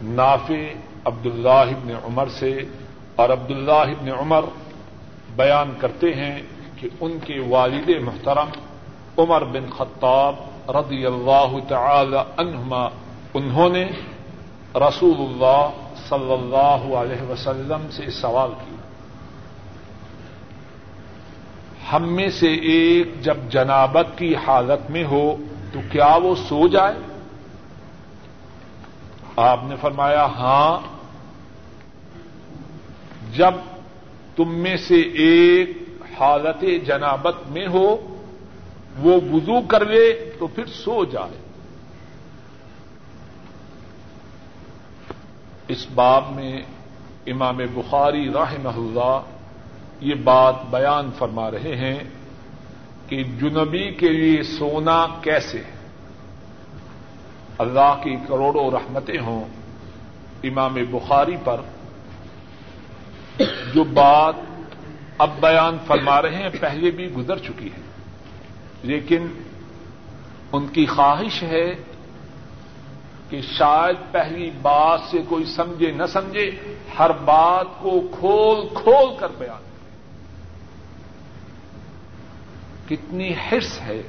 نافے 0.02 0.74
عبداللہ 1.06 1.50
ابن 1.50 1.92
عمر 2.04 2.28
سے۔ 2.28 2.60
اور 3.16 3.30
عبد 3.30 3.52
اللہ 3.52 3.72
ابن 3.72 4.10
عمر 4.20 4.46
بیان 5.36 5.72
کرتے 5.80 6.14
ہیں 6.14 6.42
کہ 6.76 6.90
ان 7.00 7.18
کے 7.26 7.40
والد 7.40 7.90
محترم 8.02 8.50
عمر 9.18 9.44
بن 9.44 9.70
خطاب 9.70 10.36
رضی 10.70 11.06
اللہ 11.06 11.56
تعالی 11.68 12.18
عنہما، 12.38 12.88
انہوں 13.34 13.70
نے 13.70 13.86
رسول 14.76 15.18
اللہ 15.20 15.70
صلی 16.10 16.34
اللہ 16.34 16.96
علیہ 16.96 17.32
وسلم 17.32 17.88
سے 17.92 18.10
سوال 18.10 18.50
کیا۔ 18.50 18.76
ہم 21.96 22.14
میں 22.14 22.30
سے 22.30 22.54
ایک 22.54 23.22
جب 23.22 23.38
جنابت 23.50 24.18
کی 24.18 24.36
حالت 24.36 24.92
میں 24.92 25.04
ہو 25.06 25.36
تو 25.74 25.80
کیا 25.92 26.18
وہ 26.24 26.36
سو 26.36 26.68
جائے؟ 26.68 26.96
آپ 29.36 29.60
نے 29.64 29.76
فرمایا 29.82 30.26
ہاں۔ 30.26 30.96
جب 33.34 33.52
تم 34.36 34.60
میں 34.60 34.78
سے 34.78 34.96
ایک 34.96 35.70
حالت 36.20 36.86
جنابت 36.86 37.36
میں 37.48 37.68
ہو 37.68 38.15
وہ 38.98 39.20
وضو 39.32 39.62
کر 39.62 39.86
لے 39.86 40.32
تو 40.40 40.48
پھر 40.48 40.66
سو 40.66 41.06
جائے۔ 41.06 41.38
اس 45.68 45.88
باب 45.96 46.24
میں 46.32 46.62
امام 47.28 47.58
بخاری 47.74 48.30
رحمہ 48.30 48.70
اللہ 48.70 49.20
یہ 50.00 50.16
بات 50.16 50.56
بیان 50.70 51.10
فرما 51.18 51.52
رہے 51.52 51.76
ہیں 51.76 52.00
کہ 53.08 53.24
جنبی 53.24 53.92
کے 53.92 54.10
لیے 54.10 54.44
سونا 54.44 55.08
کیسے؟ 55.22 55.62
اللہ 57.58 57.96
کی 58.04 58.16
کروڑوں 58.28 58.72
رحمتیں 58.72 59.20
ہوں۔ 59.20 59.46
امام 60.44 60.78
بخاری 60.92 61.36
پر 61.44 61.62
جو 63.74 63.84
بات 63.84 64.36
اب 65.18 65.30
بیان 65.40 65.78
فرما 65.88 66.22
رہے 66.22 66.36
ہیں، 66.36 66.50
پہلے 66.60 66.92
بھی 66.92 67.14
گزر 67.14 67.38
چکی 67.38 67.68
ہے۔ 67.68 67.85
لیکن 68.86 69.28
ان 70.52 70.68
کی 70.68 70.86
خواہش 70.86 71.44
ہے 71.44 71.76
کہ 73.30 73.42
شاید 73.42 73.96
پہلی 74.12 74.50
بات 74.62 75.00
سے 75.12 75.18
کوئی 75.30 75.46
سمجھے 75.46 75.92
نہ 75.92 76.06
سمجھے، 76.06 76.52
ہر 77.00 77.12
بات 77.12 77.68
کو 77.80 78.00
کھول 78.20 78.68
کھول 78.74 79.16
کر 79.20 79.28
بیان 79.38 79.64
کرے۔ 79.64 79.74
کتنی 82.88 83.34
حرص 83.34 83.82
ہے، 83.82 84.02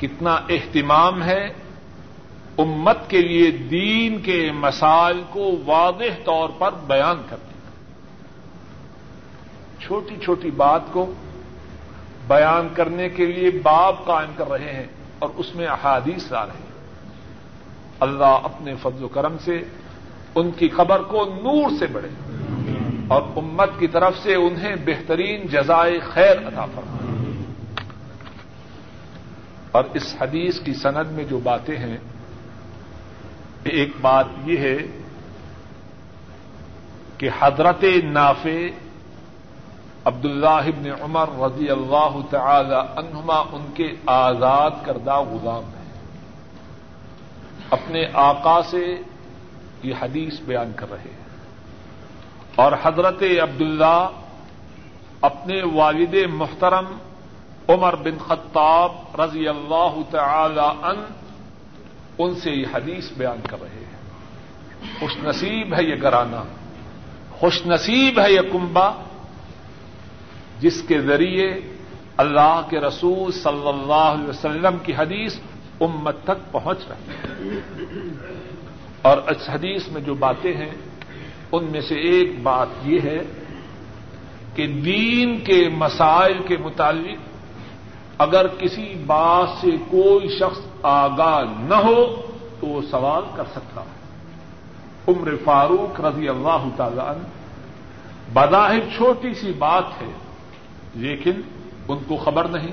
کتنا 0.00 0.34
اہتمام 0.48 1.22
ہے 1.22 1.44
امت 2.58 2.98
کے 3.08 3.20
لیے 3.22 3.50
دین 3.50 4.20
کے 4.22 4.52
مسائل 4.52 5.22
کو 5.30 5.50
واضح 5.66 6.22
طور 6.24 6.48
پر 6.58 6.72
بیان 6.86 7.22
کرتی 7.30 7.54
چھوٹی 9.84 10.16
چھوٹی 10.24 10.50
بات 10.50 10.82
کو 10.92 11.12
بیان 12.28 12.68
کرنے 12.74 13.08
کے 13.08 13.26
لیے 13.26 13.50
باب 13.62 14.04
قائم 14.04 14.30
کر 14.36 14.48
رہے 14.48 14.72
ہیں 14.72 14.86
اور 15.18 15.30
اس 15.36 15.54
میں 15.54 15.66
احادیث 15.66 16.32
لا 16.32 16.46
رہے 16.46 16.52
ہیں۔ 16.52 16.74
اللہ 18.00 18.38
اپنے 18.42 18.74
فضل 18.82 19.04
و 19.04 19.08
کرم 19.08 19.36
سے 19.44 19.62
ان 20.34 20.50
کی 20.50 20.68
خبر 20.68 21.02
کو 21.02 21.24
نور 21.24 21.70
سے 21.78 21.86
بڑھے 21.86 22.08
اور 23.08 23.22
امت 23.36 23.70
کی 23.78 23.86
طرف 23.86 24.18
سے 24.18 24.34
انہیں 24.34 24.76
بہترین 24.86 25.46
جزائے 25.46 25.98
خیر 25.98 26.36
ادا 26.46 26.64
فرمائے۔ 26.64 27.04
اور 29.70 29.84
اس 29.94 30.16
حدیث 30.20 30.60
کی 30.60 30.74
سند 30.74 31.12
میں 31.12 31.24
جو 31.24 31.38
باتیں 31.38 31.76
ہیں، 31.76 31.96
ایک 33.64 33.88
بات 34.00 34.26
یہ 34.44 34.56
ہے 34.58 34.76
کہ 37.18 37.28
حضرت 37.40 37.84
نافع 38.04 38.83
عبد 40.04 40.24
اللہ 40.24 40.48
ابن 40.48 40.90
عمر 41.02 41.28
رضی 41.38 41.70
اللہ 41.70 42.16
تعالی 42.30 42.74
عنہما 42.74 43.34
ان 43.34 43.70
کے 43.74 43.92
آزاد 44.06 44.70
کردہ 44.82 45.16
غلام 45.16 45.64
ہیں۔ 45.64 45.92
اپنے 47.70 48.06
آقا 48.12 48.62
سے 48.62 48.96
یہ 49.82 49.94
حدیث 50.02 50.40
بیان 50.40 50.72
کر 50.76 50.90
رہے 50.90 51.00
ہیں۔ 51.00 51.24
اور 52.54 52.72
حضرت 52.82 53.22
عبداللہ 53.22 54.08
اپنے 55.20 55.62
والد 55.74 56.14
محترم 56.32 56.84
عمر 57.68 57.96
بن 57.96 58.18
خطاب 58.18 59.20
رضی 59.20 59.48
اللہ 59.48 59.96
تعالی 60.10 60.86
ان 60.86 61.04
ان 62.18 62.34
سے 62.34 62.50
یہ 62.50 62.66
حدیث 62.74 63.12
بیان 63.16 63.40
کر 63.48 63.56
رہے 63.60 63.84
ہیں۔ 63.84 63.94
خوش 65.00 65.16
نصیب 65.22 65.74
ہے 65.74 65.82
یہ 65.82 65.94
گرانا 66.02 66.42
خوش 67.30 67.66
نصیب 67.66 68.20
ہے 68.20 68.32
یہ 68.32 68.40
کنبا 68.40 68.90
جس 70.60 70.82
کے 70.82 71.00
ذریعے 71.00 71.60
اللہ 72.16 72.60
کے 72.70 72.80
رسول 72.80 73.32
صلی 73.32 73.68
اللہ 73.68 73.92
علیہ 73.92 74.28
وسلم 74.28 74.76
کی 74.82 74.92
حدیث 74.94 75.36
امت 75.80 76.16
تک 76.24 76.52
پہنچ 76.52 76.78
رہی 76.90 77.10
ہے۔ 77.10 77.54
اور 79.02 79.18
اس 79.18 79.48
حدیث 79.48 79.88
میں 79.88 80.00
جو 80.00 80.14
باتیں 80.14 80.56
ہیں، 80.56 80.70
ان 81.52 81.64
میں 81.64 81.80
سے 81.80 81.94
ایک 81.94 82.42
بات 82.42 82.66
یہ 82.84 83.00
ہے 83.00 83.18
کہ 84.54 84.66
دین 84.66 85.40
کے 85.40 85.68
مسائل 85.68 86.42
کے 86.46 86.56
متعلق 86.56 87.18
اگر 88.18 88.46
کسی 88.46 88.94
بات 89.06 89.48
سے 89.60 89.70
کوئی 89.70 90.38
شخص 90.38 90.60
آگاہ 90.82 91.60
نہ 91.60 91.74
ہو، 91.74 92.20
تو 92.60 92.66
وہ 92.66 92.82
سوال 92.90 93.22
کر 93.36 93.44
سکتا 93.50 93.80
ہے۔ 93.80 94.04
عمر 95.08 95.34
فاروق 95.44 96.00
رضی 96.00 96.28
اللہ 96.28 96.68
تعالی 96.76 97.00
عنہ، 97.00 97.26
بظاہر 98.32 98.80
چھوٹی 98.96 99.34
سی 99.34 99.52
بات 99.52 100.02
ہے 100.02 100.12
لیکن 100.94 101.40
ان 101.88 101.98
کو 102.08 102.16
خبر 102.16 102.44
نہیں 102.44 102.72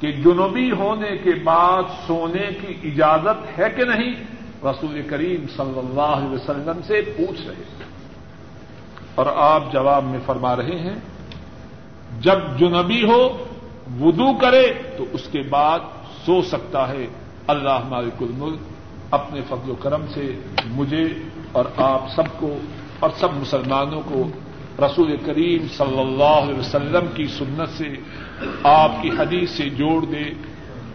کہ 0.00 0.12
جنوبی 0.12 0.70
ہونے 0.70 1.16
کے 1.16 1.30
بعد 1.44 1.82
سونے 2.06 2.46
کی 2.60 2.90
اجازت 2.90 3.58
ہے 3.58 3.70
کہ 3.76 3.84
نہیں، 3.84 4.14
رسول 4.64 5.02
کریم 5.06 5.46
صلی 5.56 5.78
اللہ 5.78 6.00
علیہ 6.00 6.28
وسلم 6.28 6.82
سے 6.86 7.00
پوچھ 7.16 7.40
رہے 7.46 7.84
اور 9.14 9.26
آپ 9.36 9.72
جواب 9.72 10.04
میں 10.04 10.18
فرما 10.26 10.56
رہے 10.56 10.78
ہیں، 10.78 10.94
جب 12.20 12.38
جنبی 12.58 13.02
ہو، 13.02 13.44
وضو 14.00 14.32
کرے 14.32 14.72
تو 14.96 15.04
اس 15.12 15.28
کے 15.32 15.42
بعد 15.42 15.80
سو 16.26 16.42
سکتا 16.42 16.88
ہے۔ 16.88 17.06
اللہ 17.46 17.78
مالک 17.88 18.22
الملک 18.22 18.60
اپنے 19.10 19.40
فضل 19.48 19.70
و 19.70 19.74
کرم 19.74 20.06
سے 20.14 20.40
مجھے 20.66 21.04
اور 21.52 21.64
آپ 21.76 22.10
سب 22.16 22.40
کو 22.40 22.56
اور 23.00 23.10
سب 23.16 23.28
مسلمانوں 23.34 24.00
کو 24.04 24.28
رسول 24.78 25.16
کریم 25.24 25.66
صلی 25.76 26.00
اللہ 26.00 26.42
علیہ 26.42 26.58
وسلم 26.58 27.06
کی 27.14 27.26
سنت 27.26 27.78
سے 27.78 27.88
آپ 28.62 28.92
کی 29.02 29.10
حدیث 29.18 29.50
سے 29.50 29.68
جوڑ 29.68 30.04
دے 30.04 30.22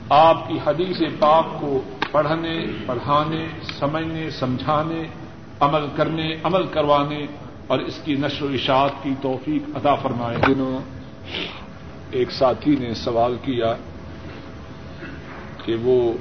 آپ 0.09 0.49
کی 0.49 0.57
حدیث 0.65 1.01
پاک 1.19 1.45
کو 1.59 1.81
پڑھنے 2.11 2.65
پڑھانے 2.85 3.47
سمجھنے 3.79 4.29
سمجھانے 4.29 5.03
عمل 5.59 5.85
کرنے 5.95 6.35
عمل 6.43 6.65
کروانے 6.65 7.25
اور 7.67 7.79
اس 7.79 7.99
کی 8.05 8.15
نشر 8.15 8.45
و 8.45 8.47
اشاعت 8.47 9.03
کی 9.03 9.09
توفیق 9.21 9.77
عطا 9.77 9.95
فرمائے۔ 9.95 10.37
دنوں 10.47 10.79
ایک 12.11 12.31
ساتھی 12.31 12.75
نے 12.79 12.93
سوال 12.93 13.35
کیا 13.41 13.73
کہ 15.65 15.75
وہ 15.81 16.13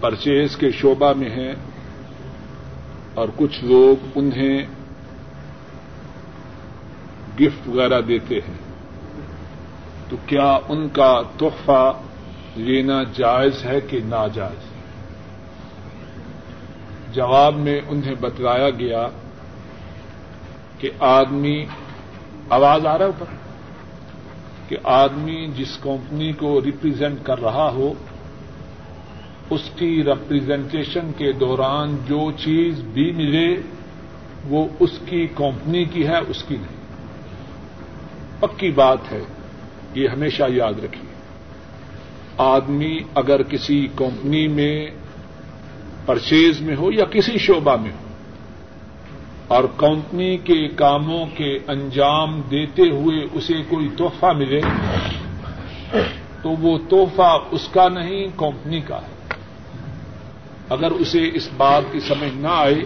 پرچیز 0.00 0.56
کے 0.56 0.70
شعبہ 0.70 1.12
میں 1.12 1.30
ہیں 1.30 1.54
اور 3.14 3.28
کچھ 3.36 3.64
لوگ 3.64 4.06
انہیں 4.14 4.66
گفٹ 7.40 7.68
وغیرہ 7.68 8.00
دیتے 8.00 8.34
ہیں۔ 8.34 8.70
تو 10.08 10.16
کیا 10.26 10.58
ان 10.68 10.88
کا 10.88 11.22
تحفہ 11.36 11.92
لینا 12.56 13.02
جائز 13.02 13.64
ہے 13.64 13.80
کہ 13.80 14.00
ناجائز 14.04 14.70
جواب 17.14 17.56
میں 17.56 17.80
انہیں 17.88 18.14
بتلایا 18.20 18.70
گیا 18.70 19.08
کہ 20.78 20.90
آدمی، 21.00 21.64
آواز 22.48 22.86
آ 22.86 22.98
رہا 22.98 23.04
ہے 23.04 23.10
اوپر؟ 23.10 23.26
کہ 24.68 24.76
آدمی 24.84 25.46
جس 25.46 25.78
کمپنی 25.80 26.32
کو 26.32 26.60
ریپرزینٹ 26.64 27.18
کر 27.22 27.40
رہا 27.40 27.70
ہو، 27.70 27.92
اس 29.50 29.70
کی 29.76 30.04
ریپرزینٹیشن 30.04 31.12
کے 31.16 31.32
دوران 31.32 31.96
جو 31.96 32.30
چیز 32.30 32.80
بھی 32.80 33.12
ملے، 33.12 33.60
وہ 34.48 34.68
اس 34.80 34.98
کی 35.06 35.26
کمپنی 35.34 35.84
کی 35.84 36.06
ہے، 36.06 36.18
اس 36.28 36.44
کی 36.44 36.56
نہیں۔ 36.56 36.79
پکی 38.40 38.70
بات 38.70 39.12
ہے، 39.12 39.22
یہ 39.94 40.08
ہمیشہ 40.08 40.42
یاد 40.48 40.84
رکھیے۔ 40.84 41.10
آدمی 42.38 42.98
اگر 43.14 43.42
کسی 43.42 43.88
کمپنی 43.96 44.48
میں 44.48 44.86
پرچیز 46.06 46.60
میں 46.60 46.76
ہو 46.76 46.92
یا 46.92 47.04
کسی 47.04 47.38
شعبہ 47.38 47.76
میں 47.76 47.90
ہو 47.90 48.08
اور 49.48 49.64
کمپنی 49.76 50.36
کے 50.36 50.68
کاموں 50.68 51.26
کے 51.34 51.58
انجام 51.66 52.40
دیتے 52.40 52.82
ہوئے 52.82 53.26
اسے 53.32 53.54
کوئی 53.68 53.88
تحفہ 53.96 54.26
ملے، 54.26 54.60
تو 56.42 56.50
وہ 56.50 56.78
تحفہ 56.88 57.38
اس 57.50 57.68
کا 57.68 57.88
نہیں، 57.88 58.26
کمپنی 58.36 58.80
کا 58.80 58.96
ہے۔ 58.96 59.34
اگر 60.68 60.90
اسے 60.90 61.30
اس 61.34 61.48
بات 61.56 61.82
کی 61.92 62.00
سمجھ 62.00 62.36
نہ 62.36 62.48
آئے، 62.50 62.84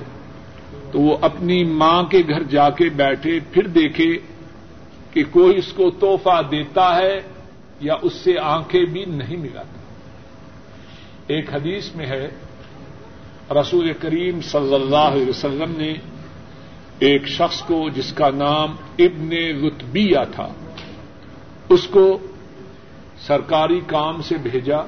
تو 0.93 1.01
وہ 1.01 1.17
اپنی 1.21 1.65
ماں 1.65 2.03
کے 2.03 2.23
گھر 2.29 2.43
جا 2.43 2.71
کے 2.71 2.89
بیٹھے، 2.89 3.41
پھر 3.53 3.67
دیکھے 3.67 4.19
کہ 5.15 5.23
کوئی 5.31 5.59
اس 5.59 5.73
کو 5.73 5.91
توحفہ 5.91 6.43
دیتا 6.51 6.97
ہے 6.97 7.21
یا 7.81 7.95
اس 8.03 8.13
سے 8.13 8.39
آنکھیں 8.39 8.85
بھی 8.85 9.05
نہیں 9.05 9.37
ملاتی 9.37 9.83
ایک 11.27 11.55
حدیث 11.55 11.95
میں 11.95 12.07
ہے، 12.07 12.29
رسول 13.51 13.93
کریم 13.93 14.41
صلی 14.41 14.75
اللہ 14.75 14.97
علیہ 14.97 15.29
وسلم 15.29 15.73
نے 15.77 15.93
ایک 16.99 17.27
شخص 17.27 17.63
کو، 17.63 17.89
جس 17.89 18.13
کا 18.13 18.31
نام 18.31 18.77
ابن 18.99 19.33
رتبیہ 19.67 20.19
تھا، 20.35 20.49
اس 21.69 21.87
کو 21.87 22.19
سرکاری 23.27 23.81
کام 23.87 24.23
سے 24.23 24.37
بھیجا، 24.39 24.81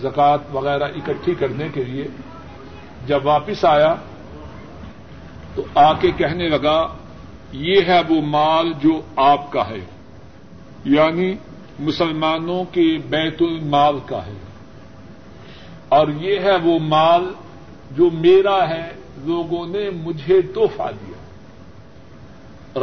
زکوٰۃ 0.00 0.38
وغیرہ 0.52 0.84
اکٹھی 0.84 1.34
کرنے 1.34 1.68
کے 1.74 1.84
لیے۔ 1.84 2.04
جب 3.06 3.26
واپس 3.26 3.64
آیا 3.64 3.94
تو 5.54 5.62
آ 5.74 5.92
کے 5.92 6.10
کہنے 6.10 6.48
لگا 6.48 6.96
یہ 7.52 7.80
ہے 7.86 8.00
وہ 8.08 8.20
مال 8.20 8.72
جو 8.82 9.00
آپ 9.16 9.52
کا 9.52 9.68
ہے۔ 9.68 9.84
یعنی 10.84 11.34
مسلمانوں 11.78 12.64
کے 12.64 12.98
بیت 13.10 13.42
المال 13.42 13.94
کا 14.06 14.26
ہے۔ 14.26 14.38
اور 15.88 16.08
یہ 16.08 16.38
ہے 16.38 16.56
وہ 16.56 16.78
مال 16.78 17.32
جو 17.90 18.10
میرا 18.12 18.68
ہے، 18.68 18.92
لوگوں 19.24 19.66
نے 19.66 19.90
مجھے 19.90 20.42
توحفہ 20.42 20.82
دیا۔ 20.82 21.18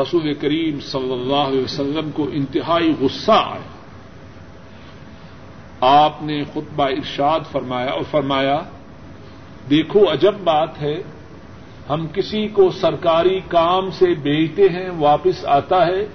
رسول 0.02 0.34
کریم 0.34 0.80
صلی 0.80 1.14
اللہ 1.14 1.36
علیہ 1.36 1.64
وسلم 1.64 2.12
کو 2.12 2.30
انتہائی 2.34 2.94
غصہ 3.00 3.32
آیا۔ 3.32 3.80
آپ 5.82 6.24
نے 6.24 6.44
خطبہ 6.44 6.84
ارشاد 6.84 7.40
فرمایا 7.52 7.92
اور 7.92 8.04
فرمایا، 8.12 8.62
دیکھو 9.70 10.12
عجب 10.12 10.34
بات 10.44 10.82
ہے 10.82 11.02
ہم 11.90 12.08
کسی 12.14 12.48
کو 12.48 12.70
سرکاری 12.72 13.40
کام 13.48 13.92
سے 13.92 14.14
بیچتے 14.14 14.70
ہیں، 14.70 14.90
واپس 14.90 15.46
آتا 15.46 15.86
ہے 15.86 16.06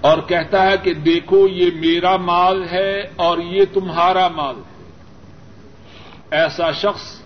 اور 0.00 0.18
کہتا 0.18 0.70
ہے 0.70 0.76
کہ 0.82 0.94
دیکھو، 0.94 1.48
یہ 1.48 1.70
میرا 1.80 2.16
مال 2.16 2.64
ہے 2.70 3.00
اور 3.16 3.38
یہ 3.38 3.64
تمہارا 3.72 4.28
مال 4.28 4.54
ہے۔ 4.56 4.84
ایسا 6.30 6.72
شخص 6.72 7.20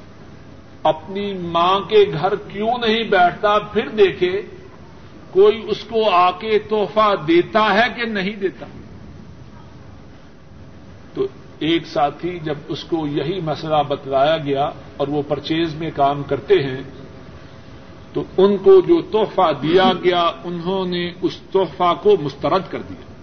اپنی 0.83 1.33
ماں 1.35 1.81
کے 1.81 2.05
گھر 2.12 2.35
کیوں 2.35 2.79
نہیں 2.79 3.03
بیٹھتا؟ 3.03 3.59
پھر 3.59 3.89
دیکھے، 3.89 4.43
کوئی 5.31 5.62
اس 5.69 5.85
کو 5.85 6.11
آ 6.11 6.31
کے 6.31 6.59
تحفہ 6.59 7.15
دیتا 7.27 7.75
ہے 7.75 7.87
کہ 7.97 8.05
نہیں 8.05 8.37
دیتا؟ 8.37 8.67
تو 11.15 11.27
ایک 11.59 11.87
ساتھی 11.87 12.39
جب 12.39 12.59
اس 12.69 12.85
کو 12.85 13.07
یہی 13.07 13.41
مسئلہ 13.41 13.83
بتلایا 13.89 14.37
گیا 14.37 14.71
اور 14.97 15.09
وہ 15.09 15.23
پرچیز 15.29 15.75
میں 15.75 15.91
کام 15.95 16.23
کرتے 16.23 16.55
ہیں 16.62 16.83
تو 18.15 18.23
ان 18.37 18.57
کو 18.57 18.81
جو 18.81 19.03
تحفہ 19.03 19.53
دیا 19.62 19.93
گیا، 20.05 20.23
انہوں 20.45 20.87
نے 20.87 21.12
اس 21.23 21.37
تحفہ 21.53 21.95
کو 22.03 22.17
مسترد 22.21 22.62
کر 22.71 22.83
دیا۔ 22.83 23.15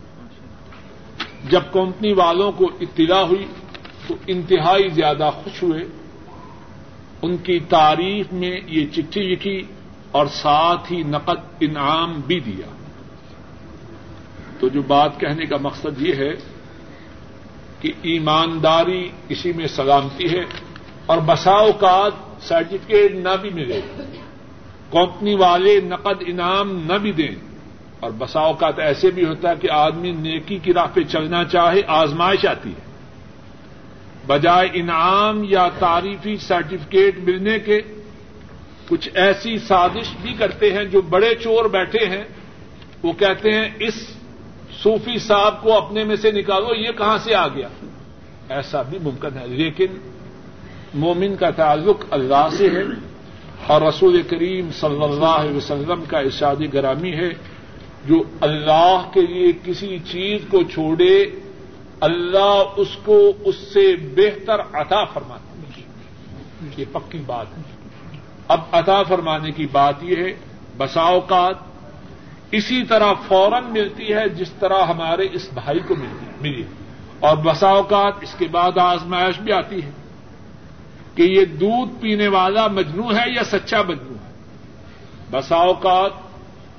جب 1.49 1.61
کمپنی 1.71 2.13
والوں 2.13 2.51
کو 2.51 2.71
اطلاع 2.81 3.21
ہوئی 3.21 3.45
تو 4.07 4.15
انتہائی 4.27 4.89
زیادہ 4.89 5.29
خوش 5.43 5.63
ہوئے۔ 5.63 5.81
ان 7.21 7.37
کی 7.37 7.59
تاریخ 7.59 8.25
میں 8.31 8.59
یہ 8.67 8.85
چٹھی 8.85 9.21
لکھی 9.21 9.61
اور 10.11 10.25
ساتھ 10.25 10.91
ہی 10.91 11.03
نقد 11.03 11.39
انعام 11.59 12.21
بھی 12.27 12.39
دیا۔ 12.39 12.67
تو 14.59 14.67
جو 14.67 14.81
بات 14.81 15.19
کہنے 15.19 15.45
کا 15.45 15.57
مقصد 15.61 16.01
یہ 16.01 16.13
ہے 16.15 16.33
کہ 17.79 17.91
ایمانداری 18.01 19.09
اسی 19.29 19.53
میں 19.53 19.67
سلامتی 19.67 20.25
ہے 20.25 20.43
اور 21.05 21.17
بساؤ 21.17 21.71
کا 21.71 22.09
سرٹیفکیٹ 22.41 23.11
نہ 23.11 23.29
بھی 23.41 23.49
ملے۔ 23.49 23.81
کمپنی 24.91 25.35
والے 25.35 25.79
نقد 25.81 26.23
انعام 26.27 26.81
نہ 26.85 26.93
بھی 26.93 27.11
دیں۔ 27.11 27.35
اور 27.99 28.11
بسا 28.17 28.39
اوقات 28.39 28.79
ایسے 28.79 29.11
بھی 29.11 29.25
ہوتا 29.25 29.49
ہے 29.49 29.53
کہ 29.61 29.71
آدمی 29.71 30.11
نیکی 30.11 30.57
کی 30.57 30.73
راہ 30.73 30.85
پہ 30.93 31.01
چلنا 31.01 31.43
چاہے، 31.45 31.81
آزمائش 31.87 32.45
آتی 32.45 32.69
ہے۔ 32.69 32.91
بجائے 34.27 34.69
انعام 34.73 35.43
یا 35.43 35.69
تعریفی 35.79 36.37
سرٹیفکیٹ 36.37 37.19
ملنے 37.19 37.59
کے، 37.59 37.81
کچھ 38.89 39.09
ایسی 39.13 39.57
سازش 39.57 40.15
بھی 40.21 40.33
کرتے 40.33 40.73
ہیں 40.73 40.83
جو 40.83 41.01
بڑے 41.01 41.35
چور 41.35 41.65
بیٹھے 41.65 42.05
ہیں۔ 42.05 42.23
وہ 43.03 43.13
کہتے 43.13 43.49
ہیں، 43.51 43.69
اس 43.79 43.93
صوفی 44.83 45.19
صاحب 45.19 45.61
کو 45.61 45.77
اپنے 45.77 46.03
میں 46.03 46.15
سے 46.15 46.31
نکالو، 46.31 46.75
یہ 46.75 46.91
کہاں 46.97 47.17
سے 47.17 47.35
آ 47.35 47.47
گیا؟ 47.47 47.67
ایسا 48.49 48.81
بھی 48.81 48.99
ممکن 48.99 49.37
ہے، 49.37 49.47
لیکن 49.47 49.85
مومن 50.93 51.35
کا 51.35 51.49
تعلق 51.49 52.05
اللہ 52.11 52.47
سے 52.51 52.69
ہے۔ 52.69 53.10
اور 53.67 53.81
رسول 53.81 54.21
کریم 54.21 54.71
صلی 54.71 55.03
اللہ 55.03 55.25
علیہ 55.25 55.57
وسلم 55.57 56.03
کا 56.07 56.19
ارشادی 56.19 56.73
گرامی 56.73 57.13
ہے، 57.13 57.29
جو 58.05 58.15
اللہ 58.41 59.09
کے 59.13 59.21
لیے 59.21 59.51
کسی 59.63 59.97
چیز 59.99 60.41
کو 60.49 60.63
چھوڑے، 60.63 61.25
اللہ 61.99 62.63
اس 62.77 62.87
کو 63.05 63.31
اس 63.45 63.55
سے 63.55 63.95
بہتر 63.95 64.59
عطا 64.73 65.03
فرماتا 65.03 65.51
یہ 66.77 66.85
پکی 66.91 67.17
بات 67.25 67.45
ہے۔ 67.57 67.61
اب 68.47 68.59
عطا 68.71 69.03
فرمانے 69.03 69.51
کی 69.51 69.67
بات 69.71 69.95
یہ 70.01 70.15
ہے 70.15 70.33
بسا 70.77 71.01
اوقات 71.01 71.55
اسی 72.51 72.83
طرح 72.83 73.13
فوراً 73.27 73.63
ملتی 73.63 74.13
ہے 74.13 74.29
جس 74.29 74.51
طرح 74.51 74.81
ہمارے 74.81 75.27
اس 75.33 75.49
بھائی 75.53 75.79
کو 75.79 75.95
ملی۔ 76.41 76.63
اور 77.19 77.37
بسا 77.37 77.69
اوقات 77.69 78.13
اس 78.21 78.35
کے 78.37 78.47
بعد 78.51 78.77
آزمائش 78.77 79.39
بھی 79.39 79.53
آتی 79.53 79.83
ہے۔ 79.83 79.91
کہ 81.21 81.25
یہ 81.25 81.45
دودھ 81.45 82.01
پینے 82.01 82.27
والا 82.27 82.67
مجنو 82.67 83.15
ہے 83.15 83.33
یا 83.35 83.43
سچا 83.43 83.81
مجنو 83.81 84.15
ہے؟ 84.25 84.33
بسا 85.31 85.55
اوقات 85.55 86.11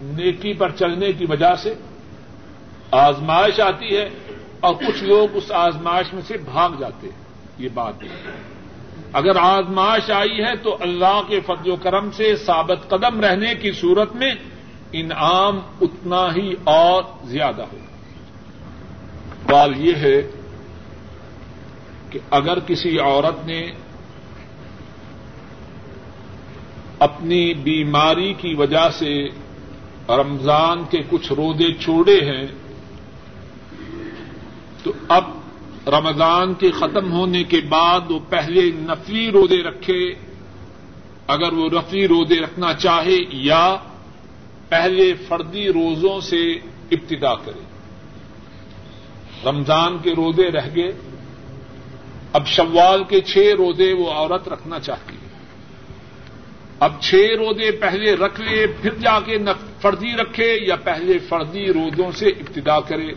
نیکی 0.03 0.53
پر 0.53 0.71
چلنے 0.71 1.13
کی 1.13 1.27
وجہ 1.29 1.55
سے 1.55 1.75
آزمائش 2.91 3.61
آتی 3.61 3.97
ہے 3.97 4.09
اور 4.61 4.75
کچھ 4.75 5.05
لوگ 5.05 5.37
اس 5.37 5.53
آزمائش 5.53 6.13
میں 6.13 6.23
سے 6.23 6.37
بھاگ 6.37 6.71
جاتے 6.81 7.07
ہیں۔ 7.07 7.25
یہ 7.59 7.69
بات 7.75 8.03
ہے۔ 8.03 8.09
اگر 9.13 9.37
آزمائش 9.37 10.11
آئی 10.11 10.45
ہے 10.45 10.57
تو 10.57 10.77
اللہ 10.81 11.21
کے 11.29 11.41
فضل 11.41 11.71
و 11.71 11.77
کرم 11.77 12.11
سے 12.11 12.37
ثابت 12.37 12.89
قدم 12.89 13.21
رہنے 13.21 13.55
کی 13.55 13.73
صورت 13.73 14.15
میں 14.15 14.35
انعام 14.93 15.61
اتنا 15.81 16.35
ہی 16.37 16.55
اور 16.65 17.03
زیادہ 17.25 17.63
ہوگا۔ 17.63 17.93
بال 19.53 19.73
یہ 19.77 19.95
ہے 19.97 20.23
کہ 22.11 22.19
اگر 22.31 22.59
کسی 22.59 22.99
عورت 22.99 23.47
نے 23.47 23.71
اپنی 27.03 27.55
بیماری 27.55 28.35
کی 28.35 28.55
وجہ 28.55 28.91
سے 28.93 29.29
رمضان 30.09 30.85
کے 30.91 30.99
کچھ 31.11 31.33
رودے 31.33 31.73
چھوڑے 31.73 32.21
ہیں، 32.21 32.47
تو 34.83 34.93
اب 35.09 35.25
رمضان 35.87 36.55
کے 36.55 36.71
ختم 36.71 37.13
ہونے 37.13 37.45
کے 37.45 37.61
بعد 37.69 38.01
وہ 38.09 38.19
پہلے 38.29 38.71
نفلی 38.75 39.31
رودے 39.31 39.63
رکھے۔ 39.63 40.15
اگر 41.27 41.53
وہ 41.53 41.69
رفلی 41.69 42.09
رودے 42.09 42.41
رکھنا 42.41 42.75
چاہے 42.75 43.17
یا 43.31 43.77
پہلے 44.69 45.15
فردی 45.15 45.69
روزوں 45.69 46.21
سے 46.21 46.53
ابتدا 46.91 47.35
کرے۔ 47.35 47.63
رمضان 49.49 49.99
کے 50.03 50.11
رودے 50.11 50.51
رہ 50.51 50.69
گئے۔ 50.77 50.93
اب 52.33 52.47
شوال 52.47 53.05
کے 53.05 53.21
چھ 53.21 53.39
روزے 53.59 53.93
وہ 53.93 54.11
عورت 54.11 54.49
رکھنا 54.49 54.81
چاہتی۔ 54.81 55.17
ہے 55.17 55.22
اب 56.83 56.93
چھ 57.01 57.15
روزے 57.15 57.71
پہلے 57.71 58.15
رکھ 58.15 58.41
لے، 58.41 58.67
پھر 58.67 58.95
جا 58.95 59.21
کے 59.21 59.39
فردی 59.81 60.17
رکھے 60.17 60.59
یا 60.61 60.77
پہلے 60.77 61.19
فردی 61.19 61.67
روزوں 61.67 62.13
سے 62.13 62.27
ابتدا 62.27 62.81
کرے۔ 62.81 63.13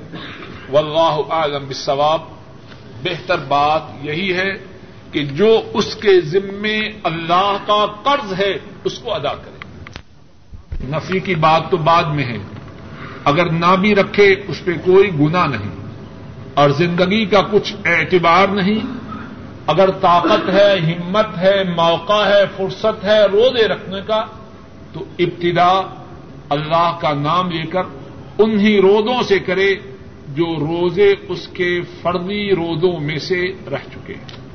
واللہ 0.69 1.17
عالم 1.29 1.65
بالثواب 1.65 2.21
بہتر 3.03 3.37
بات 3.37 3.81
یہی 4.01 4.33
ہے 4.33 4.53
کہ 5.11 5.23
جو 5.23 5.61
اس 5.73 5.95
کے 5.95 6.21
ذمے 6.21 6.79
اللہ 7.03 7.57
کا 7.65 7.85
قرض 8.03 8.33
ہے، 8.39 8.53
اس 8.83 8.99
کو 8.99 9.13
ادا 9.13 9.33
کرے۔ 9.33 9.65
نفی 10.83 11.19
کی 11.19 11.35
بات 11.35 11.61
تو 11.71 11.77
بعد 11.77 12.03
میں 12.03 12.23
ہے۔ 12.23 12.37
اگر 13.23 13.51
نہ 13.51 13.75
بھی 13.81 13.95
رکھے، 13.95 14.35
اس 14.47 14.65
پہ 14.65 14.71
کوئی 14.73 15.19
گنا 15.19 15.45
نہیں۔ 15.45 15.71
اور 16.53 16.69
زندگی 16.69 17.25
کا 17.25 17.41
کچھ 17.41 17.75
اعتبار 17.85 18.47
نہیں۔ 18.47 19.04
اگر 19.67 19.91
طاقت 19.91 20.49
ہے، 20.49 20.79
ہمت 20.79 21.37
ہے، 21.37 21.63
موقع 21.63 22.25
ہے، 22.25 22.43
فرصت 22.57 23.03
ہے 23.03 23.25
روزے 23.25 23.67
رکھنے 23.67 24.01
کا، 24.07 24.25
تو 24.93 25.05
ابتدا 25.19 25.71
اللہ 26.49 26.97
کا 27.01 27.13
نام 27.13 27.51
لے 27.51 27.65
کر 27.67 27.83
انہی 28.37 28.81
روزوں 28.81 29.23
سے 29.23 29.39
کرے 29.39 29.75
جو 30.27 30.45
روزے 30.45 31.13
اس 31.27 31.47
کے 31.47 31.81
فرضی 32.01 32.49
روزوں 32.51 32.99
میں 32.99 33.17
سے 33.17 33.41
رہ 33.71 33.89
چکے 33.93 34.13
ہیں۔ 34.13 34.45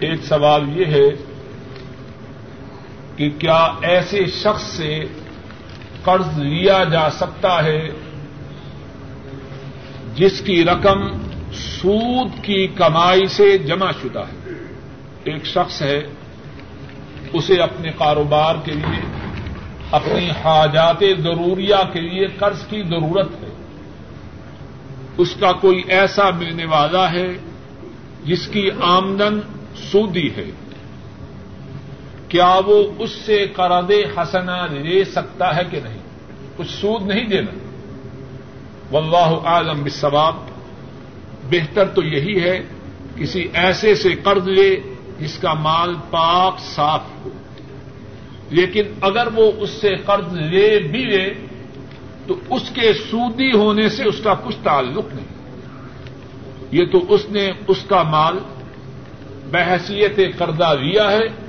ایک 0.00 0.24
سوال 0.24 0.80
یہ 0.80 0.86
ہے 0.86 1.08
کہ 3.16 3.30
کیا 3.38 3.72
ایسے 3.82 4.26
شخص 4.26 4.62
سے 4.62 5.00
قرض 6.04 6.38
لیا 6.38 6.84
جا 6.84 7.10
سکتا 7.10 7.64
ہے، 7.64 7.88
جس 10.14 10.40
کی 10.40 10.64
رقم 10.64 11.00
سود 11.52 12.44
کی 12.44 12.66
کمائی 12.66 13.26
سے 13.26 13.58
جمع 13.58 13.90
شدہ 14.02 14.18
ہے۔ 14.18 14.52
ایک 15.24 15.46
شخص 15.46 15.82
ہے، 15.82 16.02
اسے 17.32 17.54
اپنے 17.54 17.92
کاروبار 17.98 18.54
کے 18.64 18.72
لیے، 18.72 19.02
اپنی 19.90 20.30
حاجات 20.30 21.00
ضروریہ 21.00 21.76
کے 21.92 22.00
لیے 22.00 22.26
قرض 22.26 22.66
کی 22.66 22.82
ضرورت 22.82 23.30
ہے۔ 23.30 23.48
اس 25.16 25.34
کا 25.40 25.52
کوئی 25.52 25.82
ایسا 25.88 26.30
ملنے 26.30 26.64
والا 26.64 27.12
ہے 27.12 27.28
جس 28.24 28.48
کی 28.48 28.70
آمدن 28.82 29.40
سودی 29.76 30.28
ہے۔ 30.36 30.50
کیا 32.30 32.60
وہ 32.66 32.84
اس 32.98 33.10
سے 33.10 33.46
قرض 33.52 33.90
حسنا 34.18 34.66
لے 34.66 35.04
سکتا 35.04 35.56
ہے 35.56 35.60
کہ 35.70 35.80
نہیں؟ 35.84 35.98
کچھ 36.56 36.70
سود 36.70 37.02
نہیں 37.02 37.28
دینا۔ 37.28 37.50
واللہ 38.90 39.46
عالم 39.46 39.82
بالثواب 39.82 40.36
بہتر 41.50 41.88
تو 41.88 42.02
یہی 42.02 42.42
ہے، 42.42 42.60
کسی 43.16 43.48
ایسے 43.54 43.94
سے 43.94 44.08
قرض 44.22 44.48
لے 44.48 44.80
جس 45.18 45.38
کا 45.38 45.54
مال 45.54 45.94
پاک 46.10 46.58
صاف 46.58 47.00
ہو۔ 47.24 47.30
لیکن 48.50 48.82
اگر 49.00 49.28
وہ 49.34 49.52
اس 49.58 49.70
سے 49.70 49.96
قرض 50.06 50.32
لے 50.32 50.78
بھی 50.78 51.04
لے، 51.04 51.34
تو 52.26 52.34
اس 52.50 52.70
کے 52.74 52.92
سودی 52.92 53.52
ہونے 53.52 53.88
سے 53.88 54.04
اس 54.04 54.20
کا 54.24 54.34
کچھ 54.34 54.56
تعلق 54.62 55.06
نہیں۔ 55.14 55.26
یہ 56.70 56.84
تو 56.92 57.14
اس 57.14 57.26
نے 57.30 57.52
اس 57.68 57.84
کا 57.88 58.02
مال 58.02 58.38
بحثیت 59.50 60.38
قرضہ 60.38 60.74
لیا 60.80 61.10
ہے 61.10 61.39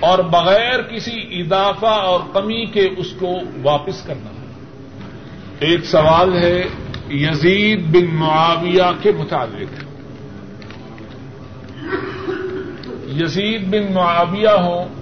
اور 0.00 0.18
بغیر 0.30 0.82
کسی 0.90 1.20
اضافہ 1.40 1.94
اور 2.02 2.20
کمی 2.32 2.64
کے 2.72 2.88
اس 2.96 3.12
کو 3.18 3.34
واپس 3.62 4.02
کرنا 4.02 4.30
ہے 4.32 5.66
ایک 5.66 5.84
سوال 5.84 6.36
ہے 6.36 6.62
یزید 7.10 7.86
بن 7.86 8.14
معاویہ 8.14 8.90
کے 9.02 9.12
مطابق 9.12 9.82
یزید 13.14 13.66
بن 13.68 13.92
معاویہ 13.92 14.56
ہوں 14.60 14.96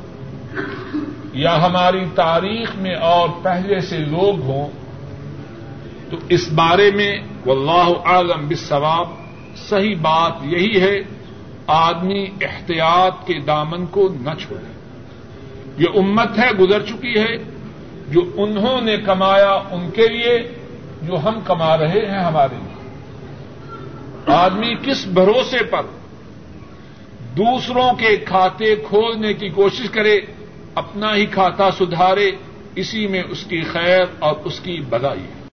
یا 1.35 1.57
ہماری 1.57 2.05
تاریخ 2.15 2.77
میں 2.77 2.95
اور 3.07 3.29
پہلے 3.43 3.81
سے 3.81 3.99
لوگ 4.07 4.41
ہوں 4.43 4.69
تو 6.11 6.17
اس 6.29 6.49
بارے 6.55 6.91
میں 6.91 7.11
واللہ 7.45 7.89
عالم 8.07 8.47
بالثواب 8.49 9.09
صحیح 9.59 9.95
بات 10.03 10.45
یہی 10.45 10.81
ہے 10.81 10.97
آدمی 11.75 12.25
احتیاط 12.41 13.27
کے 13.27 13.39
دامن 13.47 13.87
کو 13.91 14.09
نہ 14.21 14.35
چھوڑے 14.39 14.76
یہ 15.79 15.87
امت 15.95 16.39
ہے، 16.39 16.51
گزر 16.51 16.83
چکی 16.83 17.21
ہے، 17.21 17.37
جو 18.09 18.21
انہوں 18.37 18.81
نے 18.81 18.97
کمایا 18.97 19.51
ان 19.51 19.91
کے 19.91 20.09
لیے، 20.09 20.49
جو 21.03 21.15
ہم 21.25 21.41
کما 21.45 21.77
رہے 21.77 22.07
ہیں 22.11 22.19
ہمارے 22.19 22.55
لیے۔ 22.55 22.77
آدمی 24.27 24.75
کس 24.75 25.07
بھروسے 25.07 25.65
پر 25.65 25.83
دوسروں 27.37 27.93
کے 27.93 28.17
کھاتے 28.17 28.77
کھولنے 28.77 29.35
کی 29.35 29.49
کوشش 29.49 29.91
کرے، 29.91 30.21
اپنا 30.75 31.17
ہی 31.17 31.27
کھاتا 31.27 31.71
سدھارے، 31.71 32.31
اسی 32.75 33.07
میں 33.07 33.23
اس 33.31 33.45
کی 33.45 33.63
خیر 33.63 34.05
اور 34.19 34.35
اس 34.45 34.61
کی 34.61 34.81
بدائی 34.81 35.21
ہے۔ 35.21 35.37